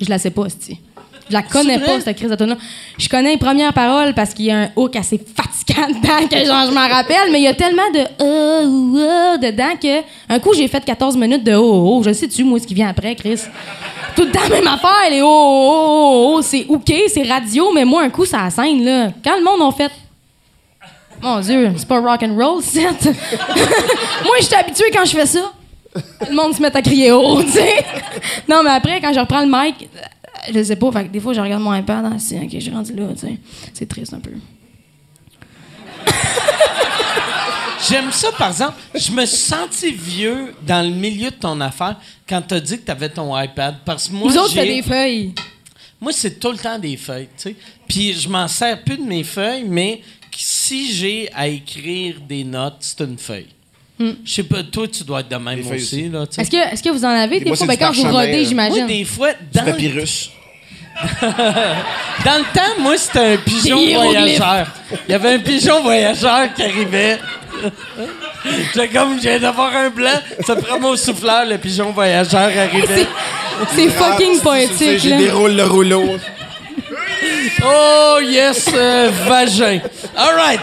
[0.00, 0.78] Je la sais pas, c'ti.
[1.28, 2.56] Je la connais pas, cette crise de.
[2.98, 6.44] Je connais les premières paroles parce qu'il y a un hook assez fatigant dedans que
[6.44, 10.38] genre, je m'en rappelle, mais il y a tellement de oh, oh dedans que un
[10.38, 12.02] coup, j'ai fait 14 minutes de oh, oh, oh.
[12.04, 13.40] Je sais-tu, moi, ce qui vient après, Chris?
[14.14, 16.42] Tout le temps, même affaire, les oh, oh, oh, oh.
[16.42, 19.10] C'est OK, c'est radio, mais moi, un coup, ça scène, là.
[19.24, 19.90] Quand le monde en fait.
[21.20, 22.82] Mon Dieu, c'est pas rock and roll, c'est.
[22.82, 25.52] moi, je suis habituée quand je fais ça.
[26.28, 27.84] Le monde se met à crier haut, tu sais.
[28.48, 29.88] Non, mais après, quand je reprends le mic,
[30.54, 32.70] je sais pas, fait que des fois, je regarde mon iPad, ah, c'est OK, j'ai
[32.70, 33.38] rendu là, tu sais.
[33.74, 34.30] C'est triste un peu.
[37.88, 38.74] J'aime ça, par exemple.
[38.94, 41.96] Je me suis senti vieux dans le milieu de ton affaire
[42.28, 43.76] quand t'as dit que t'avais ton iPad.
[43.84, 45.32] Parce que moi, Vous autres, j'ai- faites des feuilles.
[46.00, 47.56] Moi, c'est tout le temps des feuilles, tu sais.
[47.86, 50.00] Puis je m'en sers plus de mes feuilles, mais
[50.36, 53.46] si j'ai à écrire des notes, c'est une feuille.
[53.98, 56.08] Je sais pas, toi, tu dois être de même aussi, aussi.
[56.10, 56.42] là, tu sais.
[56.42, 57.56] Est-ce que, est-ce que vous en avez des fois?
[57.56, 58.78] c'est Ben, du quand vous rodez, j'imagine.
[58.80, 60.30] Moi, des fois, dans, le- Papyrus.
[62.24, 64.66] dans le temps, moi, c'était un pigeon voyageur.
[65.08, 67.18] Il y avait un pigeon voyageur qui arrivait.
[68.72, 70.18] J'étais comme, je viens d'avoir un blanc.
[70.46, 73.06] Ça prend mon souffleur, le pigeon voyageur arrivait.
[73.74, 75.16] C'est fucking Ah, c'est- poétique, J'ai là.
[75.18, 76.04] déroule le rouleau.
[77.64, 79.80] Oh, yes, euh, vagin.
[80.16, 80.60] All right.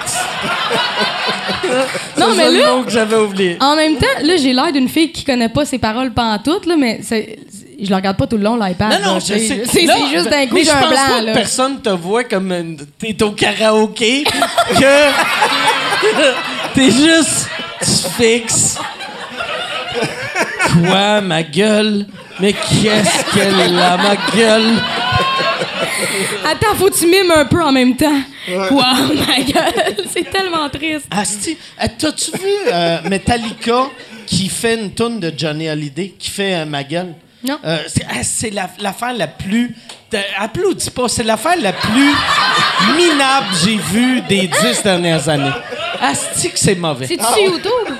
[2.18, 3.58] Non, C'est mais le là, mot que j'avais oublié.
[3.60, 6.76] en même temps, là, j'ai l'air d'une fille qui connaît pas ses paroles pantoute, là,
[6.78, 7.38] mais c'est-
[7.82, 9.01] je la regarde pas tout le long, l'iPad.
[9.01, 9.63] Non, non, je sais.
[9.65, 12.24] C'est juste d'un coup, mais j'ai je un pense blanc, pas que personne te voit
[12.24, 14.24] comme t'es au karaoké,
[14.80, 15.09] que
[16.74, 17.49] t'es juste,
[17.82, 18.78] tu fixes.
[20.74, 22.05] Quoi, ma gueule?
[22.39, 24.74] Mais qu'est-ce qu'elle a, ma gueule?
[26.45, 28.21] Attends, faut que tu mimes un peu en même temps.
[28.49, 28.80] Wow,
[29.28, 31.05] ma gueule, c'est tellement triste.
[31.11, 33.86] Asti, euh, t'as-tu vu euh, Metallica
[34.26, 37.13] qui fait une tourne de Johnny Hallyday, qui fait euh, ma gueule?
[37.44, 37.60] Non.
[37.66, 39.76] Euh, c'est ah, c'est la- l'affaire la, plus.
[40.12, 42.14] de- applaudis pas, c'est l'affaire la plus
[42.96, 45.52] minable que j'ai vue des dix dernières années.
[46.02, 47.08] Asti que c'est mauvais.
[47.08, 47.96] C'est-tu sur YouTube?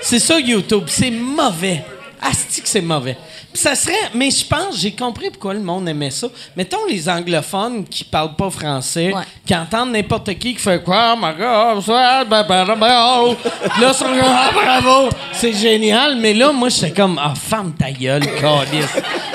[0.00, 1.82] C'est ça YouTube, c'est mauvais.
[2.20, 3.16] Asti que c'est mauvais.
[3.52, 6.26] Puis ça serait, mais je pense, j'ai compris pourquoi le monde aimait ça.
[6.56, 9.22] Mettons les anglophones qui parlent pas français, Ouais.
[9.46, 13.16] qui entendent n'importe qui qui fait quoi, oh my God, ça, bah, bah, bah, bah,
[13.20, 13.36] oh.
[13.80, 16.16] là, ils sont comme, ah, bravo, c'est génial.
[16.16, 18.86] Mais là, moi, j'étais comme, ah, ferme ta gueule, calice.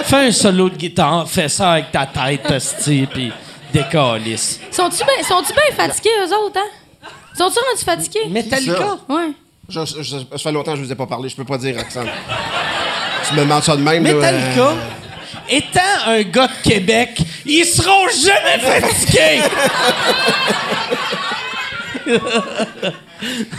[0.04, 3.32] Fais un solo de guitare, fais ça avec ta tête, asti, puis
[3.74, 4.60] décalisse.
[4.72, 5.44] Sont-tu bien sont
[5.76, 7.08] fatigués, eux autres, hein?
[7.36, 8.28] Sont-tu rendus fatigués?
[8.30, 8.98] Metallica?
[9.10, 9.32] Ouais.
[9.70, 11.30] Je, je- je- ça fait longtemps que je vous ai pas parlé.
[11.30, 12.08] Je peux pas dire, Roxane.
[13.34, 14.04] Tu me demandes ça de même.
[14.04, 14.76] là, Metallica, euh,
[15.50, 19.42] étant un gars de Québec, ils seront jamais fatigués!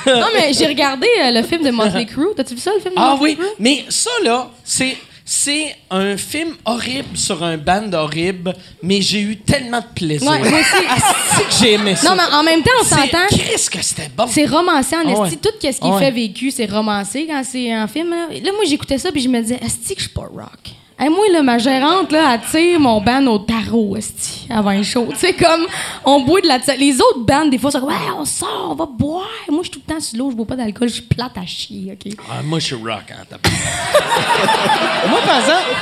[0.07, 2.29] Non, mais j'ai regardé euh, le film de Motley Crue.
[2.37, 3.47] T'as-tu vu ça, le film de Ah Motley oui, Crue?
[3.59, 9.37] mais ça là, c'est c'est un film horrible sur un band horrible, mais j'ai eu
[9.39, 10.31] tellement de plaisir.
[10.31, 10.87] Ouais, moi aussi.
[10.87, 12.11] Asti que j'ai aimé ça.
[12.11, 13.27] Non, mais en même temps, on s'entend.
[13.31, 14.27] Qu'est-ce que c'était bon.
[14.27, 15.27] C'est romancé en Ah ouais.
[15.29, 15.39] esti.
[15.39, 15.99] Tout ce qui est Ah ouais.
[15.99, 18.11] fait vécu, c'est romancé quand c'est un film.
[18.11, 20.71] Là, Là, moi, j'écoutais ça puis je me disais, esti que je suis pas rock.
[20.97, 24.83] Hey, moi, là, ma gérante, là, elle tire mon band au tarot, esti, avant un
[24.85, 25.09] show.
[25.11, 25.67] Tu sais, comme,
[26.05, 26.59] on boit de la...
[26.79, 29.27] Les autres bandes, des fois, c'est comme, ouais, on sort, on va boire.
[29.51, 31.37] Moi, je suis tout le temps sur l'eau, je bois pas d'alcool, je suis plate
[31.37, 32.13] à chier, OK?
[32.31, 33.11] Ah, moi, je suis rock.
[33.11, 33.39] Hein, t'as-
[35.11, 35.77] moi, par exemple,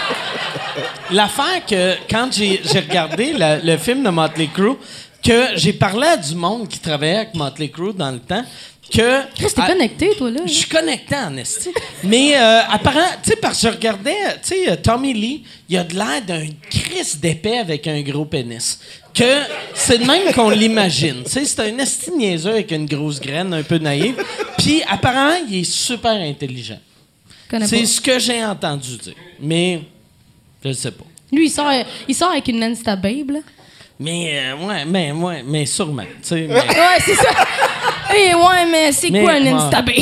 [1.11, 4.77] l'affaire que quand j'ai j'ai regardé la- le film de Motley Crue,
[5.23, 8.45] que j'ai parlé à du monde qui travaillait avec Motley Crue dans le temps,
[8.93, 9.22] que...
[9.34, 10.40] Chris, t'es connecté, toi, là.
[10.45, 11.70] Je suis connecté en esti.
[12.05, 15.78] Mais euh, apparemment, tu sais, parce que je regardais, tu sais, euh, Tommy Lee, il
[15.78, 18.78] a de l'air d'un Chris d'épais avec un gros pénis.
[19.14, 19.43] Que
[19.74, 21.22] c'est de même qu'on l'imagine.
[21.24, 24.22] Tu sais, c'est un esti niaiseux avec une grosse graine, un peu naïve.
[24.59, 26.78] Puis apparemment, il est super intelligent.
[27.66, 29.14] C'est ce que j'ai entendu dire.
[29.40, 29.80] Mais
[30.62, 31.05] je ne sais pas.
[31.30, 31.70] Lui, il sort,
[32.09, 33.40] il sort avec une Nansta Babe, là.
[34.03, 36.03] Mais euh, ouais, mais ouais, mais sûrement.
[36.03, 37.28] tu sais, mais- Ouais, c'est ça.
[38.14, 39.50] Eh, ouais, mais c'est quoi un ouais.
[39.53, 39.94] Insta Babe?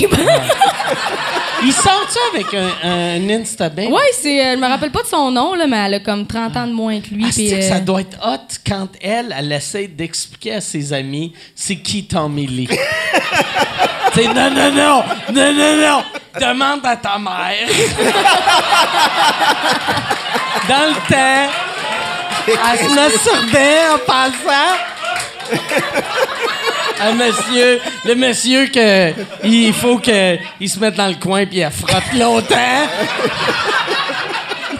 [1.62, 3.90] il sort-tu avec un, un Instababe?
[3.92, 4.44] Ouais, c'est.
[4.46, 6.66] euh, je me rappelle pas de son nom, là, mais elle a comme 30 ans
[6.66, 7.26] de moins que lui.
[7.28, 10.92] Ah, c'est que ça euh, doit être hot quand elle, elle essaie d'expliquer à ses
[10.92, 12.68] amis c'est qui Tommy Lee?
[14.14, 16.02] c'est non, non, non, non, non, non,
[16.40, 17.68] demande à ta mère.
[20.68, 21.50] Dans le temps,
[22.46, 24.78] elle se masturbait en passant.
[27.02, 29.12] Un monsieur, le monsieur que
[29.42, 32.56] il faut que il se mette dans le coin puis elle frotte longtemps.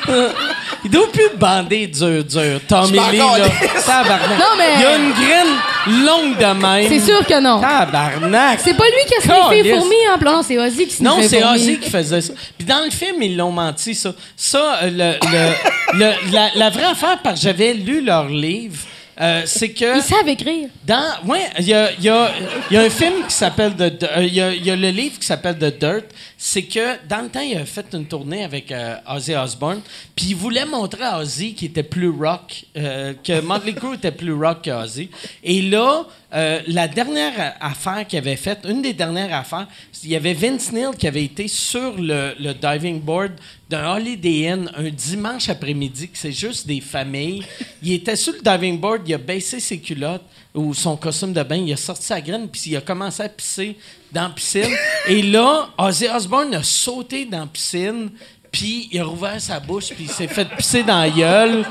[0.85, 2.61] Il doit plus bander dur, dur.
[2.69, 3.49] Tommy Lee, là.
[3.85, 4.39] Tabarnak.
[4.39, 6.05] Non, mais- Il y a une graine.
[6.07, 6.89] longue de même.
[6.89, 7.61] C'est sûr que non.
[7.61, 8.61] Tabarnak.
[8.63, 9.77] C'est pas lui qui a sniffé Calisse.
[9.79, 10.43] fourmi en plan.
[10.43, 11.45] C'est Ozzy qui sniffait Non, c'est.
[11.45, 12.33] Ozzy qui faisait ça.
[12.59, 14.13] Puis dans le film, ils l'ont menti, ça.
[14.37, 18.79] Ça, euh, le, le- le- la, la vraie affaire, parce que j'avais lu leur livre,
[19.21, 19.97] euh, c'est que...
[19.97, 20.69] Ils savent écrire.
[20.87, 22.31] Dans, ouais, il y a, y a-
[22.71, 24.91] il y a un film qui s'appelle The, euh, il y a, y a le
[24.91, 26.05] livre qui s'appelle The Dirt.
[26.39, 29.83] C'est que dans le temps, il a fait une tournée avec euh, Ozzy Osbourne,
[30.17, 34.11] puis il voulait montrer à Ozzy qu'il était plus rock, euh, que Motley Crue était
[34.11, 35.11] plus rock que Ozzy.
[35.45, 39.67] Et là, la dernière affaire qu'il avait faite, une des dernières affaires,
[40.05, 43.33] il y avait Vince Neil qui avait été sur le, le diving board
[43.71, 47.45] d'un Holiday Inn un dimanche après-midi, que c'est juste des familles.
[47.83, 51.43] Il était sur le diving board, il a baissé ses culottes ou son costume de
[51.43, 53.77] bain, il a sorti sa graine, puis il a commencé à pisser
[54.13, 54.77] dans la piscine.
[55.09, 58.11] Et là, Ozzy Osbourne a sauté dans la piscine,
[58.51, 61.65] puis il a rouvert sa bouche, puis il s'est fait pisser dans la gueule.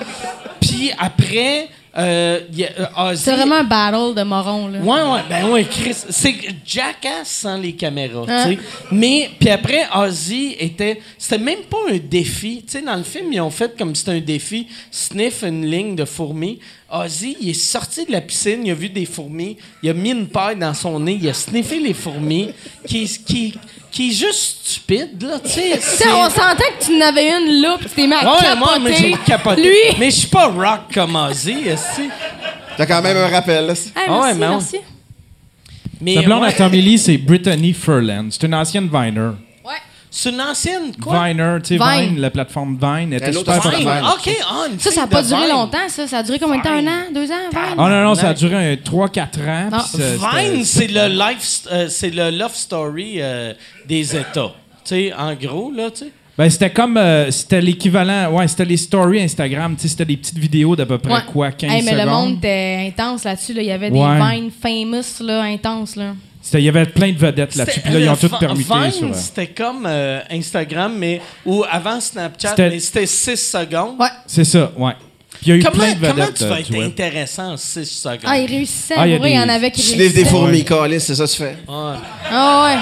[0.62, 1.68] Puis après,
[1.98, 2.40] euh,
[2.98, 3.14] euh.
[3.16, 4.80] C'est vraiment un battle de morons, là.
[4.80, 5.96] Ouais, ouais, ben ouais, Chris.
[6.10, 6.36] C'est
[6.66, 8.46] Jackass sans les caméras, Hein?
[8.50, 8.60] tu sais.
[8.92, 11.02] Mais, puis après, Ozzy était.
[11.18, 12.64] C'était même pas un défi.
[12.66, 14.68] Tu sais, dans le film, ils ont fait comme c'était un défi.
[14.92, 16.60] Sniff une ligne de fourmis.
[16.92, 20.10] Ozzy, il est sorti de la piscine, il a vu des fourmis, il a mis
[20.12, 22.52] une paille dans son nez, il a sniffé les fourmis,
[22.88, 23.58] qui, qui,
[23.92, 25.80] qui est juste stupide, là, tu sais.
[26.02, 28.58] Tu on sentait que tu n'avais une là, puis tu t'es mis à Ouais, capoter.
[28.60, 29.62] moi, mais j'ai capoté.
[29.62, 29.98] Lui.
[30.00, 32.10] Mais je suis pas rock comme Ozzy, esti.
[32.76, 33.68] T'as quand même un rappel.
[33.68, 33.74] là.
[33.96, 34.78] Ah, Ah ouais, merci, mais on- merci.
[36.02, 38.30] Mais La blonde ouais, à Tommy Lee, c'est Brittany Furlan.
[38.32, 39.32] C'est une ancienne Viner.
[40.12, 41.28] C'est une ancienne, quoi?
[41.28, 42.10] Viner, tu sais, Vine.
[42.14, 43.72] Vine, la plateforme Vine, était super affaire.
[43.72, 44.02] populaire.
[44.26, 44.34] Vine.
[44.34, 45.50] OK, ah, une Ça, ça fille n'a pas de duré Vine.
[45.52, 46.08] longtemps, ça.
[46.08, 46.74] Ça a duré combien de temps?
[46.74, 47.02] Un an?
[47.14, 47.50] Deux ans?
[47.52, 47.76] Vine?
[47.78, 49.70] Oh non, non, ça a duré 3-4 ans.
[49.72, 49.86] Ah.
[49.94, 53.54] puis ça- Vine, c'est le life, euh, c'est le love story euh,
[53.88, 54.52] des États.
[54.84, 56.12] Tu sais, en gros, là, tu sais.
[56.38, 56.96] Ben, c'était comme.
[56.98, 58.32] euh, c'était l'équivalent.
[58.32, 59.76] Ouais, c'était les stories Instagram.
[59.76, 61.20] Tu sais, c'était des petites vidéos d'à peu près Ouais.
[61.32, 62.06] quoi, 15 Hey, mais secondes.
[62.06, 63.54] le monde était intense là-dessus.
[63.54, 63.62] Là.
[63.62, 64.18] Il y avait des Ouais.
[64.40, 65.98] vines famous, là, intenses.
[65.98, 66.14] Là.
[66.50, 67.76] C'était- Il y avait plein de vedettes là-dessus.
[67.76, 71.64] C'était- Puis là, ils ont tout permuté Vine, euh, c'était comme euh, Instagram, mais ou
[71.70, 74.00] avant Snapchat, C'était- mais c'était 6 secondes.
[74.00, 74.08] Ouais.
[74.26, 74.94] C'est ça, ouais.
[75.30, 76.16] Puis il y a eu Comment, plein de vedettes.
[76.16, 76.82] comment tu vas euh, être web.
[76.82, 78.20] intéressant en 6 secondes?
[78.26, 78.96] Ah, il réussissait.
[78.98, 81.30] Ah, il y il en avait qui Tu sniffes des fourmis, Calis, c'est ça que
[81.30, 81.56] tu fais?
[81.68, 81.96] Ouais.
[82.32, 82.80] Ah ouais.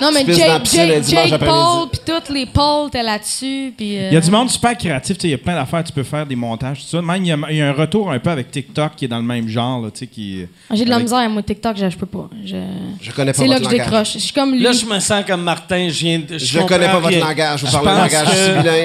[0.00, 1.38] Non, mais Jake, Jake, Jake.
[1.38, 3.72] Paul, puis toutes les Paul étaient là-dessus.
[3.76, 5.54] puis, euh, Il y a du monde super créatif, tu sais, il y a plein
[5.54, 7.02] d'affaires, tu peux faire des montages, tout ça.
[7.02, 9.08] Même, il y, a, il y a un retour un peu avec TikTok qui est
[9.08, 10.46] dans le même genre, là, tu sais, qui...
[10.70, 12.28] Ah, J'ai de la avec- misère, moi, TikTok, je, je peux pas.
[12.44, 12.56] Je,
[13.00, 13.90] Je connais pas C'est là votre que je langage.
[13.90, 14.12] décroche.
[14.14, 14.60] Je suis comme lui.
[14.62, 15.88] Là, je me sens comme Martin.
[15.88, 18.28] Je, viens de, Je connais pas votre langage, vous Je parlez un langage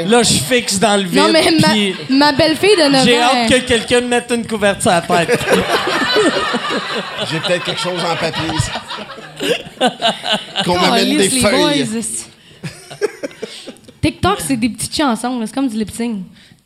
[0.05, 0.09] que.
[0.11, 1.19] Là, je fixe dans le vide.
[1.19, 4.45] non, mais puis ma, ma belle-fille de 9 J'ai hâte que quelqu'un me mette une
[4.45, 5.39] couverture à la tête.
[7.31, 8.43] J'ai peut-être quelque chose en papier.
[8.57, 8.69] ici.
[10.65, 11.83] Qu'on m'amène des les feuilles.
[11.85, 12.01] boys.
[14.01, 16.17] TikTok, c'est des petites chansons, là, c'est comme du lip sync.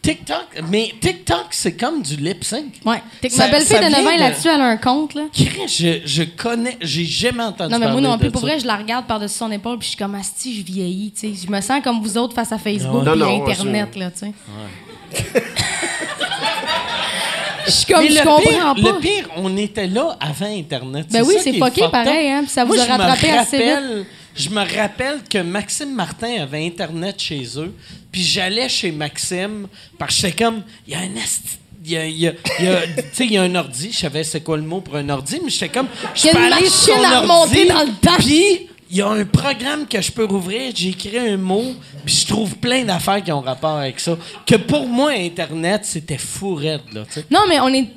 [0.02, 2.74] TikTok, mais TikTok, c'est comme du lip sync.
[2.86, 3.02] Ouais.
[3.30, 5.14] Ça- ma belle-fille ça de 9 vient ans, de- là-dessus, elle a un compte.
[5.16, 5.24] Là.
[5.34, 8.30] Je, je connais, j'ai jamais entendu Non, mais moi non plus.
[8.30, 8.48] Pour ça.
[8.48, 11.34] vrai, je la regarde par-dessus son épaule, puis je suis comme, asti, je vieillis, tu
[11.34, 11.46] sais.
[11.48, 14.34] Je me sens comme vous autres face à Facebook et non, Internet, là, tu sais.
[17.66, 18.92] Je suis comme, Mais je le comprends pire, pas.
[18.92, 21.08] le pire, on était là avant Internet.
[21.12, 23.58] Ben oui, c'est fucké pareil, hein, puis ça vous Moi, a je me rattrapé assez
[23.58, 23.68] vite.
[23.68, 24.06] rappelle-
[24.36, 27.74] Je me rappelle que Maxime Martin avait Internet chez eux,
[28.12, 29.68] puis j'allais chez Maxime,
[30.00, 32.34] parce que j'étais comme, il y a un asti- il y a, il y a-
[32.60, 34.64] il y a- tu sais, il y a un ordi, je savais c'est quoi le
[34.64, 36.96] mot pour un ordi, mais j'étais comme, je Il y a peux une aller sur
[36.98, 38.16] machine son à remonter ordi, dans le temps.
[38.24, 41.64] Puis, il y a un programme que je peux rouvrir, j'écris un mot,
[42.06, 44.16] puis je trouve plein d'affaires qui ont rapport avec ça.
[44.46, 47.02] Que pour moi, Internet, c'était fou raide, là.
[47.32, 47.88] Non, mais on est.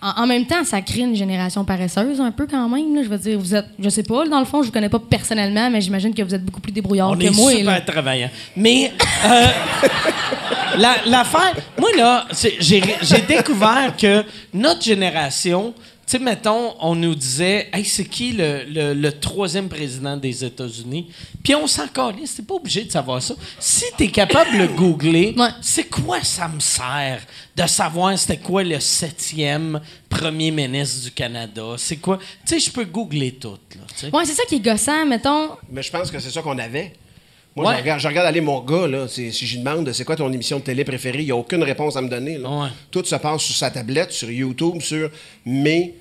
[0.00, 2.94] En, en même temps, ça crée une génération paresseuse un peu quand même.
[2.94, 3.02] Là.
[3.02, 3.66] Je veux dire, vous êtes.
[3.80, 6.34] Je sais pas, dans le fond, je vous connais pas personnellement, mais j'imagine que vous
[6.34, 7.50] êtes beaucoup plus débrouillard On que est moi.
[7.50, 7.80] super là.
[7.80, 8.30] travaillant.
[8.56, 8.92] Mais
[9.26, 9.46] euh,
[10.78, 12.26] la- l'affaire, moi là,
[12.60, 12.80] j'ai
[13.26, 14.24] découvert que
[14.54, 15.74] notre génération,
[16.12, 21.08] sais, mettons, on nous disait, hey, c'est qui le, le- le troisième président des États-Unis?
[21.42, 23.34] Puis on s'en calisse, t'es pas obligé de savoir ça.
[23.58, 25.48] Si t'es capable de le googler, Ouais.
[25.60, 27.20] c'est quoi ça me sert
[27.56, 31.62] de savoir c'était quoi le septième premier ministre du Canada?
[31.76, 32.18] C'est quoi?
[32.18, 34.06] Tu sais, je peux googler tout, là, tu.
[34.06, 35.50] Ouais, c'est ça qui est gossant, mettons.
[35.70, 36.92] Mais je pense que c'est ça qu'on avait.
[37.56, 37.74] Moi, Ouais.
[37.76, 39.08] je, regarde, je regarde aller mon gars, là.
[39.08, 41.36] c'est- Si je lui demande c'est quoi ton émission de télé préférée, il n'y a
[41.36, 42.38] aucune réponse à me donner.
[42.38, 42.48] là.
[42.48, 42.68] Ouais.
[42.92, 45.10] Tout se passe sur sa tablette, sur YouTube, sur.
[45.44, 45.94] Mais l-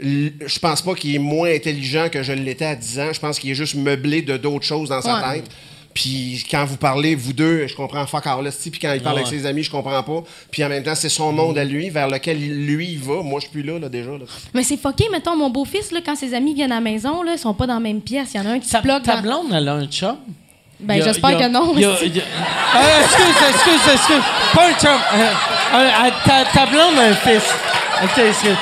[0.00, 3.12] je pense pas qu'il est moins intelligent que je l'étais à 10 ans.
[3.12, 5.34] Je pense qu'il est juste meublé de d'autres choses dans sa Ouais.
[5.36, 5.50] tête.
[5.94, 8.46] Puis quand vous parlez, vous deux, je comprends fuck all.
[8.70, 9.22] Puis quand il parle Ouais.
[9.26, 10.22] avec ses amis, je comprends pas.
[10.50, 13.22] Puis en même temps, c'est son monde à lui, vers lequel lui il va.
[13.22, 14.10] Moi, je suis plus là, là déjà.
[14.10, 14.26] là.
[14.52, 17.32] Mais c'est fucké, mettons, mon beau-fils, là, quand ses amis viennent à la maison, là,
[17.32, 18.28] ils sont pas dans la même pièce.
[18.34, 19.22] Il y en a un qui se bloque ta dans.
[19.22, 20.16] blonde, elle a un chum?
[20.78, 21.72] Ben, j'espère que non.
[21.74, 22.24] il y a- c'est- il y a-
[22.74, 24.22] Ah, excuse, excuse, excuse.
[24.54, 25.00] Pas un chum.
[25.14, 27.48] Euh, ta, ta blonde a un fils.
[28.04, 28.56] OK, excuse.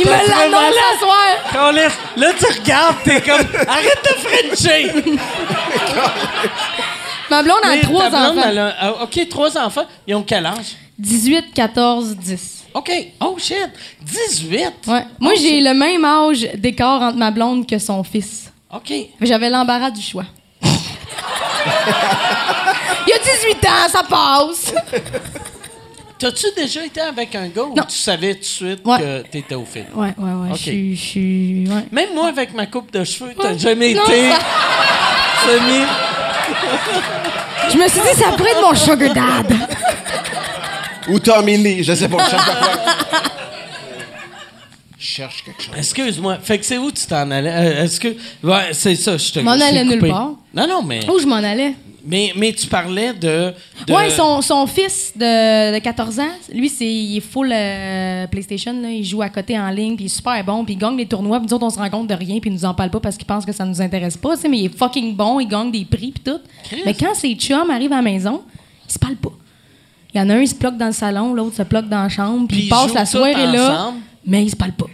[0.00, 1.26] Il me l'annonce ce soir.
[2.16, 4.14] Là, tu regardes, t'es comme, arrête de
[4.54, 5.18] frencher!
[7.30, 8.48] Ma blonde a Mais trois ta blonde, enfants.
[8.50, 9.84] elle a- ah, OK, trois enfants.
[10.06, 10.76] Ils ont quel âge?
[10.98, 12.64] 18, 14, 10.
[12.74, 12.90] OK.
[13.20, 13.68] Oh, shit.
[14.02, 14.72] 18?
[14.86, 15.04] Ouais.
[15.20, 18.50] Moi, Oh, j'ai le même âge d'écart entre ma blonde que son fils.
[18.74, 18.90] OK.
[19.20, 20.24] Mais J'avais l'embarras du choix.
[20.62, 20.68] Il
[23.12, 24.72] a 18 ans, ça passe.
[26.18, 27.84] T'as-tu déjà été avec un gars ou Non.
[27.88, 28.98] tu savais tout de suite Ouais.
[28.98, 29.86] que t'étais au film?
[29.94, 30.50] Ouais, ouais, ouais.
[30.50, 30.58] Ok.
[30.64, 31.64] Je suis-.
[31.68, 31.84] Ouais.
[31.92, 33.58] Même moi, avec ma coupe de cheveux, t'as Ouais.
[33.58, 34.38] jamais Non, été ça-
[35.46, 35.84] semi...
[37.70, 39.54] Je me suis dit, ça pourrait être mon sugar dad.
[41.08, 42.24] Ou Tommy Lee, je sais pas.
[42.24, 42.54] Je cherche quoi.
[45.00, 45.74] Je cherche quelque chose.
[45.76, 46.38] Excuse-moi.
[46.42, 47.52] Fait que c'est où tu t'en allais?
[47.52, 48.08] Euh, Est-ce que...
[48.42, 50.32] Ouais, c'est ça, je te M'en je t'ai allais nulle part.
[50.52, 51.08] Non, non, mais...
[51.08, 51.74] Où je m'en allais?
[52.08, 53.52] Mais, mais tu parlais de...
[53.86, 56.22] de- Ouais, son, son fils de, de 14 ans,
[56.54, 58.72] lui, c'est, il est full euh, PlayStation.
[58.80, 58.88] Là.
[58.90, 61.06] Il joue à côté en ligne, puis il est super bon, puis il gagne des
[61.06, 61.38] tournois.
[61.38, 63.00] Puis nous autres, on se rend compte de rien, puis il nous en parle pas
[63.00, 64.34] parce qu'il pense que ça nous intéresse pas.
[64.36, 66.40] tu sais, Mais il est fucking bon, il gagne des prix, puis tout.
[66.64, 66.82] Chris.
[66.86, 68.42] Mais quand ses chums arrivent à la maison,
[68.88, 69.32] ils se parlent pas.
[70.14, 72.02] Il y en a un, il se bloque dans le salon, l'autre se bloque dans
[72.04, 73.92] la chambre, puis passent jouent la soirée là,
[74.24, 74.86] mais ils se parlent pas.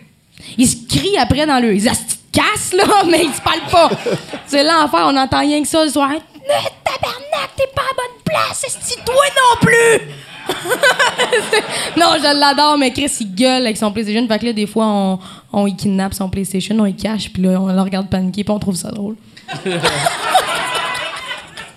[0.59, 1.73] Ils se crient après dans le.
[1.75, 1.89] Ils se
[2.33, 3.91] cassent, là, mais ils se parlent pas.
[4.47, 6.11] C'est l'enfer, on entend rien que ça le soir.
[6.47, 10.01] Mais tabarnak, t'es pas à bonne place, est toi non plus!
[11.97, 14.27] non, je l'adore, mais Chris, il gueule avec son PlayStation.
[14.29, 15.19] Fait que là, des fois, on,
[15.53, 18.53] on y kidnappe son PlayStation, on y cache, puis là, on le regarde paniquer, puis
[18.53, 19.17] on trouve ça drôle.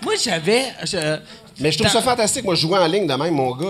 [0.02, 0.64] Moi, j'avais...
[0.84, 1.16] je-
[1.60, 2.44] Mais je trouve ça fantastique.
[2.44, 3.34] Moi, je jouais en ligne de même.
[3.34, 3.66] Mon gars,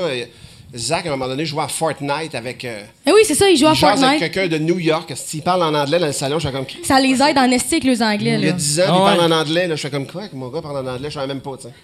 [0.77, 2.65] Zach, à un moment donné, jouait à Fortnite avec.
[2.65, 4.33] euh, Eh oui, c'est ça, il joue à il jase avec Fortnite.
[4.33, 5.11] quelqu'un de New York.
[5.17, 6.67] S'il parle en anglais dans le salon, je fais comme.
[6.85, 8.53] Ça les aide en esti avec les anglais, Il y a là.
[8.53, 9.17] 10 ans, Ah il ouais.
[9.17, 9.67] parle en anglais.
[9.67, 10.29] Là, je fais comme quoi?
[10.29, 11.75] que Mon gars parle en anglais, je savais même pas, tu sais.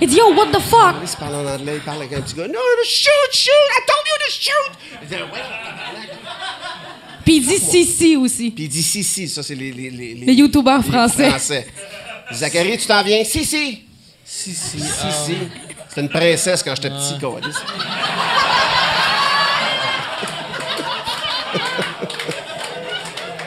[0.00, 0.96] Il dit, yo, what the fuck?
[1.02, 2.48] Il parle en anglais, il parle avec un petit gars.
[2.48, 2.54] No,
[2.84, 3.50] shoot, shoot!
[3.50, 4.78] I told you to shoot!
[5.02, 6.04] Il dit, ouais.
[7.24, 8.50] Puis il dit si, si aussi.
[8.50, 9.28] Puis il dit si, si.
[9.28, 9.72] Ça, c'est les.
[9.72, 11.30] Les, les, Les youtubeurs français.
[11.30, 11.66] français.
[12.32, 13.24] Zachary, tu t'en viens?
[13.24, 13.84] Si, si.
[14.22, 14.78] Si, si.
[14.80, 15.34] Si, si.
[15.94, 17.38] C'était une princesse quand j'étais petit, quoi.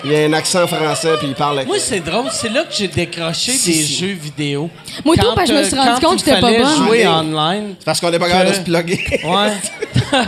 [0.05, 1.67] Il a un accent français, puis il parle avec.
[1.67, 2.27] Moi, c'est drôle.
[2.31, 3.95] C'est là que j'ai décroché Si, des si.
[3.97, 4.69] jeux vidéo.
[5.03, 6.39] Moi, tout, Quand, parce que je me euh, suis rendu quand compte il que j'étais
[6.41, 6.87] pas fallait bonne.
[6.87, 7.75] jouer online.
[7.79, 9.21] C'est parce qu'on n'est pas capable de se plugger.
[9.25, 9.51] Ouais.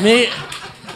[0.00, 0.28] mais...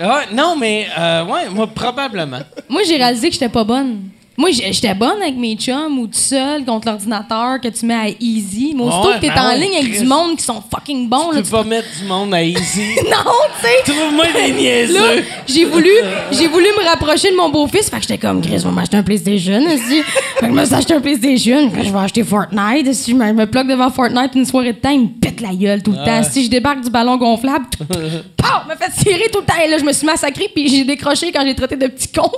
[0.00, 0.88] ouais, non, mais...
[0.98, 2.40] euh, ouais, moi, probablement.
[2.70, 4.04] Moi, j'ai réalisé que j'étais pas bonne.
[4.39, 8.09] Moi, j'étais bonne avec mes chums ou tout seul contre l'ordinateur que tu mets à
[8.20, 8.73] easy.
[8.77, 10.01] Mais aussitôt Ouais, que t'es ben en ouais, ligne avec Chris.
[10.02, 12.94] du monde qui sont fucking bons, là, Tu peux pas mettre du monde à easy.
[13.05, 13.93] Non, tu sais.
[13.93, 15.24] Trouve-moi des Là, niaiseux.
[15.48, 15.90] j'ai voulu,
[16.31, 17.90] j'ai voulu me rapprocher de mon beau-fils.
[17.90, 19.60] Fait que j'étais comme, Chris, je vais m'acheter un PlayStation.
[19.66, 20.02] aussi.
[20.05, 21.70] Fait que je me suis acheté un PlayStation.
[21.70, 22.94] Fait que je vais acheter Fortnite.
[22.94, 25.40] Si je me, je me plug devant Fortnite une soirée de temps, il me pète
[25.40, 26.23] la gueule tout le temps.
[26.23, 27.66] Si je débarque du ballon gonflable,
[28.36, 29.59] pow, me fait tirer tout le temps.
[29.65, 32.31] Et là, je me suis massacré puis j'ai décroché quand j'ai traité de petit con.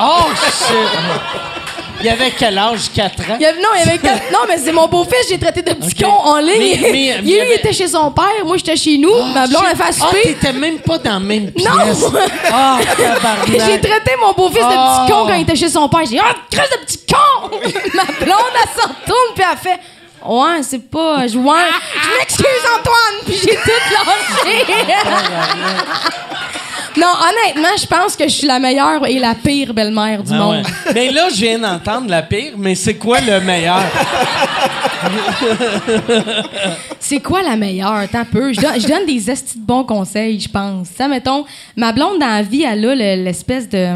[0.00, 1.25] Oh, shit.
[1.98, 2.90] Il y avait quel âge?
[2.94, 3.36] 4 ans?
[3.40, 3.98] Il y avait- non, il avait
[4.30, 6.52] non, mais c'est mon beau-fils, j'ai traité de petit con en ligne.
[6.58, 8.98] Mais- mais- mais lui, il y avait- il était chez son père, moi, j'étais chez
[8.98, 9.10] nous.
[9.34, 10.22] ma blonde, elle fait Ah, souper.
[10.22, 11.66] t'étais même pas dans la même pièce.
[11.66, 11.72] Non!
[12.52, 13.46] Ah, tabarnak.
[13.48, 15.04] J'ai traité mon beau-fils de Oh.
[15.06, 16.00] petit con quand il était chez son père.
[16.00, 17.50] J'ai dit, ah, crèche de petit con!
[17.94, 19.80] Ma blonde, elle s'en retourne, puis elle fait,
[20.26, 21.26] ouais, c'est pas.
[21.26, 21.58] Je, ouais,
[22.02, 23.70] je m'excuse, Antoine, puis j'ai tout
[24.44, 24.66] lâché.
[26.98, 30.38] Non, honnêtement, je pense que je suis la meilleure et la pire belle-mère du Ah
[30.38, 30.56] monde.
[30.86, 30.92] ouais.
[30.94, 33.82] Mais là, je viens d'entendre la pire, mais c'est quoi le meilleur?
[36.98, 38.04] C'est quoi la meilleure?
[38.10, 38.52] T'as peu.
[38.52, 40.88] Je donne, je donne des estis de bons conseils, je pense.
[40.96, 41.44] Ça, mettons,
[41.76, 43.88] ma blonde dans la vie, elle a le- l'espèce de.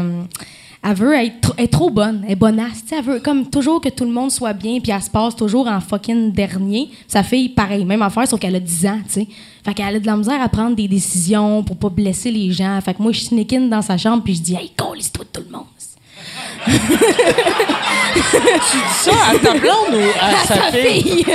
[0.83, 2.81] Elle veut être, tr- être trop bonne, elle est bonasse.
[2.91, 5.67] Elle veut comme toujours que tout le monde soit bien, puis elle se passe toujours
[5.67, 6.89] en fucking dernier.
[7.07, 9.27] Sa fille, pareil, même affaire, sauf qu'elle a 10 ans, tu sais.
[9.63, 12.79] Fait qu'elle a de la misère à prendre des décisions pour pas blesser les gens.
[12.81, 15.39] Fait que moi, je sneak in dans sa chambre, puis je dis, hey, colisse-toi de
[15.39, 15.65] tout le monde.
[16.65, 16.71] Tu
[18.77, 21.01] dis ça à ta blonde ou à, À sa, sa fille?
[21.03, 21.25] fille.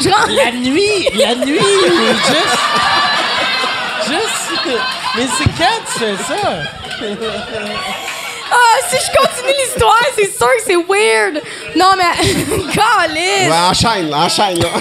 [0.00, 0.30] Je rentre.
[0.30, 2.58] La nuit, la nuit, ou juste...
[4.08, 4.80] Juste...
[5.16, 6.42] Mais c'est quand tu fais ça?
[8.50, 9.10] Ah, si je
[9.40, 11.42] continue l'histoire, c'est sûr que c'est weird.
[11.76, 12.72] Non, mais.
[12.72, 13.48] Calice!
[13.48, 14.68] Ouais, enchaîne, là, enchaîne, là.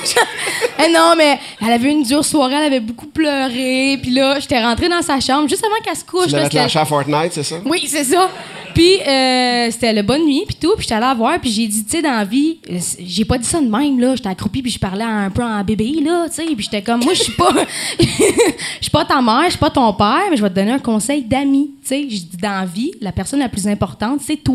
[0.82, 4.00] Eh non, mais elle avait une dure soirée, elle avait beaucoup pleuré.
[4.02, 6.28] Puis là, j'étais rentrée dans sa chambre juste avant qu'elle se couche.
[6.28, 7.56] Tu l'avais lâché à Fortnite, c'est ça?
[7.66, 8.30] Oui, c'est ça.
[8.74, 10.72] Puis euh, c'était la bonne nuit, puis tout.
[10.76, 13.26] Puis j'étais allée la voir, puis j'ai dit, tu sais, dans la vie, euh, j'ai
[13.26, 14.16] pas dit ça de même, là.
[14.16, 16.46] J'étais accroupie, puis je parlais un peu en bébé, là, tu sais.
[16.46, 17.50] Puis j'étais comme, moi, je suis pas.
[18.00, 20.72] Je suis pas ta mère, je suis pas ton père, mais je vais te donner
[20.72, 21.72] un conseil d'ami.
[21.82, 24.49] Tu sais, je dis, dans la vie, la personne la plus importante, c'est toi.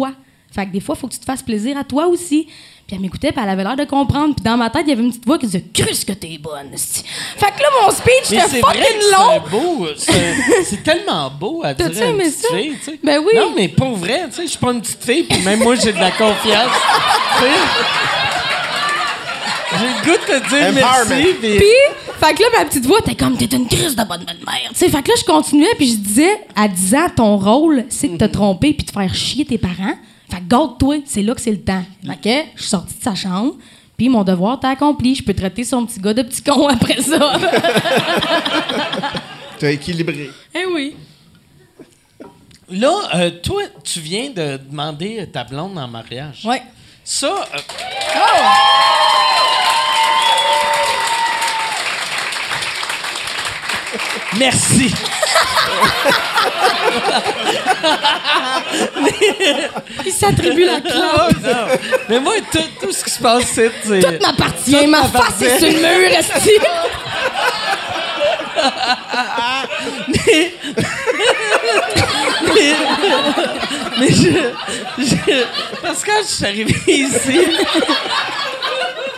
[0.55, 2.47] Fait que des fois, il faut que tu te fasses plaisir à toi aussi.
[2.87, 4.35] Puis elle m'écoutait, puis elle avait l'air de comprendre.
[4.37, 6.39] Puis dans ma tête, il y avait une petite voix qui disait Qu'est-ce que t'es
[6.39, 6.71] bonne.
[6.77, 9.05] Fait que là, mon speech était c'est vrai fucking que
[9.99, 10.63] c'est long.
[10.65, 12.49] C'est tellement beau à dire T'as-tu aimé ça?
[12.55, 13.01] fille, tu sais.
[13.03, 13.33] Ben oui.
[13.35, 15.75] Non, mais pour vrai, tu sais, je suis pas une petite fille, puis même moi,
[15.75, 16.71] j'ai de la confiance.
[19.79, 21.35] J'ai le goût de te dire merci.
[21.41, 22.04] Puis...
[22.25, 24.71] Fait que là, ma petite voix était comme, t'es une crise de bonne mère.
[24.71, 27.85] Tu sais, fait que là, je continuais, puis je disais, à 10 ans, ton rôle,
[27.91, 29.95] c'est de te tromper puis de faire chier tes parents.
[30.31, 31.85] Fait que garde-toi, c'est là que c'est le temps.
[32.03, 33.57] Fait que je suis sortie de sa chambre,
[33.99, 35.15] puis mon devoir t'a accompli.
[35.15, 37.19] Je peux traiter son petit gars de petit con après ça.
[39.59, 40.31] T'as équilibré.
[40.55, 40.97] eh oui.
[42.71, 46.41] Là, euh, toi, tu viens de demander ta blonde en mariage.
[46.47, 46.63] Ouais.
[47.05, 47.59] Ça, euh,
[54.39, 54.93] merci.
[60.05, 61.43] Il s'attribue la Ah, classe.
[61.43, 61.67] non.
[62.09, 63.71] Mais moi, tout, tout ce qui se passe, c'est.
[63.83, 64.87] Tout m'appartient.
[64.87, 66.51] Ma face est sur le mur, esti.
[73.99, 74.31] Mais je,
[74.99, 75.45] je-
[75.83, 77.41] Parce que quand je suis arrivé ici,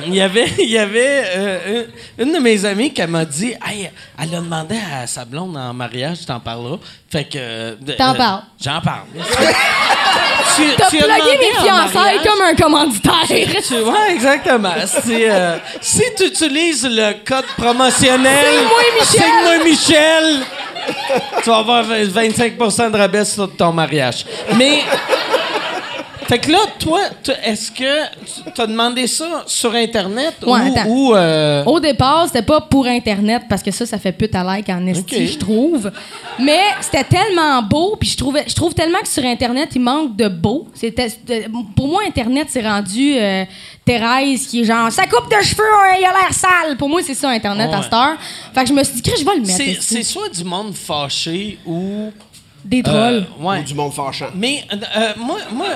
[0.04, 1.84] il y avait, il y avait euh,
[2.18, 5.56] une, une de mes amies qui m'a dit hey, elle a demandé à sa blonde
[5.56, 6.78] en mariage, t'en parleras.
[7.10, 7.38] Fait que.
[7.38, 8.42] euh, T'en euh, parles.
[8.62, 9.06] J'en parle.
[10.56, 13.62] tu, T'as tu as plugué mes fiançailles comme un commanditaire.
[13.66, 14.72] Tu- ouais, exactement.
[15.08, 19.22] Euh, si tu utilises le code promotionnel Signe-moi Michel.
[19.22, 20.40] Signe-moi Michel,
[21.42, 24.24] tu vas avoir 25% de rabais sur ton mariage.
[24.56, 24.80] Mais.
[26.28, 27.00] Fait que là, toi,
[27.44, 31.14] est-ce que tu as demandé ça sur Internet Ouais, ou.
[31.14, 34.68] euh, Au départ, c'était pas pour Internet parce que ça, ça fait pute à like
[34.68, 35.90] en esti, je trouve.
[36.40, 40.16] Mais c'était tellement beau, puis je trouvais, je trouve tellement que sur Internet, il manque
[40.16, 40.66] de beau.
[40.74, 41.08] C'était,
[41.76, 43.44] pour moi, Internet, c'est rendu euh,
[43.84, 46.76] Thérèse qui est genre, sa coupe de cheveux, hein, il a l'air sale.
[46.76, 48.16] Pour moi, c'est ça, Internet à cette heure.
[48.52, 49.82] Fait que je me suis dit, je vais le mettre.
[49.82, 52.10] c'est soit du monde fâché ou.
[52.66, 53.26] Des euh, trolls.
[53.40, 53.60] ouais.
[53.60, 54.30] Ou du monde fâchant.
[54.34, 55.68] Mais euh, moi, moi.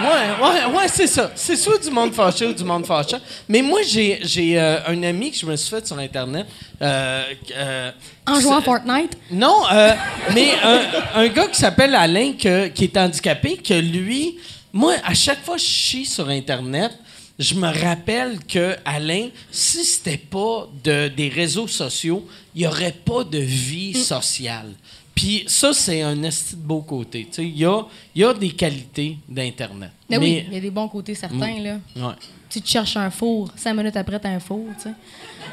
[0.00, 1.32] Ouais, ouais, ouais, c'est ça.
[1.34, 3.18] C'est soit du monde fâché ou du monde fâchant.
[3.48, 6.46] Mais moi, j'ai, j'ai euh, un ami que je me suis fait sur Internet.
[6.80, 7.24] euh,
[7.56, 7.90] euh,
[8.26, 9.16] en jouant à Fortnite?
[9.32, 9.90] Non, euh,
[10.34, 10.80] mais un,
[11.22, 14.36] un gars qui s'appelle Alain, que- qui est handicapé, que lui,
[14.72, 16.92] moi, à chaque fois que je chie sur Internet,
[17.36, 22.24] je me rappelle que Alain, si c'était pas de, des réseaux sociaux,
[22.54, 24.70] il n'y aurait pas de vie sociale.
[25.18, 27.26] Puis ça, c'est un esti de beau côté.
[27.28, 27.80] Tu sais, Il y a,
[28.14, 29.90] il y a des qualités d'Internet.
[30.08, 31.72] Mais oui, il y a des bons côtés certains, là.
[31.96, 32.14] Ouais.
[32.48, 34.94] Tu te cherches un four, cinq minutes après, t'as un four, tu sais.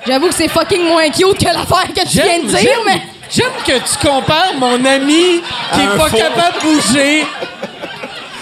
[0.06, 3.02] J'avoue que c'est fucking moins cute que l'affaire que tu viens de dire, j'aime- mais.
[3.32, 5.42] j'aime que tu compares mon ami
[5.74, 7.24] qui est Un pas capable de bouger.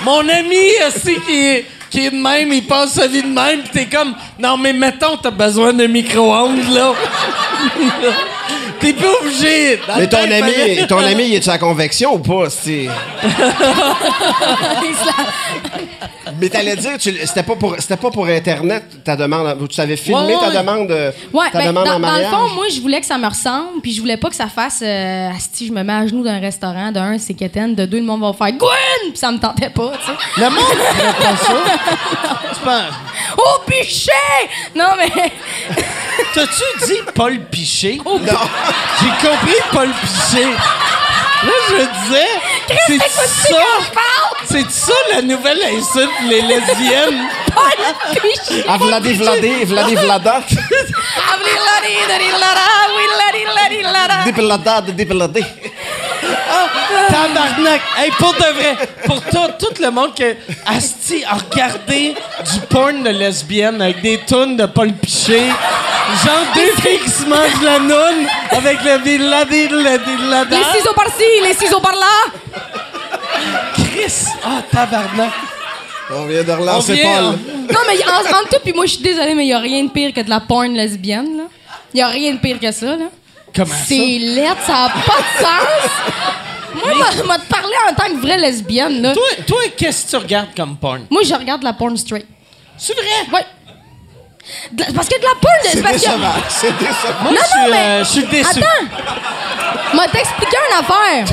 [0.03, 3.61] Mon ami aussi qui est, qui est de même, il passe sa vie de même,
[3.63, 6.93] pis t'es comme, non mais mettons, t'as besoin d'un micro-ondes, là.
[8.83, 9.77] t'es pas obligé.
[9.87, 12.19] Dans Mais le ton temps, il ami, fallait- ton ami, il est-tu à convection ou
[12.19, 12.49] pas?
[12.49, 12.87] c'est-
[16.39, 19.67] Mais t'allais dire, tu- c'était pas pour, c'était pas pour Internet ta demande.
[19.69, 20.51] Tu avais filmé Ouais, ouais.
[20.53, 22.31] ta demande, euh, Ouais, ta ben, demande dans, en dans le mariage?
[22.31, 24.79] fond, moi, je voulais que ça me ressemble, puis je voulais pas que ça fasse
[24.81, 27.97] euh, Asti, je me mets à genoux d'un restaurant, de un, c'est quétaine, de deux,
[27.99, 29.11] le monde va faire Gwen!
[29.11, 30.17] Puis ça me tentait pas, tu sais.
[30.41, 31.53] Le monde ferait pas ça?
[32.55, 32.93] tu penses?
[33.37, 34.11] Oh, pichet!
[34.75, 35.09] Non, mais.
[36.33, 37.99] T'as-tu dit Paul Piché?
[38.05, 38.39] Oh, Non.
[38.99, 40.43] J'ai compris Paul Piché.
[40.45, 42.27] Là, je disais,
[42.87, 42.99] c'est
[43.49, 43.57] ça.
[44.45, 47.27] C'est ça la nouvelle insulte les lesbiennes?
[47.53, 48.63] Paul Pichet!
[48.67, 50.41] Ah, Vladé, Vladé, Vladé, Vlada?
[54.25, 55.43] Des Vlada, des Vladé.
[57.09, 57.81] Tabarnak!
[57.97, 58.75] Hey, pour de vrai,
[59.05, 60.35] pour tout, tout le monde que
[60.65, 62.15] Asti a regardé
[62.51, 65.47] du porn de lesbienne avec des tonnes de Paul Piché,
[66.23, 71.23] genre deux filles qui se mangent la noune avec le villa la Les ciseaux par-ci,
[71.43, 72.31] les ciseaux par-là!
[73.73, 74.25] Chris!
[74.43, 75.31] Ah, tabarnak!
[76.15, 77.25] On vient de relancer vient, Paul.
[77.25, 77.39] hein.
[77.71, 79.83] Non, mais en, entre toi puis moi, je suis désolée, mais il y a rien
[79.85, 81.43] de pire que de la porn lesbienne, là.
[81.93, 83.05] Il y a rien de pire que ça, là.
[83.55, 83.83] Comment ça?
[83.87, 85.91] C'est laid, ça n'a pas de sens.
[86.95, 89.13] Moi, je vais te parler en tant que vraie lesbienne, là.
[89.13, 91.05] Toi, toi qu'est-ce que tu regardes comme porn?
[91.09, 92.25] Moi, je regarde la porn straight.
[92.77, 93.45] C'est vrai?
[94.71, 95.99] De la- parce que de la porn, c'est C'est parce que...
[95.99, 96.33] décevant.
[96.49, 97.21] C'est décevant.
[97.23, 98.49] Moi, Non, je, suis, non, mais- euh, je suis déçu.
[98.59, 99.95] Attends!
[99.95, 101.25] M'a t'expliquer une affaire.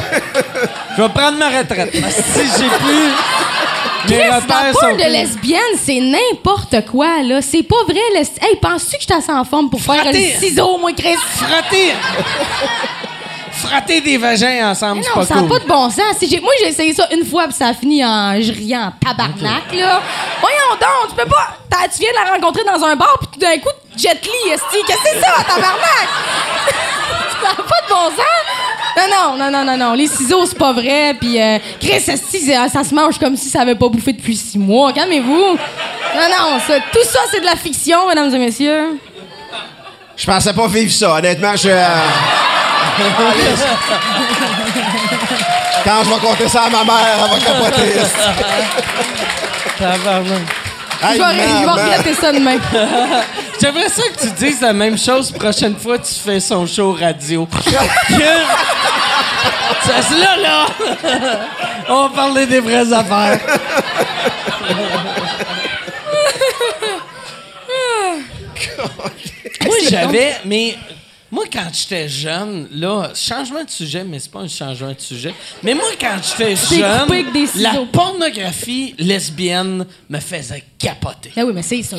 [0.96, 1.90] Je vais prendre ma retraite.
[1.94, 3.10] Si j'ai plus.
[4.06, 7.42] Chris, sont porn de lesbienne, c'est n'importe quoi, là.
[7.42, 8.20] C'est pas vrai, le...
[8.20, 10.34] Hey, penses-tu que je assez en forme pour faire Fraté.
[10.34, 11.16] le ciseau, moi, Chris?
[11.16, 11.94] Frotter!
[13.66, 15.50] Frotter des vagins ensemble, c'est non, pas ça n'a cool.
[15.50, 16.16] pas de bon sens.
[16.18, 18.40] Si j'ai- moi, j'ai essayé ça une fois, puis ça a fini en.
[18.40, 20.00] Je riais en tabarnak, là.
[20.40, 21.56] Voyons donc, tu peux pas.
[21.70, 24.52] t'as- Tu viens de la rencontrer dans un bar, puis tout d'un coup, Jet Li,
[24.52, 24.76] esti.
[24.86, 26.08] Qu'est-ce que c'est ça, tabarnak?
[27.42, 28.96] ça n'a pas de bon sens.
[28.96, 29.94] Non, non, non, non, non, non.
[29.94, 31.14] Les ciseaux, c'est pas vrai.
[31.18, 34.36] Puis, euh, Chris, esti, c'est- ça se mange comme si ça avait pas bouffé depuis
[34.36, 34.92] six mois.
[34.92, 35.30] Calmez-vous.
[36.14, 38.98] Non, non, ça- tout ça, c'est de la fiction, mesdames et messieurs.
[40.16, 41.56] Je pensais pas vivre ça, honnêtement.
[41.56, 41.68] Je.
[41.70, 41.86] euh,
[45.84, 47.92] Quand je vais compter ça à ma mère, elle va capoter.
[49.78, 50.42] Tabarnak.
[51.02, 51.72] Hey, maman.
[51.72, 52.58] regretter ça demain.
[53.60, 56.92] J'aimerais ça que tu dises la même chose prochaine fois que tu fais son show
[56.92, 57.48] radio.
[59.82, 60.66] Ça, c'est là, là!
[61.88, 63.40] On va parler des vraies affaires.
[69.64, 70.76] moi, j'avais, mais
[71.32, 75.32] moi, quand j'étais jeune, là, changement de sujet, mais c'est pas un changement de sujet.
[75.62, 77.08] Mais moi, quand j'étais jeune,
[77.56, 81.30] la pornographie lesbienne me faisait capoter.
[81.36, 81.98] Ah oui, mais c'est sûr.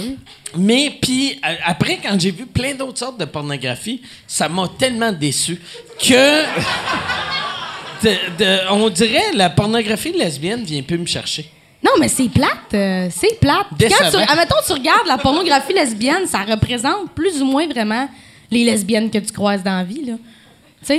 [0.58, 5.12] Mais puis euh, après, quand j'ai vu plein d'autres sortes de pornographie, ça m'a tellement
[5.14, 5.62] déçu
[5.98, 6.44] que
[8.04, 11.50] de- de- on dirait la pornographie lesbienne vient plus me chercher.
[11.84, 12.74] Non, mais c'est plate.
[12.74, 13.66] euh, c'est plate.
[13.80, 18.08] Quand tu, admettons, tu regardes la pornographie lesbienne, ça représente plus ou moins vraiment
[18.52, 20.14] les lesbiennes que tu croises dans la vie, là.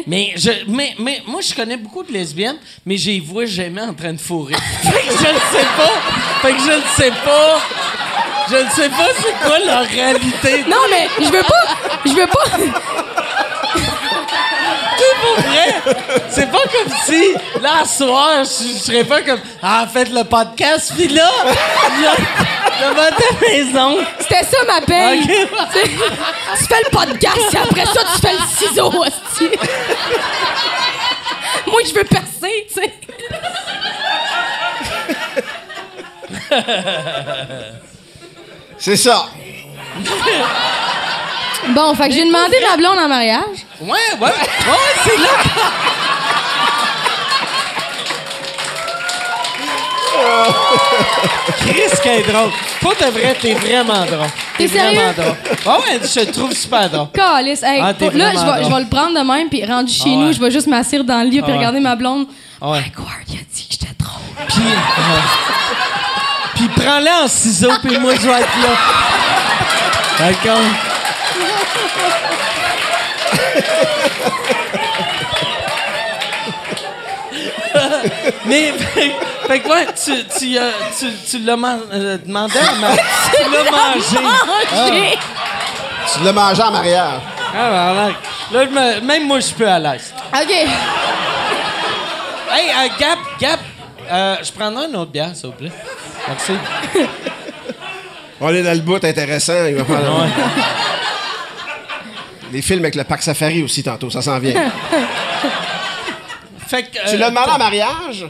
[0.06, 3.92] Mais, je, mais, mais moi, je connais beaucoup de lesbiennes, mais j'ai vois jamais en
[3.92, 4.54] train de fourrer.
[4.82, 6.00] fait que je ne sais pas.
[6.40, 7.60] Fait que je ne sais pas.
[8.48, 10.64] Je ne sais pas c'est quoi leur réalité.
[10.68, 12.00] Non, mais je veux pas.
[12.04, 13.11] Je veux pas.
[15.36, 15.74] C'est pour vrai.
[16.30, 20.24] C'est pas comme si, là, à soir, je je serais pas comme, ah, faites le
[20.24, 22.02] podcast, puis là, je,
[22.78, 23.98] je vais à ta maison.
[24.20, 25.22] C'était ça ma paye.
[26.58, 29.50] Tu fais le podcast, et après ça, tu fais le ciseau, hostie.
[31.66, 32.92] Moi, je veux percer, tu sais.
[38.78, 39.26] C'est ça.
[41.68, 43.64] Bon, fait que j'ai demandé ma blonde en mariage.
[43.80, 43.88] Ouais,
[44.20, 45.28] ouais, ouais, c'est là.
[51.58, 52.50] Chris, qui est drôle.
[52.80, 54.28] Pas de vrai, t'es vraiment drôle.
[54.58, 55.12] T'es vraiment sérieux?
[55.16, 55.36] drôle.
[55.66, 57.08] Ah ouais, je te trouve super drôle.
[57.12, 57.62] Calice.
[57.62, 58.74] Hey, Ah, t'es là, je vraiment vais, je drôle.
[58.74, 60.32] vais le prendre de même, puis rendu chez Ah nous, ouais.
[60.32, 61.56] je vais juste m'asseoir dans le lit, puis Ah ouais.
[61.58, 62.26] regarder ma blonde.
[62.60, 62.80] Ah ouais.
[62.80, 64.46] Mike Ward, il a dit que j'étais drôle.
[64.48, 64.62] Puis,
[66.56, 68.76] puis prends-le en ciseaux, puis moi, je vais être là.
[70.18, 70.60] D'accord?
[78.46, 79.12] Mais, fait,
[79.48, 82.90] fait que ouais, tu, tu, euh, tu, tu l'as man- euh, demandé à ma...
[82.96, 84.18] Tu l'as mangé.
[84.74, 85.18] Mangé.
[86.12, 87.20] Tu l'as mangé en mariage.
[87.54, 88.08] Ah, voilà.
[88.52, 90.12] Là, je me- même moi, je suis plus à l'aise.
[90.34, 90.50] OK.
[90.50, 90.68] Hey,
[92.68, 93.60] euh, Gap, Gap,
[94.10, 95.72] euh, je prendrai une autre bière, s'il vous plaît.
[96.28, 96.52] Merci.
[98.40, 99.66] On est dans le bout intéressant.
[99.68, 100.26] Il va falloir-
[102.52, 104.54] Les films avec le parc safari aussi, tantôt, ça s'en vient.
[106.68, 106.92] Fait que...
[106.92, 108.26] tu euh, l'as demandé en mariage?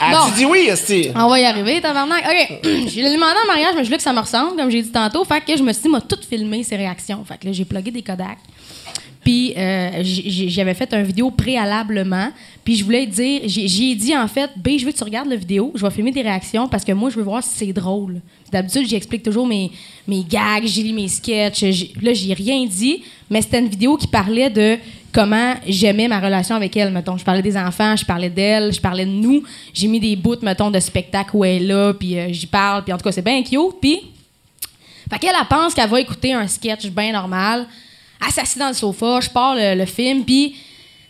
[0.00, 0.28] Ah, Bon.
[0.30, 1.10] tu dis oui, Esti?
[1.14, 2.24] On va y arriver, tabarnak.
[2.24, 2.58] OK.
[2.64, 4.90] je l'ai demandé en mariage, mais je voulais que ça me ressemble, comme j'ai dit
[4.90, 5.24] tantôt.
[5.24, 7.24] Fait que je me suis dit, m'a tout filmé ses réactions.
[7.24, 8.38] Fait que là, j'ai plugué des Kodak.
[9.26, 12.28] Puis euh, j'avais fait un vidéo préalablement.
[12.62, 15.34] Puis je voulais dire, j'ai dit en fait, B, je veux que tu regardes la
[15.34, 18.20] vidéo, je vais filmer des réactions parce que moi, je veux voir si c'est drôle.
[18.52, 19.72] D'habitude, j'explique toujours mes,
[20.06, 21.64] mes gags, j'ai lu mes sketchs.
[22.00, 24.78] Là, j'ai rien dit, mais c'était une vidéo qui parlait de
[25.12, 27.16] comment j'aimais ma relation avec elle, mettons.
[27.16, 29.42] Je parlais des enfants, je parlais d'elle, je parlais de nous.
[29.74, 32.84] J'ai mis des bouts, mettons, de spectacle où elle est là, puis euh, j'y parle,
[32.84, 33.80] puis en tout cas, c'est bien cute.
[33.80, 34.02] Puis
[35.10, 37.66] fait elle pense qu'elle va écouter un sketch bien normal.
[38.30, 40.56] S'assied dans le sofa, je pars le, le film, puis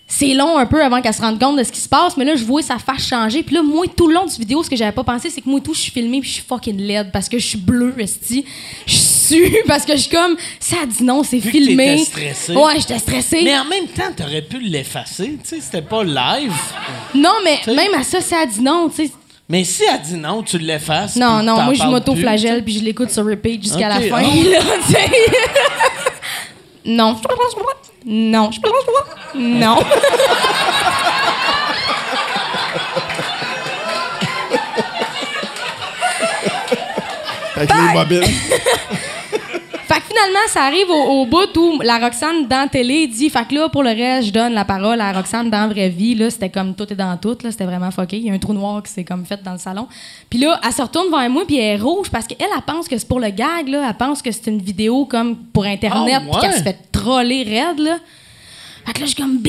[0.08, 2.24] c'est long un peu avant qu'elle se rende compte de ce qui se passe, mais
[2.24, 3.42] là, je vois sa face changer.
[3.42, 5.48] Puis là, moi, tout le long du vidéo, ce que j'avais pas pensé, c'est que
[5.48, 7.94] moi, tout, je suis filmée, puis je suis fucking laide parce que je suis bleue,
[7.98, 8.44] esti.
[8.86, 11.98] Je suis parce que je suis comme, ça dit non, c'est filmé.
[12.04, 12.54] stressée.
[12.54, 13.40] Ouais, j'étais stressée.
[13.42, 15.38] Mais en même temps, t'aurais pu l'effacer.
[15.42, 16.52] Tu sais, c'était pas live.
[17.14, 19.12] Non, mais même à ça, ça dit non, tu sais.
[19.48, 21.16] Mais si elle dit non, tu l'effaces.
[21.16, 24.50] Non, non, moi, je m'auto-flagelle, puis je l'écoute sur repeat jusqu'à la fin, ah.
[24.50, 24.60] là.
[26.86, 27.16] Non.
[28.04, 28.50] Non.
[29.34, 29.78] Non.
[37.56, 38.24] Avec les mobiles.
[40.08, 43.54] Finalement, ça arrive au, au bout où la Roxane dans la télé dit Fait que
[43.54, 46.14] là, pour le reste, je donne la parole à Roxane dans la vraie vie.
[46.14, 47.36] Là, c'était comme tout est dans tout.
[47.42, 48.16] Là, c'était vraiment fucké.
[48.18, 49.86] Il y a un trou noir qui s'est comme fait dans le salon.
[50.30, 52.88] Puis là, elle se retourne vers moi, puis elle est rouge parce qu'elle, elle pense
[52.88, 53.68] que c'est pour le gag.
[53.68, 53.86] Là.
[53.88, 57.42] Elle pense que c'est une vidéo comme pour Internet, Ah, puis qu'elle se fait troller
[57.42, 57.78] raide.
[57.78, 57.98] Là.
[58.86, 59.48] Fait que là, je suis comme, B,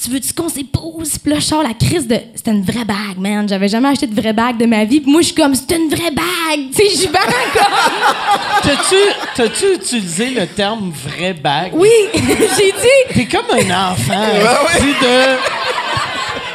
[0.00, 1.18] tu veux-tu qu'on s'épouse?
[1.18, 2.16] Puis là, je sors la crise de.
[2.36, 3.48] C'était une vraie bague, man.
[3.48, 5.00] J'avais jamais acheté de vraie bague de ma vie.
[5.00, 6.70] Puis moi, je suis comme, c'est une vraie bague.
[6.70, 7.20] Tu sais, je suis bien
[7.52, 8.62] comme.
[8.62, 8.96] T'as-tu,
[9.34, 11.72] t'as-tu utilisé le terme vraie bague?
[11.74, 13.14] Oui, j'ai dit.
[13.14, 14.26] T'es comme un enfant.
[14.76, 15.58] Tu dis de.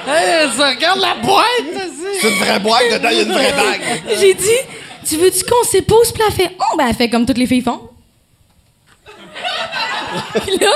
[0.07, 1.91] Hey, ça regarde la boîte!
[2.21, 3.81] C'est une vraie boîte, dedans, il y a une vraie bague.
[4.19, 4.59] J'ai dit,
[5.07, 6.11] tu veux-tu qu'on s'épouse?
[6.11, 7.89] Puis là, elle fait, oh, ben, elle fait comme toutes les filles font.
[10.45, 10.67] Puis là,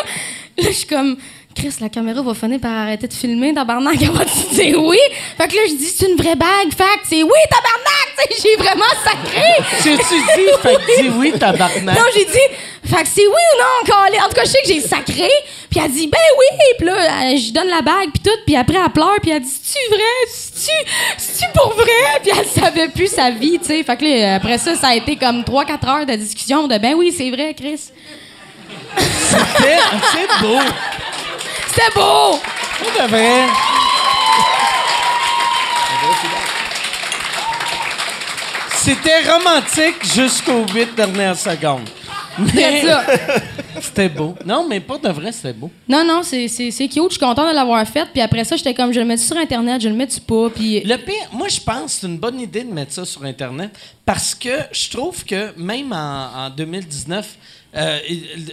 [0.57, 1.17] là, je suis comme,
[1.57, 4.99] Chris, la caméra va finir par arrêter de filmer, tabarnak, elle va te dire oui.
[5.37, 8.41] Fait que là, je dis, c'est une vraie bague, fait que c'est oui, tabarnak, tu
[8.43, 9.43] j'ai vraiment sacré.
[9.81, 11.97] Tu tu dis, fait que dis oui, tabarnak?
[11.97, 12.47] Non, j'ai dit,
[12.85, 14.19] fait que c'est oui ou non, calé?
[14.23, 15.29] En tout cas, je sais que j'ai sacré.
[15.69, 16.57] Puis elle dit, ben oui.
[16.77, 18.39] Puis là, euh, je lui donne la bague, puis tout.
[18.45, 20.27] Puis après, elle pleure, puis elle dit, c'est-tu vrai?
[20.31, 22.21] C'est-tu, c'est-tu pour vrai?
[22.21, 23.83] Puis elle savait plus sa vie, tu sais.
[23.83, 26.93] Fait que là, après ça, ça a été comme 3-4 heures de discussion de, ben
[26.95, 27.89] oui, c'est vrai, Chris.
[28.97, 30.59] C'est beau.
[31.77, 32.39] C'était beau!
[32.79, 33.45] Pour de vrai.
[38.73, 41.87] C'était romantique jusqu'aux huit dernières secondes.
[42.39, 44.33] Mais C'est c'était beau.
[44.43, 45.69] Non, mais pas de vrai, c'était beau.
[45.87, 47.03] Non, non, c'est, c'est, c'est cute.
[47.03, 48.07] Je suis contente de l'avoir fait.
[48.11, 50.49] Puis après ça, j'étais comme, je le mets sur Internet, je le mets pas?
[50.49, 53.23] Puis Le pire, moi, je pense que c'est une bonne idée de mettre ça sur
[53.23, 53.69] Internet
[54.03, 57.37] parce que je trouve que même en, en 2019,
[57.75, 57.99] euh,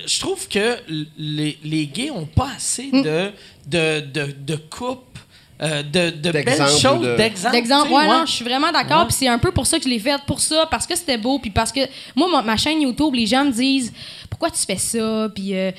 [0.06, 0.76] je trouve que
[1.16, 3.30] les, les gays ont pas assez de,
[3.66, 5.18] de, de, de coupes,
[5.62, 6.44] euh, de, de belles
[6.80, 7.52] choses, de- d'exemples.
[7.54, 9.00] D'exemple, ouais, non, je suis vraiment d'accord.
[9.02, 9.06] Ouais.
[9.06, 11.16] Puis c'est un peu pour ça que je l'ai fait, pour ça, parce que c'était
[11.16, 11.80] beau, puis parce que
[12.16, 13.92] moi, ma, ma chaîne YouTube, les gens me disent
[14.34, 15.70] pourquoi tu fais ça, puis euh,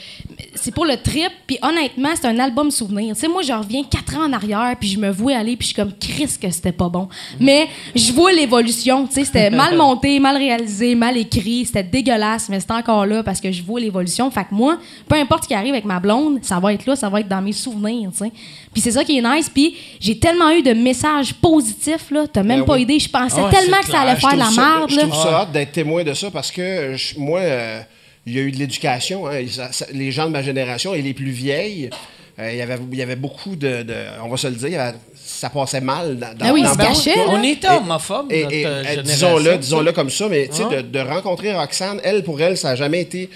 [0.55, 3.13] c'est pour le trip, puis honnêtement, c'est un album souvenir.
[3.13, 5.67] Tu sais, moi, je reviens quatre ans en arrière, puis je me vois aller, puis
[5.67, 7.09] je suis comme Chris que c'était pas bon.
[7.39, 12.47] Mais je vois l'évolution, tu sais, c'était mal monté, mal réalisé, mal écrit, c'était dégueulasse,
[12.47, 14.31] mais c'était encore là parce que je vois l'évolution.
[14.31, 14.77] Fait que moi,
[15.09, 17.27] peu importe ce qui arrive avec ma blonde, ça va être là, ça va être
[17.27, 18.31] dans mes souvenirs, tu sais.
[18.71, 22.43] Puis c'est ça qui est nice, puis j'ai tellement eu de messages positifs, là, t'as
[22.43, 22.83] même Ben pas oui.
[22.83, 22.99] idée.
[22.99, 25.01] Je pensais Ah, tellement c'est que ça allait faire de la merde, Je là.
[25.07, 27.81] trouve ça hâte d'être témoin de ça parce que je- moi, euh,
[28.25, 29.27] il y a eu de l'éducation.
[29.27, 31.89] hein, et ça- ça- les gens de ma génération et les plus vieilles,
[32.39, 33.93] euh, il y avait- il y avait beaucoup de, de-
[34.23, 36.63] On va se le dire, il y avait- ça passait mal dans, dans Ah oui,
[36.63, 37.19] dans se cachait.
[37.27, 40.63] On était homophobe, Et, notre et, euh, euh, disons-le, disons-le comme ça, mais tu sais,
[40.69, 40.75] Ah.
[40.77, 43.29] de, de rencontrer Roxane, elle, pour elle, ça n'a jamais été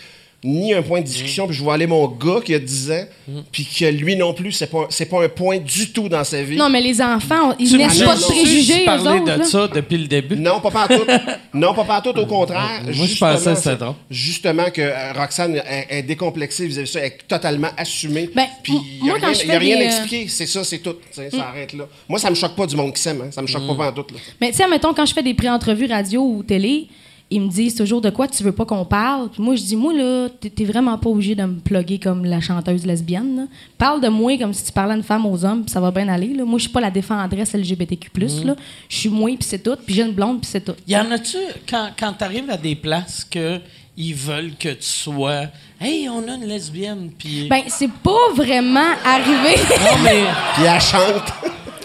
[0.43, 3.05] ni un point de discussion, puis je vois aller mon gars qui a 10 ans,
[3.51, 6.41] puis que lui non plus, c'est pas, c'est pas un point du tout dans sa
[6.43, 6.55] vie.
[6.55, 9.19] Non, mais les enfants, ils Tu naissent me pas de juges-tu préjugés, de eux parler
[9.19, 9.43] autres, de là?
[9.43, 10.35] ça depuis le début.
[10.37, 11.01] Non, pas partout.
[11.53, 12.81] non, pas partout, au contraire.
[12.83, 13.95] Moi, je Justement, pensais que c'était drôle.
[14.09, 18.29] Justement que euh, Roxane est, est décomplexée vis-à-vis de ça, elle est totalement assumée.
[18.33, 19.83] Ben, Puis m- il n'y a, moi, quand rien- je y a fais rien des,
[19.83, 20.27] euh, expliquer.
[20.29, 20.93] C'est ça, c'est tout.
[20.93, 21.85] Tu sais, Ça arrête là.
[22.07, 23.21] Moi, ça me choque pas du monde qui s'aime.
[23.25, 23.29] Hein.
[23.31, 24.05] Ça me choque pas pas en tout.
[24.13, 24.19] Là.
[24.39, 26.87] Mais tu sais, mettons, quand je fais des pré-entrevues radio ou télé,
[27.31, 29.29] ils me disent toujours de quoi tu veux pas qu'on parle.
[29.29, 32.41] Puis moi, je dis, moi, là, t'es vraiment pas obligé de me plugger comme la
[32.41, 33.35] chanteuse lesbienne.
[33.35, 33.43] là.
[33.77, 35.91] Parle de moi comme si tu parlais à une femme aux hommes, puis ça va
[35.91, 36.33] bien aller.
[36.33, 36.43] Là.
[36.43, 38.09] Moi, je suis pas la défendresse LGBTQ.
[38.45, 38.55] là.
[38.89, 39.75] Je suis moi, puis c'est tout.
[39.85, 40.75] Puis j'ai une blonde, puis c'est tout.
[40.87, 41.37] Y en a-tu,
[41.69, 43.59] quand, quand t'arrives à des places que
[43.95, 45.47] ils veulent que tu sois.
[45.79, 47.47] Hey, on a une lesbienne, puis.
[47.49, 49.55] Ben, c'est pas vraiment arrivé.
[49.81, 50.23] non, mais.
[50.55, 51.33] Puis elle chante.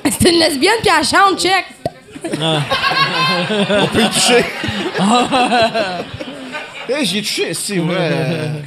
[0.20, 1.64] c'est une lesbienne, puis elle chante, check.
[2.32, 4.44] On peut y toucher.
[6.88, 8.62] hey, J'y ai touché, c'est vrai.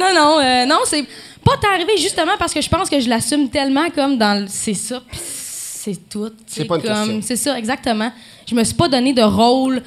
[0.00, 1.04] Non, non, euh, non, c'est
[1.44, 4.74] pas arrivé justement parce que je pense que je l'assume tellement comme dans le c'est
[4.74, 6.30] ça, puis c'est tout.
[6.46, 7.20] C'est pas une comme- question.
[7.22, 8.12] C'est ça, exactement.
[8.46, 9.82] Je me suis pas donné de rôle,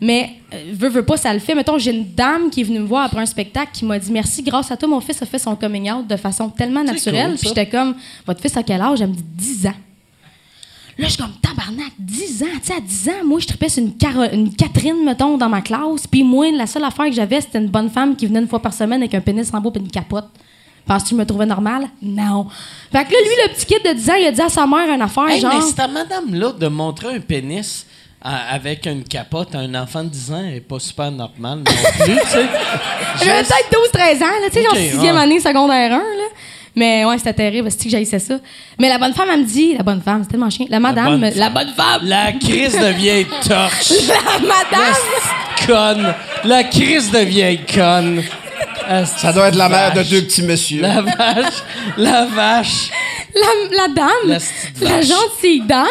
[0.00, 1.54] mais euh, veux, veux pas, ça le fait.
[1.54, 4.12] Mettons, j'ai une dame qui est venue me voir après un spectacle qui m'a dit
[4.12, 7.30] Merci, grâce à toi, mon fils a fait son coming out de façon tellement naturelle.
[7.30, 7.54] cool, Puis ça.
[7.54, 9.00] j'étais comme Votre fils a quel âge?
[9.00, 9.74] Elle me dit 10 ans.
[10.98, 12.46] Là, je suis comme tabarnak, 10 ans.
[12.60, 13.92] Tu sais, à 10 ans, moi, je tripais sur une,
[14.32, 16.06] une Catherine, mettons, dans ma classe.
[16.10, 18.60] Puis moi, la seule affaire que j'avais, c'était une bonne femme qui venait une fois
[18.60, 20.26] par semaine avec un pénis en beau et une capote.
[20.86, 21.88] Penses-tu que je me trouvais normal?
[22.02, 22.46] Non.
[22.90, 24.66] Fait que là, lui, le petit kid de 10 ans, il a dit à sa
[24.66, 25.54] mère une affaire, Hey, genre.
[25.54, 27.86] mais c'est à madame-là de montrer un pénis
[28.20, 31.64] à- avec une capote à un enfant de 10 ans n'est pas super normal non
[32.04, 32.46] plus, tu sais.
[33.22, 35.20] J'avais peut-être 12-13 ans, là, tu sais, Ok, genre 6e ouais.
[35.20, 36.02] année, secondaire 1, là.
[36.78, 38.34] Mais ouais, c'était terrible, c'est que j'haïssais ça.
[38.78, 40.66] Mais la bonne femme, elle me dit, la bonne femme, c'est tellement chien.
[40.68, 43.90] La madame, bonne la bonne femme, La crise de vieille torche.
[44.06, 44.94] la madame,
[45.60, 46.14] La conne.
[46.44, 48.22] La crise de vieille conne.
[49.16, 50.82] Ça doit être la mère de deux petits messieurs.
[50.82, 51.54] La vache.
[51.96, 52.90] La vache.
[53.34, 54.38] la, la dame,
[54.80, 55.86] La la, gentille dame,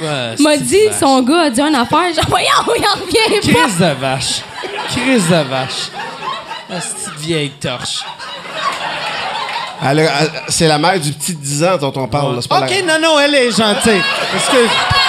[0.00, 0.98] Ouais, m'a dit, vache.
[1.00, 3.60] son gars a dit une affaire, genre, voyons, il en revient pas.
[3.62, 4.42] Crise de vache.
[4.90, 5.90] Crise de vache.
[6.70, 8.00] De vieille torche.
[9.82, 12.34] Elle a- elle- C'est la mère du petit de 10 ans dont on parle.
[12.36, 14.02] là, c'est pas OK, la- non, non, elle est gentille.
[14.32, 14.56] Parce que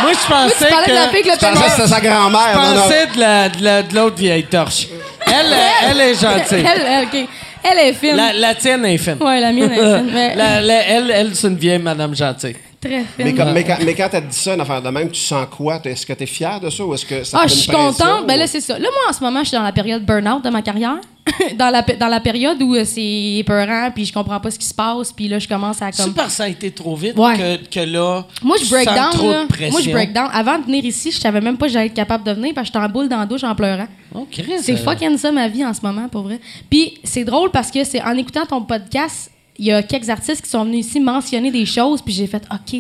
[0.02, 1.28] moi, je pensais Tu parlais de la fille que...
[1.28, 2.50] le Je pensais que c'était sa grand-mère.
[2.54, 2.82] Je non, non.
[2.84, 4.88] pensais de la- de la- de l'autre vieille torche.
[5.28, 5.56] Elle,
[5.90, 6.66] elle est gentille.
[6.66, 7.30] Elle, elle, OK.
[7.64, 8.16] Elle est fine.
[8.16, 9.18] La, la tienne est fine.
[9.22, 10.10] Ouais, la mienne est fine.
[10.12, 12.56] Mais La- la- elle, elle c'est une vieille madame gentille.
[12.82, 13.38] très Mais, fine.
[13.38, 15.80] comme- mais quand, mais quand t'as dit ça, une affaire de même, tu sens quoi?
[15.86, 17.72] Est-ce que t'es fier de ça ou est-ce que ça Ah, te je fait suis
[17.72, 18.26] contente.
[18.26, 18.74] Ben là, c'est ça.
[18.80, 20.96] Là, moi, en ce moment, je suis dans la période burn-out de ma carrière.
[21.58, 24.66] dans, la, dans la période où euh, c'est épeurant, puis je comprends pas ce qui
[24.66, 26.14] se passe, puis là, je commence à C'est comme...
[26.14, 27.38] parce que ça a été trop vite Ouais.
[27.38, 28.26] que, que là.
[28.44, 29.12] Moi, je break down.
[29.12, 29.46] trop là.
[29.46, 29.72] de.
[29.72, 30.30] Moi, je break down.
[30.32, 32.70] Avant de venir ici, je savais même pas que j'allais être capable de venir parce
[32.70, 33.88] que j'étais en boule dans la douche en pleurant.
[34.14, 34.28] Oh,
[34.62, 36.40] C'est euh, fucking ça ma vie en ce moment, pour vrai.
[36.70, 40.42] Puis c'est drôle parce que c'est en écoutant ton podcast, il y a quelques artistes
[40.44, 42.80] qui sont venus ici mentionner des choses, puis j'ai fait OK,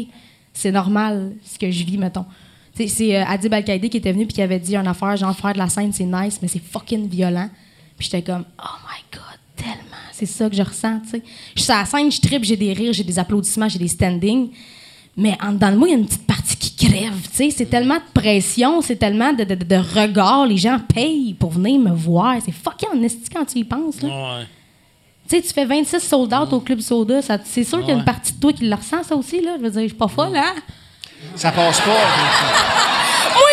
[0.54, 2.26] c'est normal ce que je vis, mettons.
[2.74, 5.54] C'est euh, Adib Al-Qaïdi qui était venu puis qui avait dit une affaire genre faire
[5.54, 7.50] de la scène c'est nice mais c'est fucking violent.
[8.02, 11.24] Puis j'étais comme oh my god tellement c'est ça que je ressens tu sais.
[11.56, 13.88] Je suis sur la scène je tripe j'ai des rires j'ai des applaudissements j'ai des
[13.88, 14.50] standings
[15.16, 17.52] mais en dedans de moi il y a une petite partie qui crève tu sais
[17.52, 21.52] c'est tellement de pression c'est tellement de, de, de- de regard les gens payent pour
[21.52, 24.10] venir me voir c'est fucking esti quand tu y penses là.
[24.10, 24.46] Ouais.
[25.30, 27.22] Tu sais, tu fais 26 sold out au Club Soda.
[27.22, 29.40] ça- C'est sûr qu'il y a une partie de toi qui le ressent, ça aussi.
[29.42, 29.52] Là.
[29.58, 30.56] Je veux dire, je suis pas folle, hein?
[31.38, 31.94] Ça passe pas.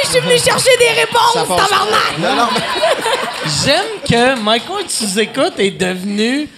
[0.09, 2.19] Moi, je suis venue chercher des réponses, tabarnak!
[2.19, 6.49] Non, non, mais- J'aime que Michael, tu nous écoutes, est devenu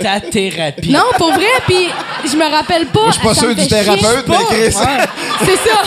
[0.00, 0.90] ta thérapie.
[0.90, 1.88] Non, pour vrai, puis
[2.24, 3.06] je me rappelle pas.
[3.08, 4.72] je suis pas sûr du thérapeute, mais Chris.
[5.44, 5.82] C'est ça.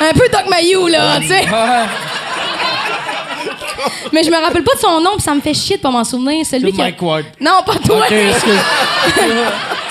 [0.00, 1.40] Un peu Doc Mayou, là, tu sais.
[1.40, 1.86] Ouais.
[4.12, 5.90] Mais je me rappelle pas de son nom, puis ça me fait chier de pas
[5.90, 6.44] m'en souvenir.
[6.46, 7.24] Celui qui a- Mike Ward.
[7.40, 7.98] Non, pas toi.
[8.06, 8.60] Ok, excuse.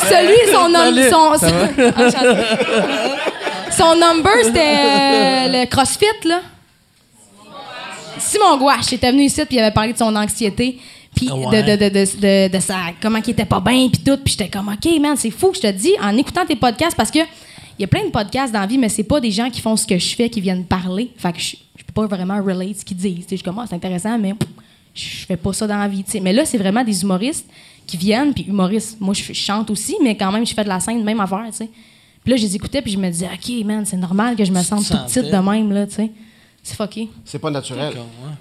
[0.09, 1.09] Celui, son nom, Salut.
[1.09, 2.05] son, Ça va?
[2.05, 2.41] Enchanté.
[3.81, 6.41] Son number, c'était euh, le CrossFit, là.
[8.19, 10.77] Simon Gouache était venu ici, puis il avait parlé de son anxiété,
[11.15, 11.63] puis Ah ouais?
[11.63, 14.17] de, de, de, de, sa, comment il était pas bien, puis tout.
[14.23, 17.11] Puis j'étais comme, OK, man, c'est fou je te dis, en écoutant tes podcasts, parce
[17.11, 19.49] que il y a plein de podcasts dans la vie, mais c'est pas des gens
[19.49, 21.09] qui font ce que je fais, qui viennent parler.
[21.17, 23.15] Fait que je, je peux pas vraiment relate ce qu'ils disent.
[23.15, 24.49] Tu sais, Je suis comme, Ah, c'est intéressant, mais pff,
[24.93, 26.03] je fais pas ça dans la vie.
[26.03, 26.19] tu sais.
[26.19, 27.47] Mais là, c'est vraiment des humoristes
[27.87, 28.97] qui viennent, puis humoristes.
[28.99, 31.45] Moi, je, je chante aussi, mais quand même, je fais de la scène, même affaire,
[31.49, 31.69] tu sais.
[32.23, 34.51] Puis là, je les écoutais, puis je me disais, OK, man, c'est normal que je
[34.51, 36.11] me sente te toute petite de même, là, tu sais.
[36.63, 37.09] C'est fucké.
[37.25, 37.93] C'est pas naturel.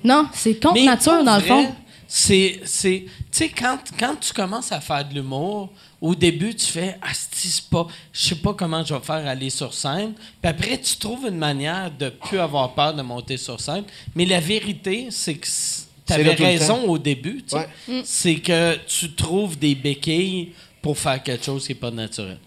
[0.05, 1.67] Non, c'est contre Mais nature, dans le fond.
[2.13, 5.71] C'est, c'est, tu sais, quand, quand tu commences à faire de l'humour,
[6.01, 9.49] au début, tu fais, ah, c'est pas, je sais pas comment je vais faire aller
[9.49, 10.15] sur scène.
[10.43, 13.85] Puis après, tu trouves une manière de plus avoir peur de monter sur scène.
[14.17, 17.43] Mais la vérité, c'est que tu avais raison au début.
[17.43, 17.69] tu sais.
[17.89, 18.03] Ouais.
[18.05, 20.53] C'est que tu trouves des béquilles
[20.83, 22.39] pour faire quelque chose qui n'est pas naturel.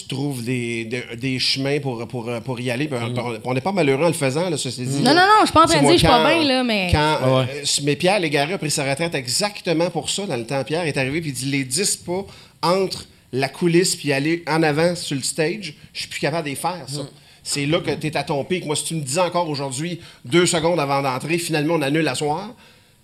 [0.00, 2.88] Tu trouves des, des, des chemins pour, pour, pour y aller.
[2.88, 2.96] puis
[3.44, 5.02] On n'est pas malheureux en le faisant, là, ceci dit.
[5.02, 6.64] Non, non, non, je suis pas en train de dire je suis pas bien, là,
[6.64, 6.88] mais.
[6.90, 7.44] Quand, Ah ouais.
[7.56, 10.62] euh, mais Pierre Légaré a pris sa retraite exactement pour ça dans le temps.
[10.64, 12.24] Pierre est arrivé puis il dit les 10 pas
[12.62, 16.50] entre la coulisse puis aller en avant sur le stage, je suis plus capable de
[16.50, 17.00] les faire, ça.
[17.42, 18.64] C'est là que tu es à ton pic.
[18.64, 22.14] Moi, si tu me disais encore aujourd'hui, deux secondes avant d'entrer, finalement, on annule la
[22.14, 22.50] soir,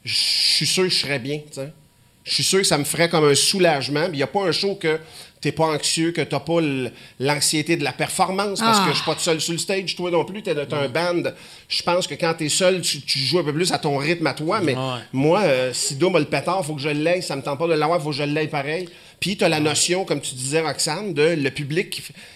[0.05, 1.39] je suis sûr que je serais bien.
[1.39, 1.73] tu sais.
[2.25, 4.05] Je suis sûr que ça me ferait comme un soulagement.
[4.13, 5.01] Il n'y a pas un show que
[5.41, 6.59] t'es pas anxieux, que t'as pas
[7.21, 8.85] l'anxiété de la performance, parce Ah.
[8.87, 9.95] que je suis pas tout seul sur le stage.
[9.97, 11.31] Toi non plus, t'es t'as un band.
[11.69, 14.27] Je pense que quand t'es seul, tu, tu joues un peu plus à ton rythme
[14.27, 14.61] à toi.
[14.63, 15.01] Mais Ouais.
[15.13, 17.23] moi, euh, si Dom a le pétard, faut que je l'aille.
[17.23, 18.89] Ça me tente pas de l'avoir, faut que je l'aille pareil.
[19.21, 21.91] Puis t'as la notion, comme tu disais, Roxane, de le public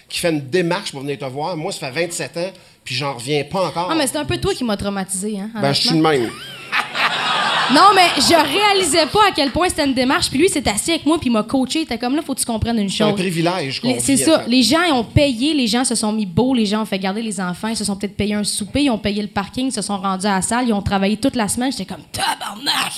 [0.09, 1.55] qui, fait une démarche pour venir te voir.
[1.55, 2.51] Moi, ça fait 27 ans,
[2.83, 3.87] puis j'en reviens pas encore.
[3.89, 5.49] Ah, mais c'est un peu toi qui m'as traumatisé, hein.
[5.61, 6.29] ben, je suis le même.
[7.71, 10.29] Non, mais je réalisais pas à quel point c'était une démarche.
[10.29, 11.79] Puis lui, s'est assis avec moi, puis il m'a coaché.
[11.79, 13.19] Il était comme là, faut que tu comprennes une C'est un chose.
[13.19, 14.43] privilège C'est ça.
[14.47, 16.99] Les gens ils ont payé, les gens se sont mis beaux, les gens ont fait
[16.99, 19.67] garder les enfants, ils se sont peut-être payé un souper, ils ont payé le parking,
[19.67, 21.71] ils se sont rendus à la salle, ils ont travaillé toute la semaine.
[21.71, 22.93] J'étais comme tabarnak!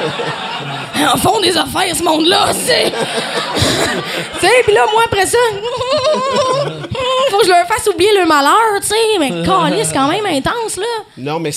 [1.14, 2.90] en fond des affaires, ce monde-là, c'est.
[4.40, 5.38] tu sais, puis là, moi, après ça,
[7.30, 8.94] faut que je leur fasse oublier le malheur, tu sais.
[9.18, 9.30] Mais
[9.84, 10.84] c'est quand même intense, là.
[11.18, 11.50] Non, mais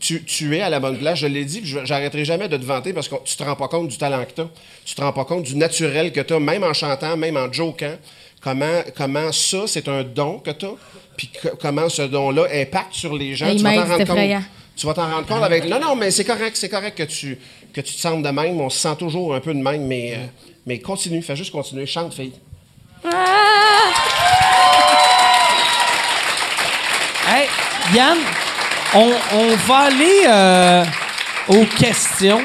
[0.00, 1.15] tu, tu es à la bonne place.
[1.16, 3.56] Je l'ai dit, puis je- j'arrêterai jamais de te vanter parce que tu te rends
[3.56, 4.48] pas compte du talent que tu as.
[4.84, 7.52] Tu te rends pas compte du naturel que tu as, même en chantant, même en
[7.52, 7.96] jokant.
[8.40, 10.74] Comment, comment ça, c'est un don que tu as,
[11.16, 13.50] puis que- comment ce don-là impacte sur les gens.
[13.56, 14.38] Tu vas t'en rendre effrayant.
[14.38, 14.46] compte.
[14.76, 15.64] Tu vas t'en rendre compte avec.
[15.64, 17.38] Non, non, mais c'est correct, c'est correct que tu,
[17.72, 18.60] que tu te sentes de même.
[18.60, 20.26] On se sent toujours un peu de même, mais, euh,
[20.66, 21.86] mais continue, fais juste continuer.
[21.86, 22.32] Chante, fille.
[23.04, 23.10] Ah!
[27.28, 27.48] Hey,
[27.94, 28.18] Yann,
[28.94, 30.84] on, on va aller euh,
[31.48, 32.40] aux questions.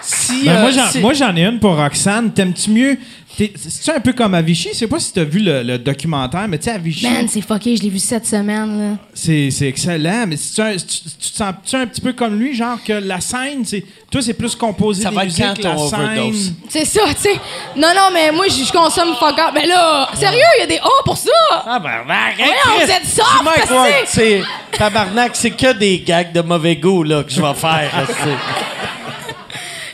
[0.00, 2.32] Si, Ben, euh, moi, j'en, si- moi, j'en ai une pour Roxane.
[2.32, 2.98] T'aimes-tu mieux.
[3.36, 4.70] T'es- C'est-tu un peu comme Avicii?
[4.72, 7.40] Je sais pas si t'as vu le, le documentaire, mais tu sais, Avicii, Man, c'est
[7.40, 8.96] fucké, je l'ai vu cette semaine, là.
[9.14, 10.24] c'est, c'est excellent.
[10.26, 10.86] Mais c'est-tu un- tu,
[11.20, 13.84] tu te sens-tu un petit peu comme lui, genre que la scène, c'est.
[14.10, 16.54] Toi, c'est plus composé Ça des va être quand la scène?
[16.68, 17.34] C'est ça, tu sais.
[17.76, 19.52] Non, non, mais moi, je consomme fuck up.
[19.54, 21.30] Mais là, sérieux, il y a des A pour ça.
[21.50, 23.70] Ah, ben, ben, arrête, soft, C'est Mike.
[23.70, 24.42] Ward, c'est
[24.76, 27.90] tabarnak, c'est que des gags de mauvais goût là, que je vais faire.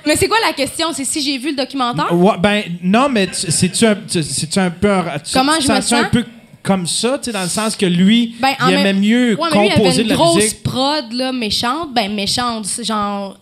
[0.09, 0.86] Mais c'est quoi la question?
[0.94, 2.10] C'est si j'ai vu le documentaire?
[2.14, 4.89] Ouais, ben, non, mais tu- c'est-tu un, tu- un peu.
[5.22, 6.24] tu- Comment tu je me un peu
[6.62, 9.39] comme ça, tu sais, dans le sens que lui, Ben, en il même- aimait mieux
[9.39, 10.62] Ouais, mais lui, il avait composer une de la grosse musique.
[10.62, 11.93] prod, là, méchante.
[11.94, 13.36] Ben, méchante, genre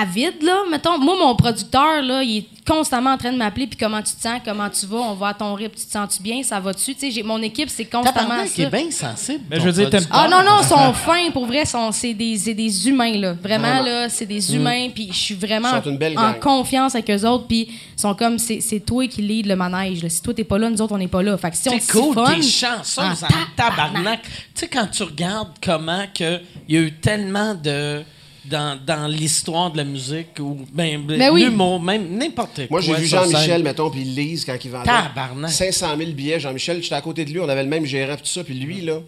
[0.00, 0.98] avide, là, mettons.
[0.98, 4.20] Moi, mon producteur, là, il est constamment en train de m'appeler, puis comment tu te
[4.22, 6.94] sens, comment tu vas, on va à ton rythme, tu te sens-tu bien, ça va-tu?
[6.94, 8.46] Tu sais, j'ai- mon équipe, c'est constamment ça.
[8.46, 9.44] qui est bien sensible.
[9.50, 10.06] Mais je veux dire, t'aimes.
[10.10, 13.34] Ah non, non, ils sont fins, pour vrai, sont, c'est, des, c'est des humains, là.
[13.34, 15.68] Vraiment, là, c'est des humains, puis je suis vraiment
[16.16, 19.56] en confiance avec eux autres, puis ils sont comme, c'est, c'est toi qui lead le
[19.56, 20.08] manège, là.
[20.08, 21.36] Si toi, t'es pas là, nous autres, on n'est pas là.
[21.36, 24.22] Fait que si on C'est cool, t'es chanceuse en tabarnak.
[24.22, 28.02] Tu sais, quand tu regardes comment que il y a eu tellement de...
[28.46, 31.44] Dans, dans l'histoire de la musique, ou ben, Ben oui.
[31.44, 32.66] l'humour, même n'importe quoi.
[32.70, 35.50] Moi, j'ai vu Jean-Michel, mettons, puis Lise, quand il vendait Tabarnak.
[35.50, 36.38] 500 000 billets.
[36.40, 38.44] Jean-Michel, j'étais à côté de lui, on avait le même gérant, puis tout ça.
[38.44, 38.98] Puis lui, là,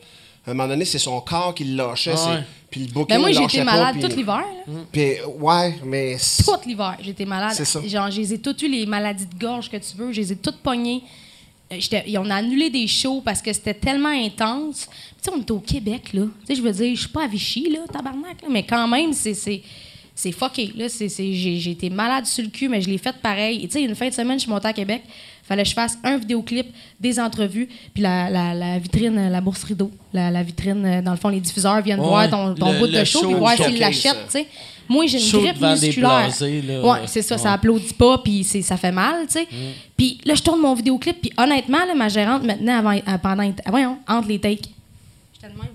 [0.47, 2.15] à un moment donné, c'est son corps qui le lâchait.
[2.17, 2.41] Ah ouais.
[2.71, 4.73] Puis le booking Ben moi, j'ai pas, malade tout l'hiver, là.
[4.91, 6.17] Puis, ouais, mais...
[6.19, 7.53] c'est- Tout l'hiver, j'étais malade.
[7.55, 7.81] C'est ça.
[7.87, 10.33] Genre, je les ai toutes eu, les maladies de gorge que tu veux, je les
[10.33, 11.03] ai toutes pognées.
[11.73, 11.79] Euh,
[12.19, 14.87] on a annulé des shows parce que c'était tellement intense.
[14.89, 16.23] Puis, Tu sais, on est au Québec, là.
[16.23, 18.87] Tu sais, je veux dire, je suis pas à Vichy, là, tabarnak, là, mais quand
[18.89, 19.35] même, c'est...
[19.35, 19.63] c'est
[20.19, 20.89] c'est fucké, là.
[20.89, 23.63] C'est, c'est- j'ai, j'ai été malade sur le cul, mais je l'ai fait pareil.
[23.63, 25.03] Et tu sais, une fin de semaine, je suis montée à Québec.
[25.43, 26.69] Fallait que je fasse un vidéoclip,
[26.99, 29.91] des entrevues, puis la, la, la vitrine, euh, la bourse rideau.
[30.15, 32.79] La, la vitrine, euh, dans le fond, les diffuseurs viennent Ouais, voir ton, ton le-
[32.79, 34.47] bout de le show, show puis voir s'ils l'achètent, tu sais.
[34.89, 36.11] Moi, j'ai une grippe musculaire.
[36.27, 37.41] blasés, là, ouais, c'est ça, Ouais.
[37.41, 39.49] ça applaudit pas, puis c'est- ça fait mal, tu sais.
[39.97, 43.53] Puis là, je tourne mon vidéoclip, puis honnêtement, là, ma gérante maintenant, avant, euh, pendant,
[43.67, 44.69] voyons, entre les takes,
[45.35, 45.71] j'étais de même.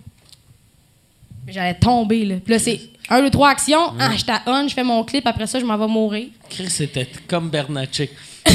[1.47, 2.35] J'allais tomber, là.
[2.43, 2.79] Puis là, c'est
[3.09, 5.77] un, deux, trois actions, ah, je on, je fais mon clip, après ça, je m'en
[5.77, 6.27] vais mourir.
[6.49, 8.09] Chris, c'était comme Bernatchez.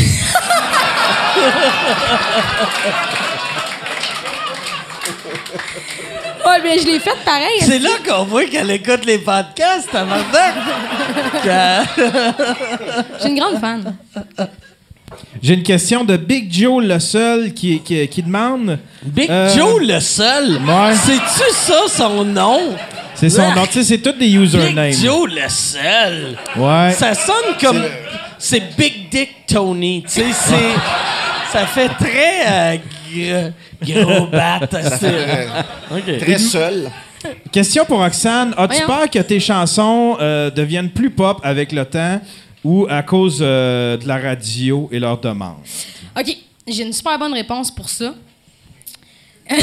[6.46, 7.60] Ouais, mais je l'ai fait pareil.
[7.60, 9.90] C'est là qu'on voit qu'elle écoute les podcasts.
[11.42, 12.02] Que-
[13.14, 13.94] Je suis une grande fan.
[15.42, 18.78] J'ai une question de Big Joe, le seul, qui, qui, qui demande.
[19.02, 20.60] Big Euh, Joe le seul?
[20.66, 20.94] Ouais.
[20.94, 22.74] C'est-tu ça son nom?
[23.14, 23.66] C'est son nom.
[23.66, 24.90] Tu sais, c'est tous des usernames.
[24.90, 26.36] Big Joe le seul.
[26.56, 26.92] Ouais.
[26.92, 27.82] Ça sonne comme.
[28.38, 30.02] C'est Big Dick Tony.
[30.02, 31.52] Tu sais, c'est.
[31.52, 32.78] Ça fait très.
[33.18, 33.50] euh,
[33.82, 34.60] gros bat.
[34.98, 35.48] c'est-
[35.90, 36.18] OK.
[36.18, 36.90] Très seul.
[37.50, 38.54] Question pour Roxane.
[38.56, 38.86] As-tu Voyons.
[38.86, 42.20] peur que tes chansons euh, deviennent plus pop avec le temps
[42.64, 45.56] ou à cause euh, de la radio et leurs demandes?
[46.18, 46.36] OK,
[46.68, 48.14] j'ai une super bonne réponse pour ça.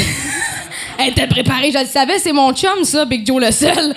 [0.98, 3.94] Elle était préparée, je le savais, c'est mon chum, ça, Big Joe le seul.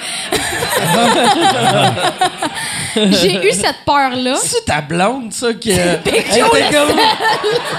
[2.95, 4.35] j'ai eu cette peur-là.
[4.41, 5.69] C'est ta blonde, ça, qui.
[5.69, 6.99] Big Joe était le comme-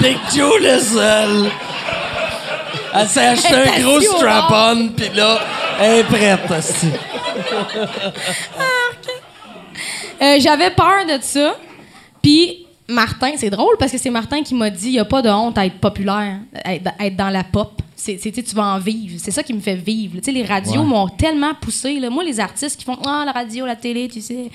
[0.01, 1.51] Big Joe le seul.
[2.95, 5.39] Elle s'est acheté un gros strap-on, puis là,
[5.81, 6.89] elle est prête, aussi.
[10.21, 11.55] Euh, J'avais peur de ça.
[12.23, 15.23] Puis Martin, c'est drôle parce que c'est Martin qui m'a dit il n'y a pas
[15.23, 17.81] de honte à être populaire, à être, dans la pop.
[17.95, 19.17] C'est, tu vas en vivre.
[19.19, 20.19] C'est ça qui me fait vivre.
[20.27, 22.01] Les radios m'ont tellement poussé.
[22.01, 22.11] Là.
[22.11, 24.51] Moi, les artistes qui font Ah, la radio, la télé, tu sais,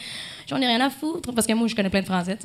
[0.48, 1.34] j'en ai rien à foutre.
[1.34, 2.38] Parce que moi, je connais plein de français.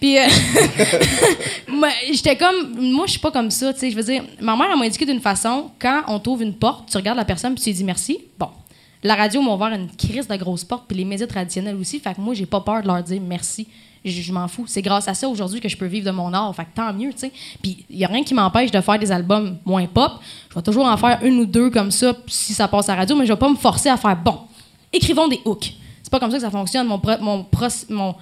[0.00, 0.26] Puis, euh,
[2.12, 2.74] j'étais comme.
[2.78, 3.72] Moi, je suis pas comme ça.
[3.72, 3.90] tu sais.
[3.90, 6.90] Je veux dire, ma mère, elle m'a indiqué d'une façon quand on t'ouvre une porte,
[6.90, 8.18] tu regardes la personne puis tu lui dis merci.
[8.38, 8.48] Bon.
[9.02, 12.00] La radio m'a ouvert une crise de grosse porte, puis les médias traditionnels aussi.
[12.00, 13.68] Fait que moi, j'ai pas peur de leur dire merci.
[14.04, 14.66] Je, m'en fous.
[14.68, 16.54] C'est grâce à ça aujourd'hui que je peux vivre de mon art.
[16.54, 17.32] Fait que tant mieux, tu sais.
[17.60, 20.12] Puis il y a rien qui m'empêche de faire des albums moins pop.
[20.50, 23.00] Je vais toujours en faire une ou deux comme ça si ça passe à la
[23.00, 24.38] radio, mais je vais pas me forcer à faire bon.
[24.92, 25.72] Écrivons des hooks.
[26.06, 26.86] C'est pas comme ça que ça fonctionne.
[26.86, 28.14] Mon, pro- mon, proc- mon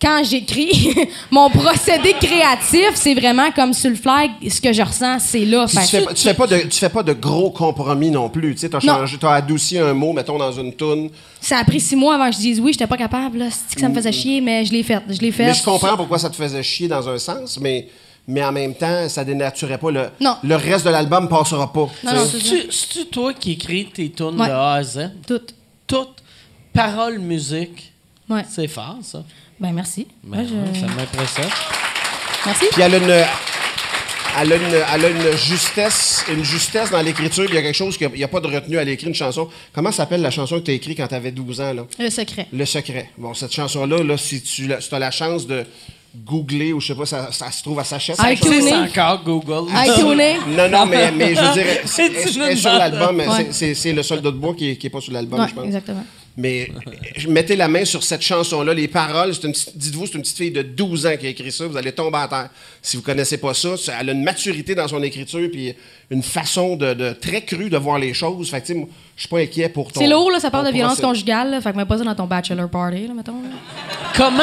[0.00, 0.94] quand j'écris,
[1.30, 5.66] mon procédé créatif, c'est vraiment comme sur le fly, ce que je ressens, c'est là.
[5.68, 8.54] Tu, fais, tu fais pas de, tu fais pas de gros compromis non plus.
[8.54, 11.10] Tu t'as adouci un mot, mettons, dans une toune.
[11.38, 13.38] Ça a pris six mois avant que je dise oui, j'étais pas capable.
[13.40, 13.48] Là.
[13.50, 15.02] C'est que ça me faisait chier, mais je l'ai fait.
[15.10, 15.44] Je l'ai fait.
[15.44, 17.86] Mais je comprends pourquoi ça te faisait chier dans un sens, mais,
[18.26, 20.06] mais en même temps, ça dénaturait pas le.
[20.20, 20.36] Non.
[20.42, 21.80] Le reste de l'album passera pas.
[22.02, 22.24] Non, tu non.
[22.70, 24.48] C'est-tu toi qui écris tes tunes Ouais.
[24.48, 25.10] de A à Z?
[25.28, 25.40] Tout.
[25.86, 26.21] Toutes.
[26.72, 27.92] Paroles, musique.
[28.28, 28.42] Ouais.
[28.48, 29.24] C'est fort, ça.
[29.60, 30.06] Ben merci.
[30.24, 31.50] Ben, Ouais, je- ouais, Ça m'impressionne.
[32.46, 32.64] Merci.
[32.72, 33.24] Puis elle a une.
[34.40, 34.62] Elle a, une,
[34.94, 37.44] elle a une justesse, une justesse dans l'écriture.
[37.50, 39.46] Il y a quelque chose qu'il n'y a, pas de retenue à l'écrire une chanson.
[39.74, 41.74] Comment s'appelle la chanson que tu as écrite quand tu avais 12 ans?
[41.74, 41.82] Là?
[41.98, 42.46] Le secret.
[42.50, 43.10] Le secret.
[43.18, 45.66] Bon, cette chanson-là, là, si tu as la chance de
[46.24, 47.82] googler ou je sais pas, ça, ça se trouve à.
[47.82, 48.72] Ah, cette iTunes.
[48.72, 49.70] encore Google.
[49.70, 50.38] iTunes.
[50.56, 53.18] Non, non, mais, mais je veux dire, c'est elle- elle sur l'album.
[53.18, 53.48] Ouais.
[53.50, 55.66] c'est- le soldat de bois qui n'est pas sur l'album, Ouais, je pense.
[55.66, 56.06] exactement.
[56.36, 56.70] Mais
[57.28, 59.32] mettez la main sur cette chanson-là, les paroles.
[59.32, 61.66] Dites-vous, c'est une petite fille de 12 ans qui a écrit ça.
[61.66, 62.50] Vous allez tomber à terre.
[62.80, 65.74] Si vous connaissez pas ça, elle a une maturité dans son écriture puis
[66.12, 68.50] une façon de, de- très crue de voir les choses.
[68.50, 70.00] Fait que, tu sais, moi, je suis pas inquiet pour ton.
[70.00, 71.06] C'est lourd, là, ça parle de violence procès.
[71.08, 71.50] conjugale.
[71.50, 73.32] là, fait que mets pas ça dans ton bachelor party, là, mettons.
[73.32, 73.48] là.
[74.16, 74.42] comment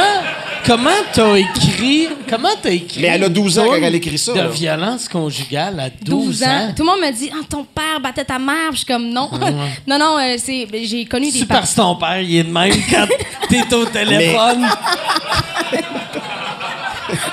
[0.66, 4.34] comment t'as écrit comment t'as écrit Mais elle a 12 ans quand elle écrit ça,
[4.34, 4.48] de là.
[4.48, 6.74] violence conjugale à 12, 12 ans.
[6.76, 8.72] Tout le monde me dit Ah, ton père battait ta mère.
[8.72, 9.30] Je suis comme Non.
[9.88, 11.62] non, non, euh, c'est, j'ai connu des C'est parents.
[11.62, 13.08] parce que ton père, il est de même quand
[13.50, 14.66] t'es au téléphone.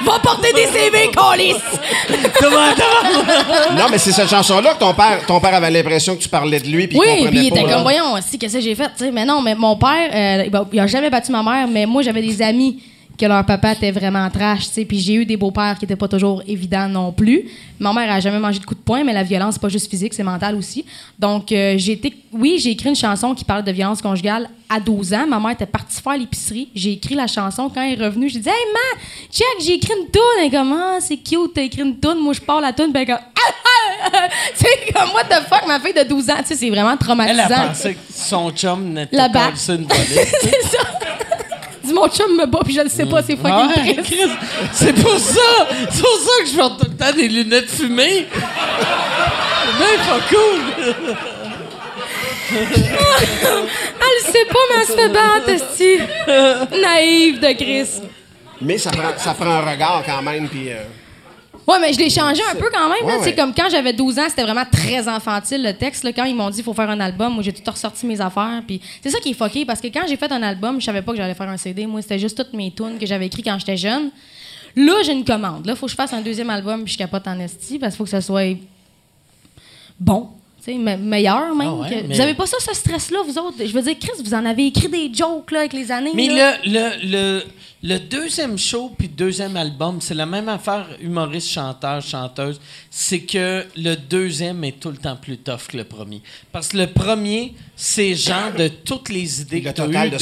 [0.05, 1.55] Va porter des CV, colis!
[3.77, 6.61] Non, mais c'est cette chanson-là que ton père, ton père avait l'impression que tu parlais
[6.61, 8.89] de lui, puis Oui, puis il était comme, voyons, si, qu'est-ce que j'ai fait?
[8.97, 9.11] tu sais?
[9.11, 10.11] Mais non, mais mon père,
[10.51, 12.79] euh, il a jamais battu ma mère, mais moi, j'avais des amis
[13.19, 14.85] que leur papa était vraiment trash, tu sais.
[14.85, 17.45] Puis j'ai eu des beaux-pères qui étaient pas toujours évidents non plus.
[17.79, 19.91] Ma mère a jamais mangé de coups de poing, mais la violence, c'est pas juste
[19.91, 20.85] physique, c'est mental aussi.
[21.19, 24.81] Donc, euh, j'ai été, oui, j'ai écrit une chanson qui parle de violence conjugale à
[24.81, 25.27] 12 ans.
[25.27, 26.69] Ma mère était partie faire l'épicerie.
[26.75, 27.71] J'ai écrit la chanson.
[27.75, 30.23] Quand elle est revenue, j'ai dit, hey, ma, check, j'ai écrit une toune.
[30.41, 32.19] Elle est comme, ah, c'est cute, t'as écrit une toune.
[32.21, 33.17] Moi, je parle la toune, ben, comme,
[34.59, 36.93] tu sais, comme, what the fuck, ma fille de 12 ans, tu sais, c'est vraiment
[36.93, 37.43] Elle traumatisant.
[37.45, 39.87] a pensé que son chum n'était pas une volée.
[40.43, 40.79] c'est ça.
[41.87, 44.03] Dis mon chum me bat puis je le sais pas, c'est fucking ouais, triste.
[44.05, 44.31] Chris,
[44.73, 45.69] c'est pour ça!
[45.91, 48.27] C'est pour ça que je porte tout le temps des lunettes fumées!
[48.33, 50.61] C'est bien pas cool!
[52.51, 55.99] Elle le sait pas, mais elle se fait battre, esti.
[56.81, 57.89] Naïve de Chris.
[58.61, 60.71] Mais ça prend, ça prend un regard quand même, puis...
[60.71, 60.83] euh,
[61.67, 63.05] Ouais, mais je l'ai changé un peu quand même.
[63.05, 63.35] Ouais, ouais.
[63.35, 66.05] comme quand j'avais 12 ans, c'était vraiment très enfantile le texte.
[66.05, 66.13] là.
[66.13, 68.63] Quand ils m'ont dit qu'il faut faire un album, moi j'ai tout ressorti mes affaires.
[68.67, 71.03] Puis c'est ça qui est fucké parce que quand j'ai fait un album, je savais
[71.03, 71.87] pas que j'allais faire un CD.
[71.87, 74.11] Moi, c'était juste toutes mes tunes que j'avais écrites quand j'étais jeune.
[74.77, 75.67] Là, j'ai une commande.
[75.67, 77.99] Là, faut que je fasse un deuxième album puis je capote en esti parce qu'il
[77.99, 78.57] faut que ça soit
[79.99, 80.29] bon.
[80.75, 81.69] Me- meilleur même.
[81.69, 83.57] Ah ouais, que- mais- Vous avez pas ça, ce stress-là, vous autres?
[83.65, 86.11] Je veux dire, Chris, vous en avez écrit des jokes là, avec les années.
[86.15, 86.57] Mais là.
[86.65, 87.43] le, le, le,
[87.83, 92.61] le deuxième show puis le deuxième album, c'est la même affaire humoriste, chanteur, chanteuse.
[92.91, 96.21] C'est que le deuxième est tout le temps plus tough que le premier.
[96.53, 100.09] Parce que le premier, c'est genre de toutes les idées Le que tu as total
[100.09, 100.17] eues de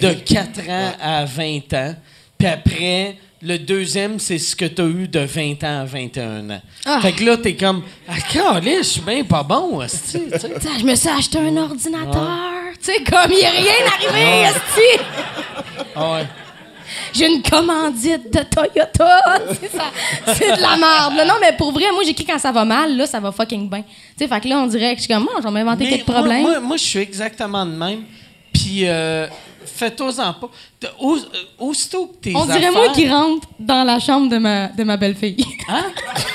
[0.00, 0.24] de, de vie.
[0.24, 1.94] 4 ans à 20 ans.
[2.36, 6.50] Puis après, le deuxième, c'est ce que tu as eu de 20 ans à 21
[6.50, 6.62] ans.
[6.84, 7.00] Ah.
[7.00, 9.80] Fait que là, t'es comme, ah, calé, je suis bien pas bon.
[9.86, 10.22] T'sais,
[10.80, 12.28] je me suis acheté un ordinateur.
[12.82, 15.04] Tu sais, comme il n'y a rien arrivé, esti.
[15.94, 16.26] Ah ouais.
[17.12, 19.22] J'ai une commandite de Toyota.
[20.26, 21.26] C'est de la merde.
[21.26, 22.96] Non, mais pour vrai, moi, j'écris quand ça va mal.
[22.96, 23.82] Là, ça va fucking bien.
[23.82, 23.88] Tu
[24.18, 26.06] sais, fait que là, on dirait que je suis comme, moi, je vais m'inventer quelques
[26.06, 26.42] moi- problèmes.
[26.42, 28.02] Moi, moi, je suis exactement de même.
[28.52, 29.26] Puis, euh,
[29.78, 30.50] fais-toi-en pas.
[31.00, 31.20] Au- euh,
[31.58, 34.84] aussitôt que tes on dirait affaires- moi qui rentre dans la chambre de ma, de
[34.84, 35.44] ma belle-fille.
[35.68, 35.84] Hein?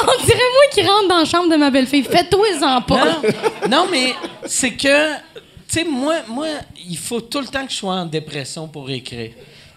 [0.00, 2.04] on dirait moi qui rentre dans la chambre de ma belle-fille.
[2.04, 3.04] Fais-toi-en pas.
[3.04, 3.22] Non,
[3.70, 4.14] non, mais
[4.46, 5.20] c'est que, tu
[5.68, 6.46] sais, moi, moi,
[6.88, 9.32] il faut tout le temps que je sois en dépression pour écrire.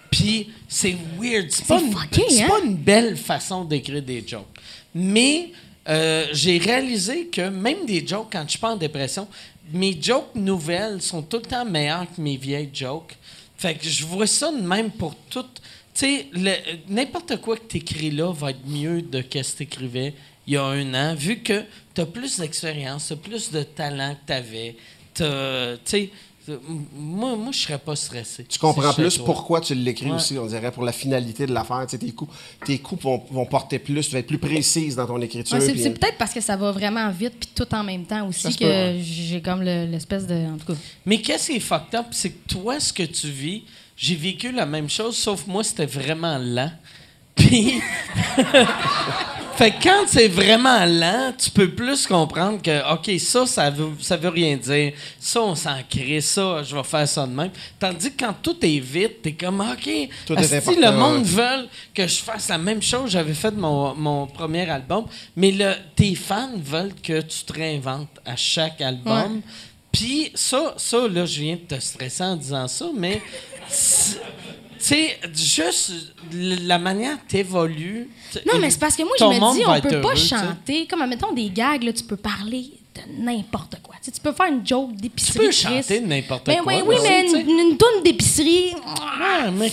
[0.10, 1.48] Puis, c'est weird.
[1.50, 2.48] C'est pas, hein?
[2.48, 4.46] pas une belle façon d'écrire des jokes.
[4.94, 5.50] Mais
[5.90, 9.28] euh, j'ai réalisé que même des jokes, quand je suis pas en dépression,
[9.72, 13.16] mes jokes nouvelles sont tout le temps meilleures que mes vieilles jokes.
[13.58, 15.46] Fait que je vois ça de même pour tout.
[15.94, 16.28] Tu sais,
[16.90, 20.14] n'importe quoi que tu écris là va être mieux de ce que tu écrivais
[20.46, 21.64] il y a un an, vu que
[21.94, 24.76] tu as plus d'expérience, tu as plus de talent que tu avais.
[25.14, 25.24] Tu
[25.86, 26.10] sais,
[26.96, 28.44] moi, moi je serais pas stressé.
[28.46, 30.12] Tu comprends Si plus pourquoi tu l'écris Ouais.
[30.14, 31.86] aussi, on dirait, pour la finalité de l'affaire.
[31.88, 32.34] Tu sais, tes coups,
[32.66, 35.58] tes coups vont, vont porter plus, tu vas être plus précise dans ton écriture.
[35.58, 38.28] Ouais, c'est, c'est peut-être parce que ça va vraiment vite puis tout en même temps
[38.28, 39.00] aussi Ça que ouais.
[39.02, 40.36] j'ai comme le- l'espèce de...
[40.54, 40.80] En tout cas...
[41.06, 43.64] Mais qu'est-ce qui est fucked up, c'est que toi, ce que tu vis,
[43.96, 46.72] j'ai vécu la même chose, sauf moi, c'était vraiment lent.
[47.36, 47.82] Puis.
[49.56, 53.90] fait que quand c'est vraiment lent, tu peux plus comprendre que, OK, ça, ça veut,
[54.02, 54.94] ça veut rien dire.
[55.20, 56.22] Ça, on s'en crée.
[56.22, 57.52] Ça, je vais faire ça de même.
[57.80, 59.90] Tandis que quand tout est vite, t'es comme, OK,
[60.30, 63.12] important, le monde veulent que je fasse la même chose.
[63.12, 65.06] J'avais fait mon, mon premier album,
[65.36, 69.36] mais le, tes fans veulent que tu te réinventes à chaque album.
[69.36, 69.42] Ouais.
[69.92, 73.22] Puis ça, ça, là, je viens de te stresser en disant ça, mais
[74.86, 75.92] sais, juste
[76.34, 78.10] la manière que t'évolues.
[78.46, 80.86] Non, mais c'est parce que moi, je me dis, on peut pas heureux, chanter.
[80.88, 83.96] Comme, mettons, des gags, là, tu peux parler de n'importe quoi.
[84.04, 85.34] Tu, peux faire une joke d'épicerie.
[85.34, 85.54] Tu peux Chris.
[85.82, 86.74] chanter de n'importe Ben quoi.
[86.74, 88.76] oui, oui, aussi, mais une, une toune d'épicerie.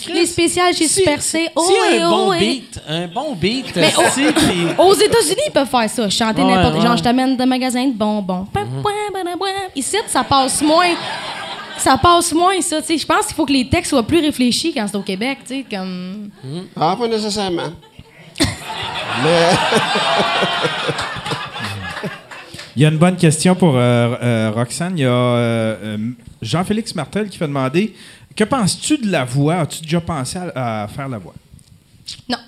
[0.02, 1.44] Chris, Les spéciales chez si- Super C.
[1.46, 4.02] Si Oh, un bon oh, et- beat, un bon beat, Mais oh.
[4.14, 6.08] puis- Aux États-Unis, ils peuvent faire ça.
[6.08, 6.80] Chanter Ouais, n'importe ouais.
[6.82, 8.46] Genre, je t'amène de magasin de bonbons.
[9.76, 10.94] Ici, ça passe moins.
[11.80, 12.80] Ça passe moins, ça.
[12.80, 12.98] tu sais.
[12.98, 15.38] Je pense qu'il faut que les textes soient plus réfléchis quand c'est au Québec.
[15.46, 16.30] tu sais, Comme...
[16.76, 17.72] Ah, pas nécessairement.
[19.24, 19.50] Mais.
[22.76, 24.96] Il y a une bonne question pour euh, euh, Roxane.
[24.96, 25.98] Il y a euh,
[26.40, 27.94] Jean-Félix Martel qui fait demander
[28.36, 29.56] Que penses-tu de la voix?
[29.56, 31.34] As-tu déjà pensé à, à faire la voix?
[32.28, 32.38] Non.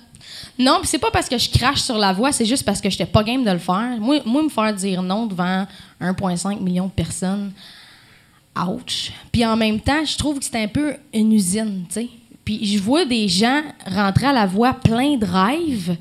[0.57, 2.89] Non, puis c'est pas parce que je crache sur la voix, c'est juste parce que
[2.89, 3.97] j'étais pas game de le faire.
[3.99, 5.65] Moi, moi me faire dire non devant
[5.99, 7.51] 1,5 million de personnes,
[8.57, 9.11] ouch.
[9.31, 12.09] Puis en même temps, je trouve que c'est un peu une usine, tu sais.
[12.45, 15.95] Puis je vois des gens rentrer à la voix plein de rêves,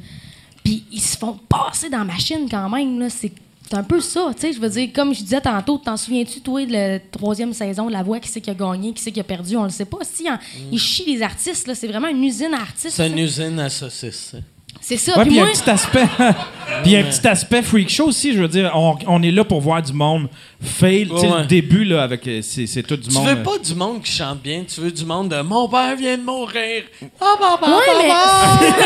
[0.65, 3.09] puis ils se font passer dans la machine quand même, là.
[3.11, 3.33] C'est
[3.74, 4.53] un peu ça, tu sais.
[4.53, 7.93] Je veux dire, comme je disais tantôt, t'en souviens-tu, toi, de la troisième saison de
[7.93, 9.87] La Voix, qui c'est qui a gagné, qui c'est qui a perdu, on le sait
[9.87, 9.99] pas.
[10.03, 10.39] Si, hein,
[10.70, 11.74] ils chient les artistes, là.
[11.74, 12.97] C'est vraiment une usine à artistes.
[12.97, 14.35] C'est une usine à saucisses.
[14.74, 14.78] Ça.
[14.81, 15.16] C'est ça.
[15.19, 16.07] Ouais, Puis il y a moi, un petit aspect.
[16.82, 18.70] puis un petit aspect freak show aussi, je veux dire.
[18.74, 20.28] On, on est là pour voir du monde
[20.61, 21.09] fail.
[21.09, 21.39] Tu sais, Ouais.
[21.40, 22.27] le début, là, avec.
[22.27, 23.27] euh, C'est c'est tout du Tu monde.
[23.27, 25.94] veux euh, pas du monde qui chante bien, tu veux du monde de Mon père
[25.97, 26.82] vient de mourir.
[27.20, 28.77] Ah, bah, bah, Ouais, bah, mais- bah.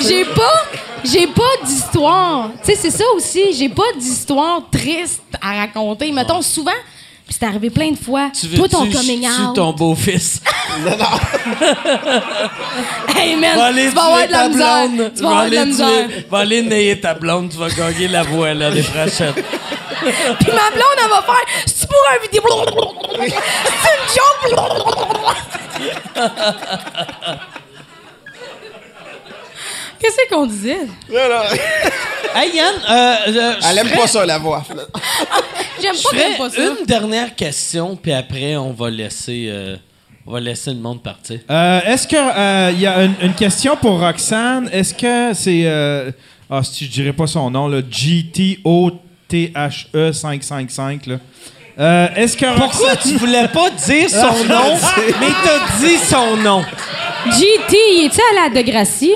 [0.00, 0.62] J'ai pas,
[1.04, 2.50] j'ai pas d'histoire.
[2.64, 3.52] Tu sais, c'est ça aussi.
[3.52, 6.10] J'ai pas d'histoire triste à raconter.
[6.10, 6.72] Mettons, souvent,
[7.26, 8.30] puis c'est arrivé plein de fois.
[8.38, 9.54] Tu veux Toi, ton coming out.
[9.54, 10.40] ton beau-fils?
[13.16, 14.88] Hey, man, Va aller tu vas avoir tuer de la ta misère.
[14.88, 15.12] blonde.
[15.16, 15.86] Tu vas avoir de la aller misère.
[16.08, 19.34] tuer- Va aller nailler ta blonde, tu vas gagner la voix l'année prochaine.
[20.02, 22.42] Puis ma blonde, elle va faire C'est pour un vidéo?
[23.20, 24.58] C'est une joke.
[30.02, 30.78] Qu'est-ce qu'on disait?
[32.34, 34.64] Hey Yann, euh, euh, je Elle aime ferais- pas ça, la voix.
[35.82, 36.62] J'aime je pas ferais même pas ça.
[36.80, 39.76] une dernière question, puis après, on va laisser, euh,
[40.26, 41.40] on va laisser le monde partir.
[41.50, 44.70] Euh, Est-ce que euh, il y a une, une question pour Roxane?
[44.72, 46.10] Est-ce que c'est euh,
[46.48, 48.92] ah si je dirais pas son nom là, GTO
[49.28, 51.16] THE 555 là.
[51.78, 54.74] Euh, Est-ce que Pourquoi Roxane- tu voulais pas dire son nom,
[55.20, 56.62] mais t'as dit son nom?
[57.26, 59.14] GT, il est-tu à la Degrassi?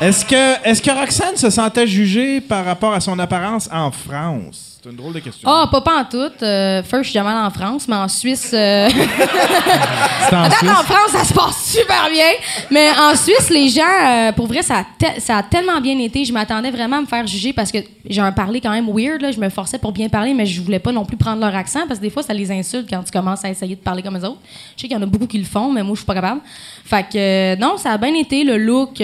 [0.00, 4.67] Est-ce que est-ce que Roxane se sentait jugée par rapport à son apparence en France?
[4.88, 5.46] C'est une drôle de question.
[5.46, 6.32] Ah, pas, pas en tout.
[6.42, 8.52] Euh, first, je suis jamais allée en France, mais en Suisse.
[8.54, 8.88] euh,
[10.30, 10.70] C'est en À date, Suisse?
[10.70, 12.24] en France, ça se passe super bien.
[12.70, 15.98] Mais en Suisse, les gens, euh, pour vrai, ça a, te- ça a tellement bien
[15.98, 16.24] été.
[16.24, 17.76] Je m'attendais vraiment à me faire juger parce que
[18.08, 19.20] j'ai un parler quand même weird.
[19.20, 19.30] Là.
[19.30, 21.80] Je me forçais pour bien parler, mais je voulais pas non plus prendre leur accent
[21.86, 24.16] parce que des fois, ça les insulte quand tu commences à essayer de parler comme
[24.16, 24.40] les autres.
[24.74, 26.14] Je sais qu'il y en a beaucoup qui le font, mais moi, je suis pas
[26.14, 26.40] capable.
[26.86, 28.42] Fait que, euh, non, ça a bien été.
[28.42, 29.02] Le look.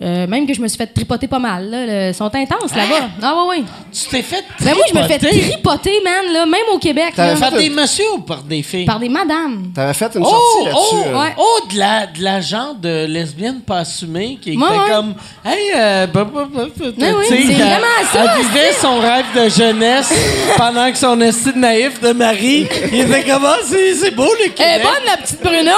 [0.00, 1.68] Euh, euh, même que je me suis fait tripoter pas mal.
[1.70, 3.08] Là, Le- sont intenses là-bas.
[3.22, 3.64] Ah, ouais, ouais.
[3.92, 7.12] Tu t'es fait Ben moi, je me fais tripoter tripoter, man, là, même au Québec.
[7.14, 8.84] T'avais fait des messieurs ou par des filles?
[8.84, 9.70] par des madames.
[9.74, 10.80] T'avais fait une Oh, sortie là-dessus.
[10.92, 11.20] oh, euh.
[11.20, 11.34] ouais.
[11.38, 14.90] oh, de la, de la genre de lesbienne pas assumée qui Ouais, était ouais.
[14.90, 15.14] comme,
[15.44, 19.26] hey, euh, bah, bah, bah, bah, oui, c'est qu'elle- vraiment ça, Elle vivait son rêve
[19.34, 20.12] de jeunesse
[20.56, 24.30] pendant que son esti de naïf de mari, il était comme, ah, c'est, beau le
[24.40, 24.82] Elle est Québec.
[24.82, 25.72] bonne, la petite Bruno!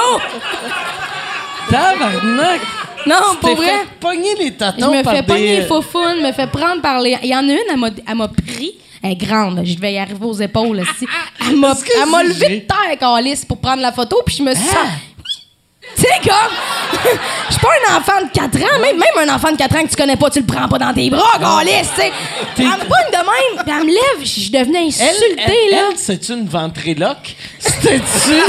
[1.71, 2.61] Tabarnak!
[3.07, 3.67] Non, pour vrai.
[3.67, 5.61] fait pogner les Je tatons me par fais pogner des...
[5.61, 7.17] les faux founes, me fais prendre par les.
[7.23, 7.59] Il y en a une,
[8.07, 8.75] elle m'a, pris.
[9.03, 10.81] Elle est grande, là, je devais y arriver aux épaules.
[10.81, 11.07] aussi.
[11.47, 14.37] Elle m'a, Est-ce que elle m'a levé de terre, Calice, pour prendre la photo, puis
[14.37, 15.14] je me suis Ah!
[15.97, 16.53] Tu sais, comme.
[17.49, 19.83] Je suis pas un enfant de 4 ans, même, même un enfant de 4 ans
[19.83, 22.13] que tu connais pas, tu le prends pas dans tes bras, Calice, tu sais.
[22.59, 25.89] Elle me pogne de même, puis elle me lève, je devenais insultée, elle, là.
[25.91, 27.37] elle, c'est une ventriloque?
[27.59, 28.35] C'était-tu?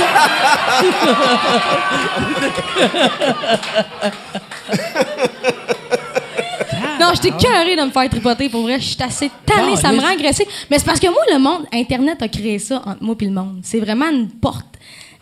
[6.99, 8.49] Non, j'étais cœurée de me faire tripoter.
[8.49, 10.47] Pour vrai, je suis assez tannée, ça me rend agressée.
[10.69, 13.31] Mais c'est parce que moi, le monde, Internet a créé ça entre moi et le
[13.31, 13.59] monde.
[13.63, 14.65] C'est vraiment une porte.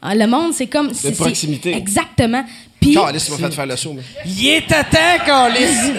[0.05, 0.93] Ah, Le monde, c'est comme.
[0.93, 1.75] c'est- c'est- proximité.
[1.75, 2.43] Exactement.
[2.81, 3.93] Puis, Calisse, tu m'as fait faire le saut.
[3.93, 5.91] mais- Il est à temps, Calice.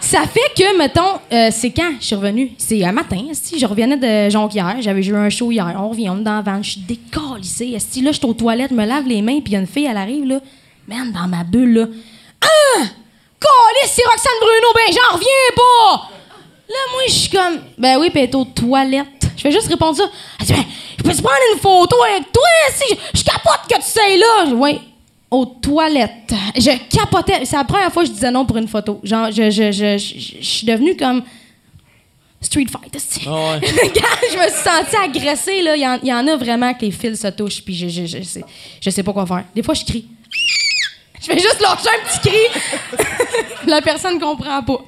[0.00, 2.52] ça fait que, mettons, euh, c'est quand je suis revenue?
[2.58, 6.10] C'est un matin, esti, je revenais de Jonquière, j'avais joué un show hier, on revient,
[6.10, 8.76] on est dans la van, je suis décalissée, esti, là, je suis aux toilettes, je
[8.76, 10.40] me lave les mains, puis il y a une fille, elle arrive, là,
[10.86, 11.86] man, dans ma bulle, là.
[12.42, 12.82] Ah!
[13.40, 16.10] Calisse, c'est Roxane Bruno, ben j'en reviens pas!
[16.68, 19.06] Là, moi, je suis comme, ben oui, puis elle est aux toilettes.
[19.36, 20.04] Je fais juste répondre ça.
[20.40, 20.64] Elle dit, ben,
[21.02, 22.42] je peux-tu prendre une photo avec toi,
[22.74, 24.54] si je, je capote que tu sais là?
[24.54, 24.78] Ouais,
[25.30, 26.32] aux toilettes.
[26.56, 27.44] Je capotais.
[27.44, 29.00] C'est la première fois que je disais non pour une photo.
[29.02, 31.22] Genre, je, je, je, je, je suis devenue comme
[32.40, 32.94] Street Fight.
[32.94, 33.22] esti.
[33.26, 33.60] Ah ouais.
[33.94, 36.90] Quand je me suis sentie agressée, là, il y, y en a vraiment que les
[36.90, 38.44] fils se touchent, puis je, je, je, sais,
[38.80, 39.44] je sais pas quoi faire.
[39.54, 40.06] Des fois, je crie.
[41.20, 43.06] Je fais juste lâcher un petit cri.
[43.66, 44.78] La personne comprend pas.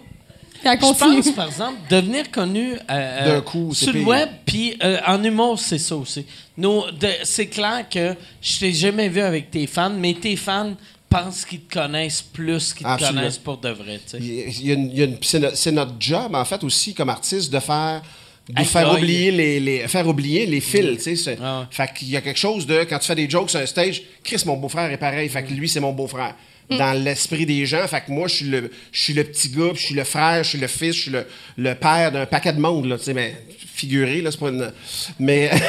[0.64, 4.08] Puis elle Je pense, par exemple, devenir connu euh, coup, c'est sur le pire.
[4.08, 6.24] web, puis euh, en humour, c'est ça aussi.
[6.56, 10.74] Nous, de- c'est clair que je t'ai jamais vu avec tes fans, mais tes fans
[11.08, 14.00] pensent qu'ils te connaissent plus qu'ils te connaissent pour de vrai.
[14.04, 14.18] tu sais.
[14.20, 16.62] Il y a une- il y a une- c'est, no- c'est notre job, en fait,
[16.64, 18.02] aussi, comme artiste, de faire.
[18.46, 21.38] De faire oublier les, les- faire oublier les fils, tu sais.
[21.42, 21.66] Ah ouais.
[21.70, 24.02] Fait qu'il y a quelque chose de, quand tu fais des jokes sur un stage,
[24.22, 26.34] Chris, mon beau-frère est pareil, fait que lui, c'est mon beau-frère.
[26.70, 29.68] Dans l'esprit des gens, fait que moi, je suis le, je suis le petit gars,
[29.72, 31.26] puis je suis le frère, je suis le fils, je suis le,
[31.58, 33.36] le père d'un paquet de monde, là, tu sais, mais
[33.74, 34.72] figuré, là, c'est pas une...
[35.18, 35.50] Mais...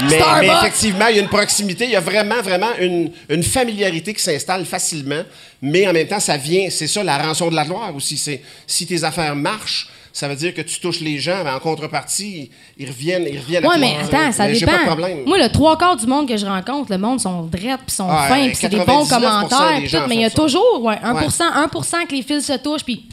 [0.00, 3.42] Mais, mais effectivement, il y a une proximité, il y a vraiment, vraiment une, une
[3.42, 5.22] familiarité qui s'installe facilement,
[5.60, 8.16] mais en même temps, ça vient, c'est ça la rançon de la gloire aussi.
[8.16, 11.58] C'est si tes affaires marchent, ça veut dire que tu touches les gens, mais en
[11.58, 13.86] contrepartie, ils reviennent, ils reviennent à Ouais, toi.
[13.86, 14.72] mais attends, ça Mais dépend.
[14.72, 15.24] pas de problème.
[15.24, 18.08] Moi, le trois quarts du monde que je rencontre, le monde sont drettes, puis sont
[18.10, 20.30] Ah, fins, euh, puis c'est des bons 99% commentaires, des tout, mais il y a
[20.30, 20.36] ça.
[20.36, 23.06] toujours, ouais, 1%, 1% que les fils se touchent, puis.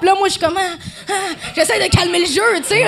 [0.00, 0.56] Puis là, moi, je suis comme.
[0.58, 0.76] ah,
[1.08, 1.12] ah,
[1.56, 2.84] J'essaie de calmer le jeu, tu sais.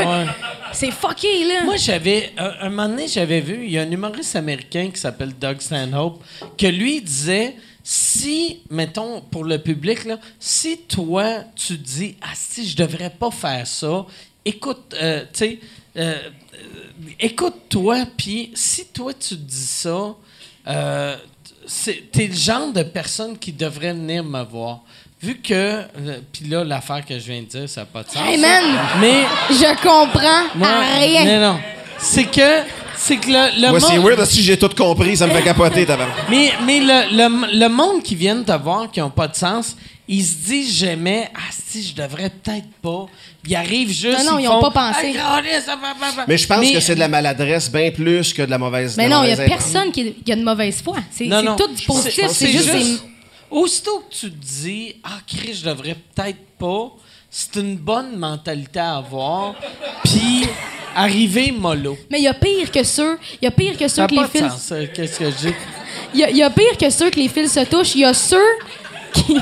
[0.73, 1.65] C'est fucké, là.
[1.65, 2.33] Moi, j'avais.
[2.39, 5.61] Un, un moment donné, j'avais vu, il y a un humoriste américain qui s'appelle Doug
[5.61, 6.23] Stanhope,
[6.57, 7.57] que lui disait
[7.93, 13.33] si, mettons, pour le public, là, si toi, tu dis, ah, si, je devrais pas
[13.33, 14.07] faire ça,
[14.45, 15.59] écoute, euh, tu sais,
[15.97, 16.59] euh, euh,
[17.19, 20.15] écoute-toi, puis si toi, tu dis ça,
[20.69, 21.17] euh,
[21.67, 24.83] c'est- t'es le genre de personne qui devrait venir me voir.
[25.21, 28.09] Vu que, euh, puis là, l'affaire que je viens de dire, ça n'a pas de
[28.11, 28.23] sens.
[28.25, 28.63] Hey, man!
[29.01, 31.25] Mais Je comprends moi, rien.
[31.41, 31.61] Non, non.
[31.99, 32.63] C'est que,
[33.03, 34.07] c'est que le, le Moi, c'est monde.
[34.09, 35.97] weird, si j'ai tout compris, ça me fait capoter, t'as
[36.31, 39.77] Mais, mais le, le, le monde qui vient te voir, qui n'ont pas de sens,
[40.07, 43.07] ils se disent jamais, ah, si, je devrais peut-être pas.
[43.47, 44.19] Ils arrivent juste.
[44.25, 45.15] Non, non, ils ont font, pas pensé.
[45.19, 45.41] Ah.
[46.29, 48.97] Mais je pense Mais- que c'est de la maladresse bien plus que de la mauvaise
[48.97, 50.97] Mais de non, il y a personne qui, qui a de mauvaise foi.
[51.11, 51.57] C'est Non, c'est non.
[51.57, 52.13] tout du positif.
[52.29, 52.73] C'est- C'est juste.
[52.73, 52.97] des-
[53.51, 56.93] Aussitôt que tu te dis, ah, Chris, je devrais peut-être pas,
[57.31, 59.55] c'est une bonne mentalité à avoir.
[60.05, 60.45] Puis,
[60.95, 61.97] arriver mollo.
[62.11, 63.19] Mais il y a pire que ceux.
[63.41, 64.41] Il y a pire que ceux que les de fils.
[64.53, 64.73] sens.
[64.95, 65.55] Qu'est-ce que je dis?
[66.15, 67.95] Il y, a- il y a pire que ceux que les fils se touchent.
[67.95, 68.39] Il y a ceux
[69.13, 69.37] qui.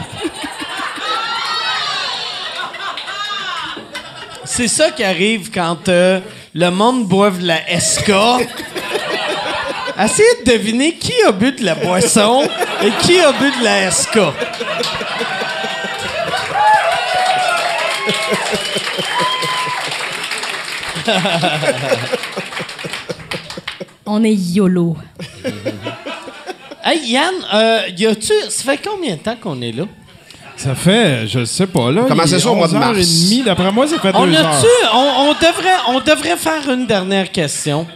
[4.44, 6.20] C'est ça qui arrive quand euh,
[6.54, 8.10] le monde boive de la SK.
[10.02, 12.42] Essayez de deviner qui a bu de la boisson
[12.82, 14.18] et qui a bu de la SK.
[24.06, 24.96] On est YOLO.
[26.84, 28.32] Hey Yann, euh, y a-tu.
[28.48, 29.84] Ça fait combien de temps qu'on est là?
[30.56, 32.04] Ça fait, je sais pas, là.
[32.08, 32.98] Comment c'est est ça au mois de mars?
[32.98, 33.44] 11h30.
[33.44, 34.46] D'après moi, ça fait On deux heures.
[34.48, 34.66] a-tu.
[34.94, 37.86] On, on devrait, on devrait faire une dernière question.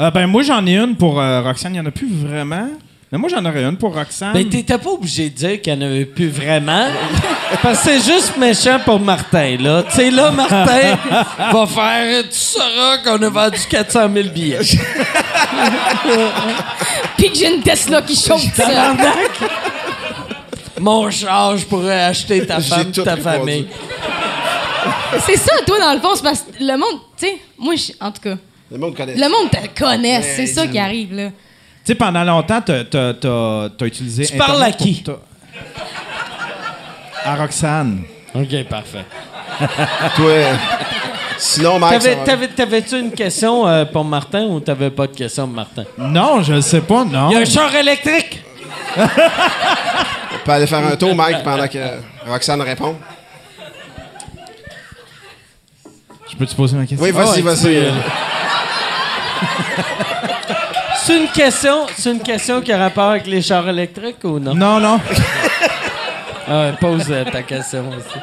[0.00, 1.72] Euh, ben, moi, j'en ai une pour euh, Roxane.
[1.72, 2.66] Il n'y en a plus vraiment.
[3.14, 4.32] Mais moi, j'en aurais une pour Roxane.
[4.32, 6.88] Ben, t'étais pas obligé de dire qu'il n'y en avait plus vraiment.
[7.62, 9.84] Parce que c'est juste méchant pour Martin, là.
[9.84, 10.98] Tu sais, là, Martin
[11.52, 12.24] va faire.
[12.24, 14.58] Tu sauras qu'on a vendu 400 000 billets.
[17.16, 18.96] Puis que j'ai une Tesla qui chauffe ça.
[20.80, 23.68] Mon char, je pourrais acheter ta femme, ta famille.
[25.24, 26.98] C'est ça, toi, dans le fond, c'est parce que le monde.
[27.16, 28.34] Tu sais, moi, je- en tout cas,
[28.72, 29.14] Le monde connaît.
[29.14, 30.20] le monde te connaît.
[30.34, 31.30] C'est ça qui arrive, là.
[31.84, 34.24] Tu sais, pendant longtemps, t'as, t'as, t'as, t'as utilisé.
[34.24, 35.02] Tu parles à qui?
[35.02, 35.18] pour
[37.22, 38.04] À Roxane.
[38.34, 39.04] OK, parfait.
[40.16, 40.32] Toi,
[41.36, 42.00] sinon, Mike,
[42.56, 45.84] T'avais-tu une question euh, pour Martin ou t'avais pas de question pour Martin?
[45.98, 47.28] Non, je le sais pas, non.
[47.28, 48.42] Il y a un char électrique!
[48.96, 51.78] on peut aller faire un tour, Mike, pendant que
[52.26, 52.96] Roxane répond.
[56.30, 57.04] Je peux te poser ma question?
[57.04, 57.92] Oui, vas-y, ouais, vas-y.
[61.04, 64.54] C'est une question, c'est une question qui a rapport avec les chars électriques ou non?
[64.54, 65.00] Non, non.
[66.46, 68.18] Ah pose euh, ta question aussi.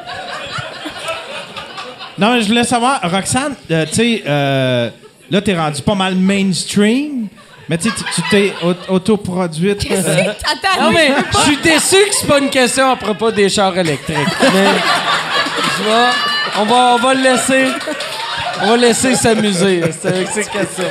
[2.16, 4.90] Non, mais je voulais savoir, Roxane, euh, tu sais, euh,
[5.28, 7.26] là, t'es rendu pas mal mainstream,
[7.68, 9.90] mais tu sais, tu- t'es au- autoproduite.
[9.90, 13.48] euh, Attends, Non, mais je suis déçu que c'est pas une question à propos des
[13.48, 14.16] chars électriques.
[14.54, 14.66] Mais
[15.78, 16.06] je vais,
[16.60, 17.66] on va, on va le laisser.
[18.62, 20.84] On va laisser s'amuser c'est avec ces questions.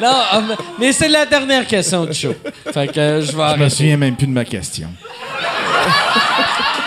[0.00, 0.40] Non, ah,
[0.78, 2.34] mais- c'est la dernière question du show.
[2.72, 4.88] Fait que euh, je vais je me souviens même plus de ma question.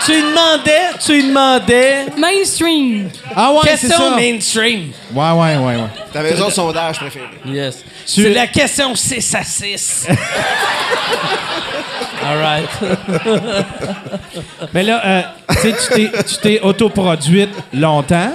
[0.04, 2.06] Tu lui demandais, tu lui demandais.
[2.16, 3.08] Mainstream.
[3.34, 4.16] Ah ouais, c'est question ça.
[4.16, 4.92] mainstream.
[5.12, 5.88] Ouais, ouais, ouais, ouais.
[6.12, 7.24] Ta maison de sondage préférée.
[7.46, 7.82] Yes.
[8.06, 10.06] Tu- C'est la question 6 à 6.
[12.24, 12.68] All right.
[14.72, 18.32] Mais là, euh, tu sais, tu t'es- tu t'es autoproduite longtemps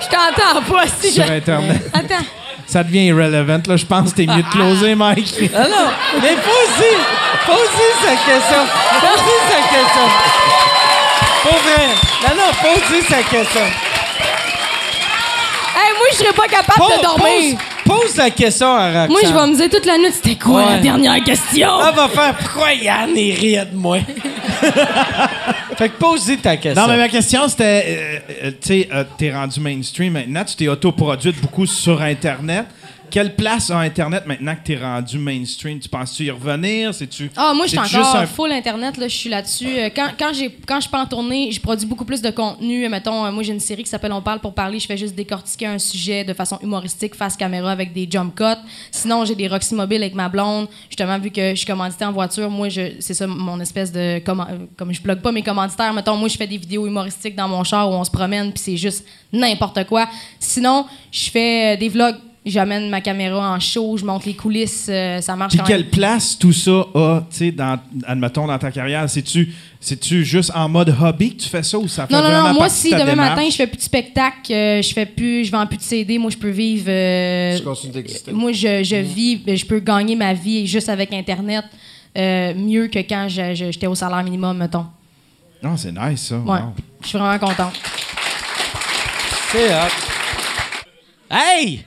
[0.00, 1.32] Je t'entends pas si sur je.
[1.32, 1.82] Internet.
[1.94, 2.24] Attends.
[2.66, 3.60] Ça devient irrelevant.
[3.66, 5.34] Là, je pense que t'es mieux de closer, Mike.
[5.54, 5.86] Ah non,
[6.20, 6.96] mais pose-y.
[7.46, 8.62] Pose-y sa question.
[9.00, 10.08] Pose-y sa question.
[11.42, 11.88] Pour vrai.
[12.22, 13.60] Non, non, pose-y sa question.
[15.76, 17.56] Hey, moi, je serais pas capable de dormir.
[17.56, 19.10] pose, pose la question à Roxane.
[19.10, 21.68] Moi, je vais me dire toute la nuit, c'était quoi la dernière question?
[21.88, 23.98] Elle va faire pourquoi Yann est riait de moi?
[25.76, 26.82] fait que pose-y ta question.
[26.82, 30.56] Non, mais ma question, c'était, euh, euh, tu sais, euh, t'es rendu mainstream maintenant, tu
[30.56, 32.66] t'es autoproduite beaucoup sur Internet.
[33.10, 35.78] Quelle place a Internet maintenant que t'es rendu mainstream?
[35.80, 36.94] Tu penses-tu y revenir?
[36.94, 39.68] C'est-tu, Ah, moi, je suis encore juste un- full Internet, là, je suis là-dessus.
[39.78, 42.84] Euh, Quand, quand, j'ai, quand je peux en tourner, je produis beaucoup plus de contenu.
[42.84, 44.78] Euh, Mettons, euh, moi, j'ai une série qui s'appelle On parle pour parler.
[44.78, 48.44] Je fais juste décortiquer un sujet de façon humoristique, face caméra, avec des jump cuts.
[48.90, 50.68] Sinon, j'ai des Roxy Mobile avec ma blonde.
[50.88, 53.98] Justement, vu que je suis commandité en voiture, moi, je, c'est ça mon espèce de...
[54.18, 54.20] euh,
[54.76, 57.64] Comme je blogue pas mes commanditaires, mettons, moi, je fais des vidéos humoristiques dans mon
[57.64, 60.06] char où on se promène, puis c'est juste n'importe quoi.
[60.40, 62.16] Sinon, je fais des vlogs.
[62.48, 65.78] J'amène ma caméra en show, je monte les coulisses, euh, ça marche Puis quand même.
[65.82, 69.10] quelle place tout ça a, tu sais, dans, admettons, dans ta carrière?
[69.10, 72.28] C'est-tu, c'est-tu juste en mode hobby que tu fais ça ou ça fait Non, non,
[72.28, 72.54] vraiment non.
[72.54, 73.30] Moi, si de demain démarche?
[73.36, 76.18] matin, je fais plus de spectacle, euh, je fais plus, je vends plus de CD,
[76.18, 76.84] moi, je peux vivre.
[76.88, 78.30] euh, Tu continues d'exister.
[78.30, 81.64] moi, je, je vis, ben, je peux gagner ma vie juste avec Internet
[82.16, 84.86] euh, mieux que quand je- je- j'étais au salaire minimum, mettons.
[85.62, 86.36] Non, c'est nice, ça.
[86.38, 86.60] Ouais.
[86.60, 86.74] Wow.
[87.02, 87.72] Je suis vraiment contente.
[89.50, 89.90] C'est hot.
[91.28, 91.84] Hey!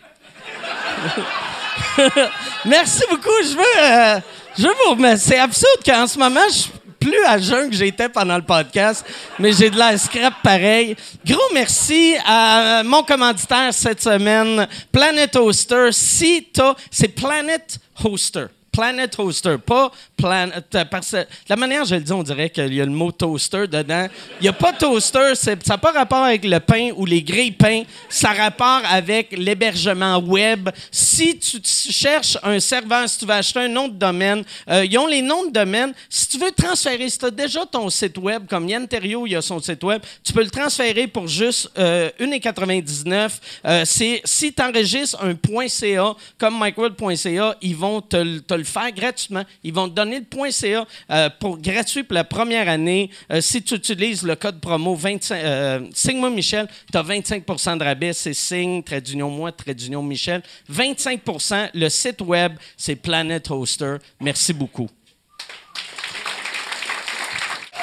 [2.65, 3.29] Merci beaucoup.
[3.43, 4.19] Je veux, euh,
[4.57, 5.35] je veux vous remercier.
[5.35, 9.05] C'est absurde qu'en ce moment, je suis plus à jeun que j'étais pendant le podcast,
[9.37, 10.95] mais j'ai de la scrap pareil.
[11.25, 15.89] Gros merci à mon commanditaire cette semaine, Planet Hoster.
[15.91, 16.75] Si t'as...
[16.91, 18.47] C'est Planet Hoster.
[18.71, 20.77] Planet Hoster, pas Planet.
[20.89, 23.67] Parce que la manière je le dis, on dirait qu'il y a le mot toaster
[23.67, 24.07] dedans.
[24.39, 27.51] Il n'y a pas toaster, ça n'a pas rapport avec le pain ou les grilles
[27.51, 27.83] pain.
[28.07, 30.69] Ça a rapport avec l'hébergement web.
[30.91, 34.97] Si tu, cherches un serveur, si tu veux acheter un nom de domaine, euh, ils
[34.97, 35.93] ont les noms de domaine.
[36.09, 39.35] Si tu veux transférer, si tu as déjà ton site web, comme Yann Terriot, il
[39.35, 43.31] a son site web, tu peux le transférer pour juste euh, 1,99.
[43.65, 45.35] Euh, si tu enregistres un
[45.67, 49.43] .ca comme micworld.ca, ils vont te, te le faire gratuitement.
[49.63, 53.09] Ils vont te donner le .ca euh, pour gratuit pour la première année.
[53.31, 57.83] Euh, si tu utilises le code promo 25, euh, Signe-moi Michel, tu as 25% de
[57.83, 58.13] rabais.
[58.13, 60.41] C'est Signe, trait d'union moi, trait d'union Michel.
[60.71, 63.97] 25% Le site web, c'est Planet Hoster.
[64.19, 64.89] Merci beaucoup.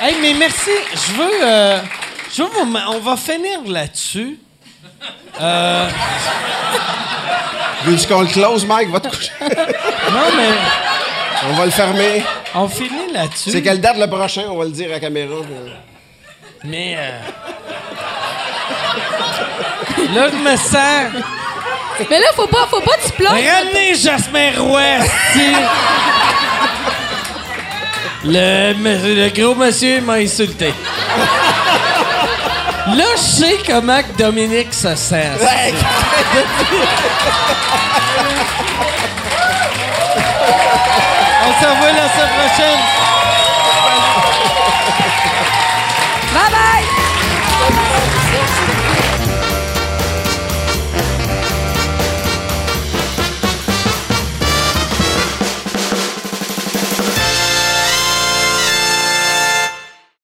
[0.01, 0.71] Hey, mais merci.
[0.93, 1.81] Je veux.
[2.35, 2.49] je veux
[2.89, 4.39] on va finir là-dessus.
[7.87, 8.91] Veux-tu qu'on le close, Mike?
[8.91, 9.31] Va te coucher.
[9.41, 10.49] Non, mais
[11.51, 12.23] On va le fermer.
[12.55, 13.51] on finit là-dessus.
[13.51, 14.45] C'est quelle date le prochain?
[14.51, 15.35] On va le dire à la caméra.
[16.65, 16.95] Mais.
[16.97, 17.19] euh,
[20.15, 21.23] Là, je me sens.
[22.11, 23.33] Mais là, faut pas, faut pas que tu plonges.
[23.33, 24.81] Ramenez Jasmin Roy.
[28.25, 30.73] Le, monsieur- le gros monsieur m'a insulté.
[32.95, 35.31] Là, je sais comment que Dominique se sent.
[41.45, 42.81] On se revoit la semaine prochaine.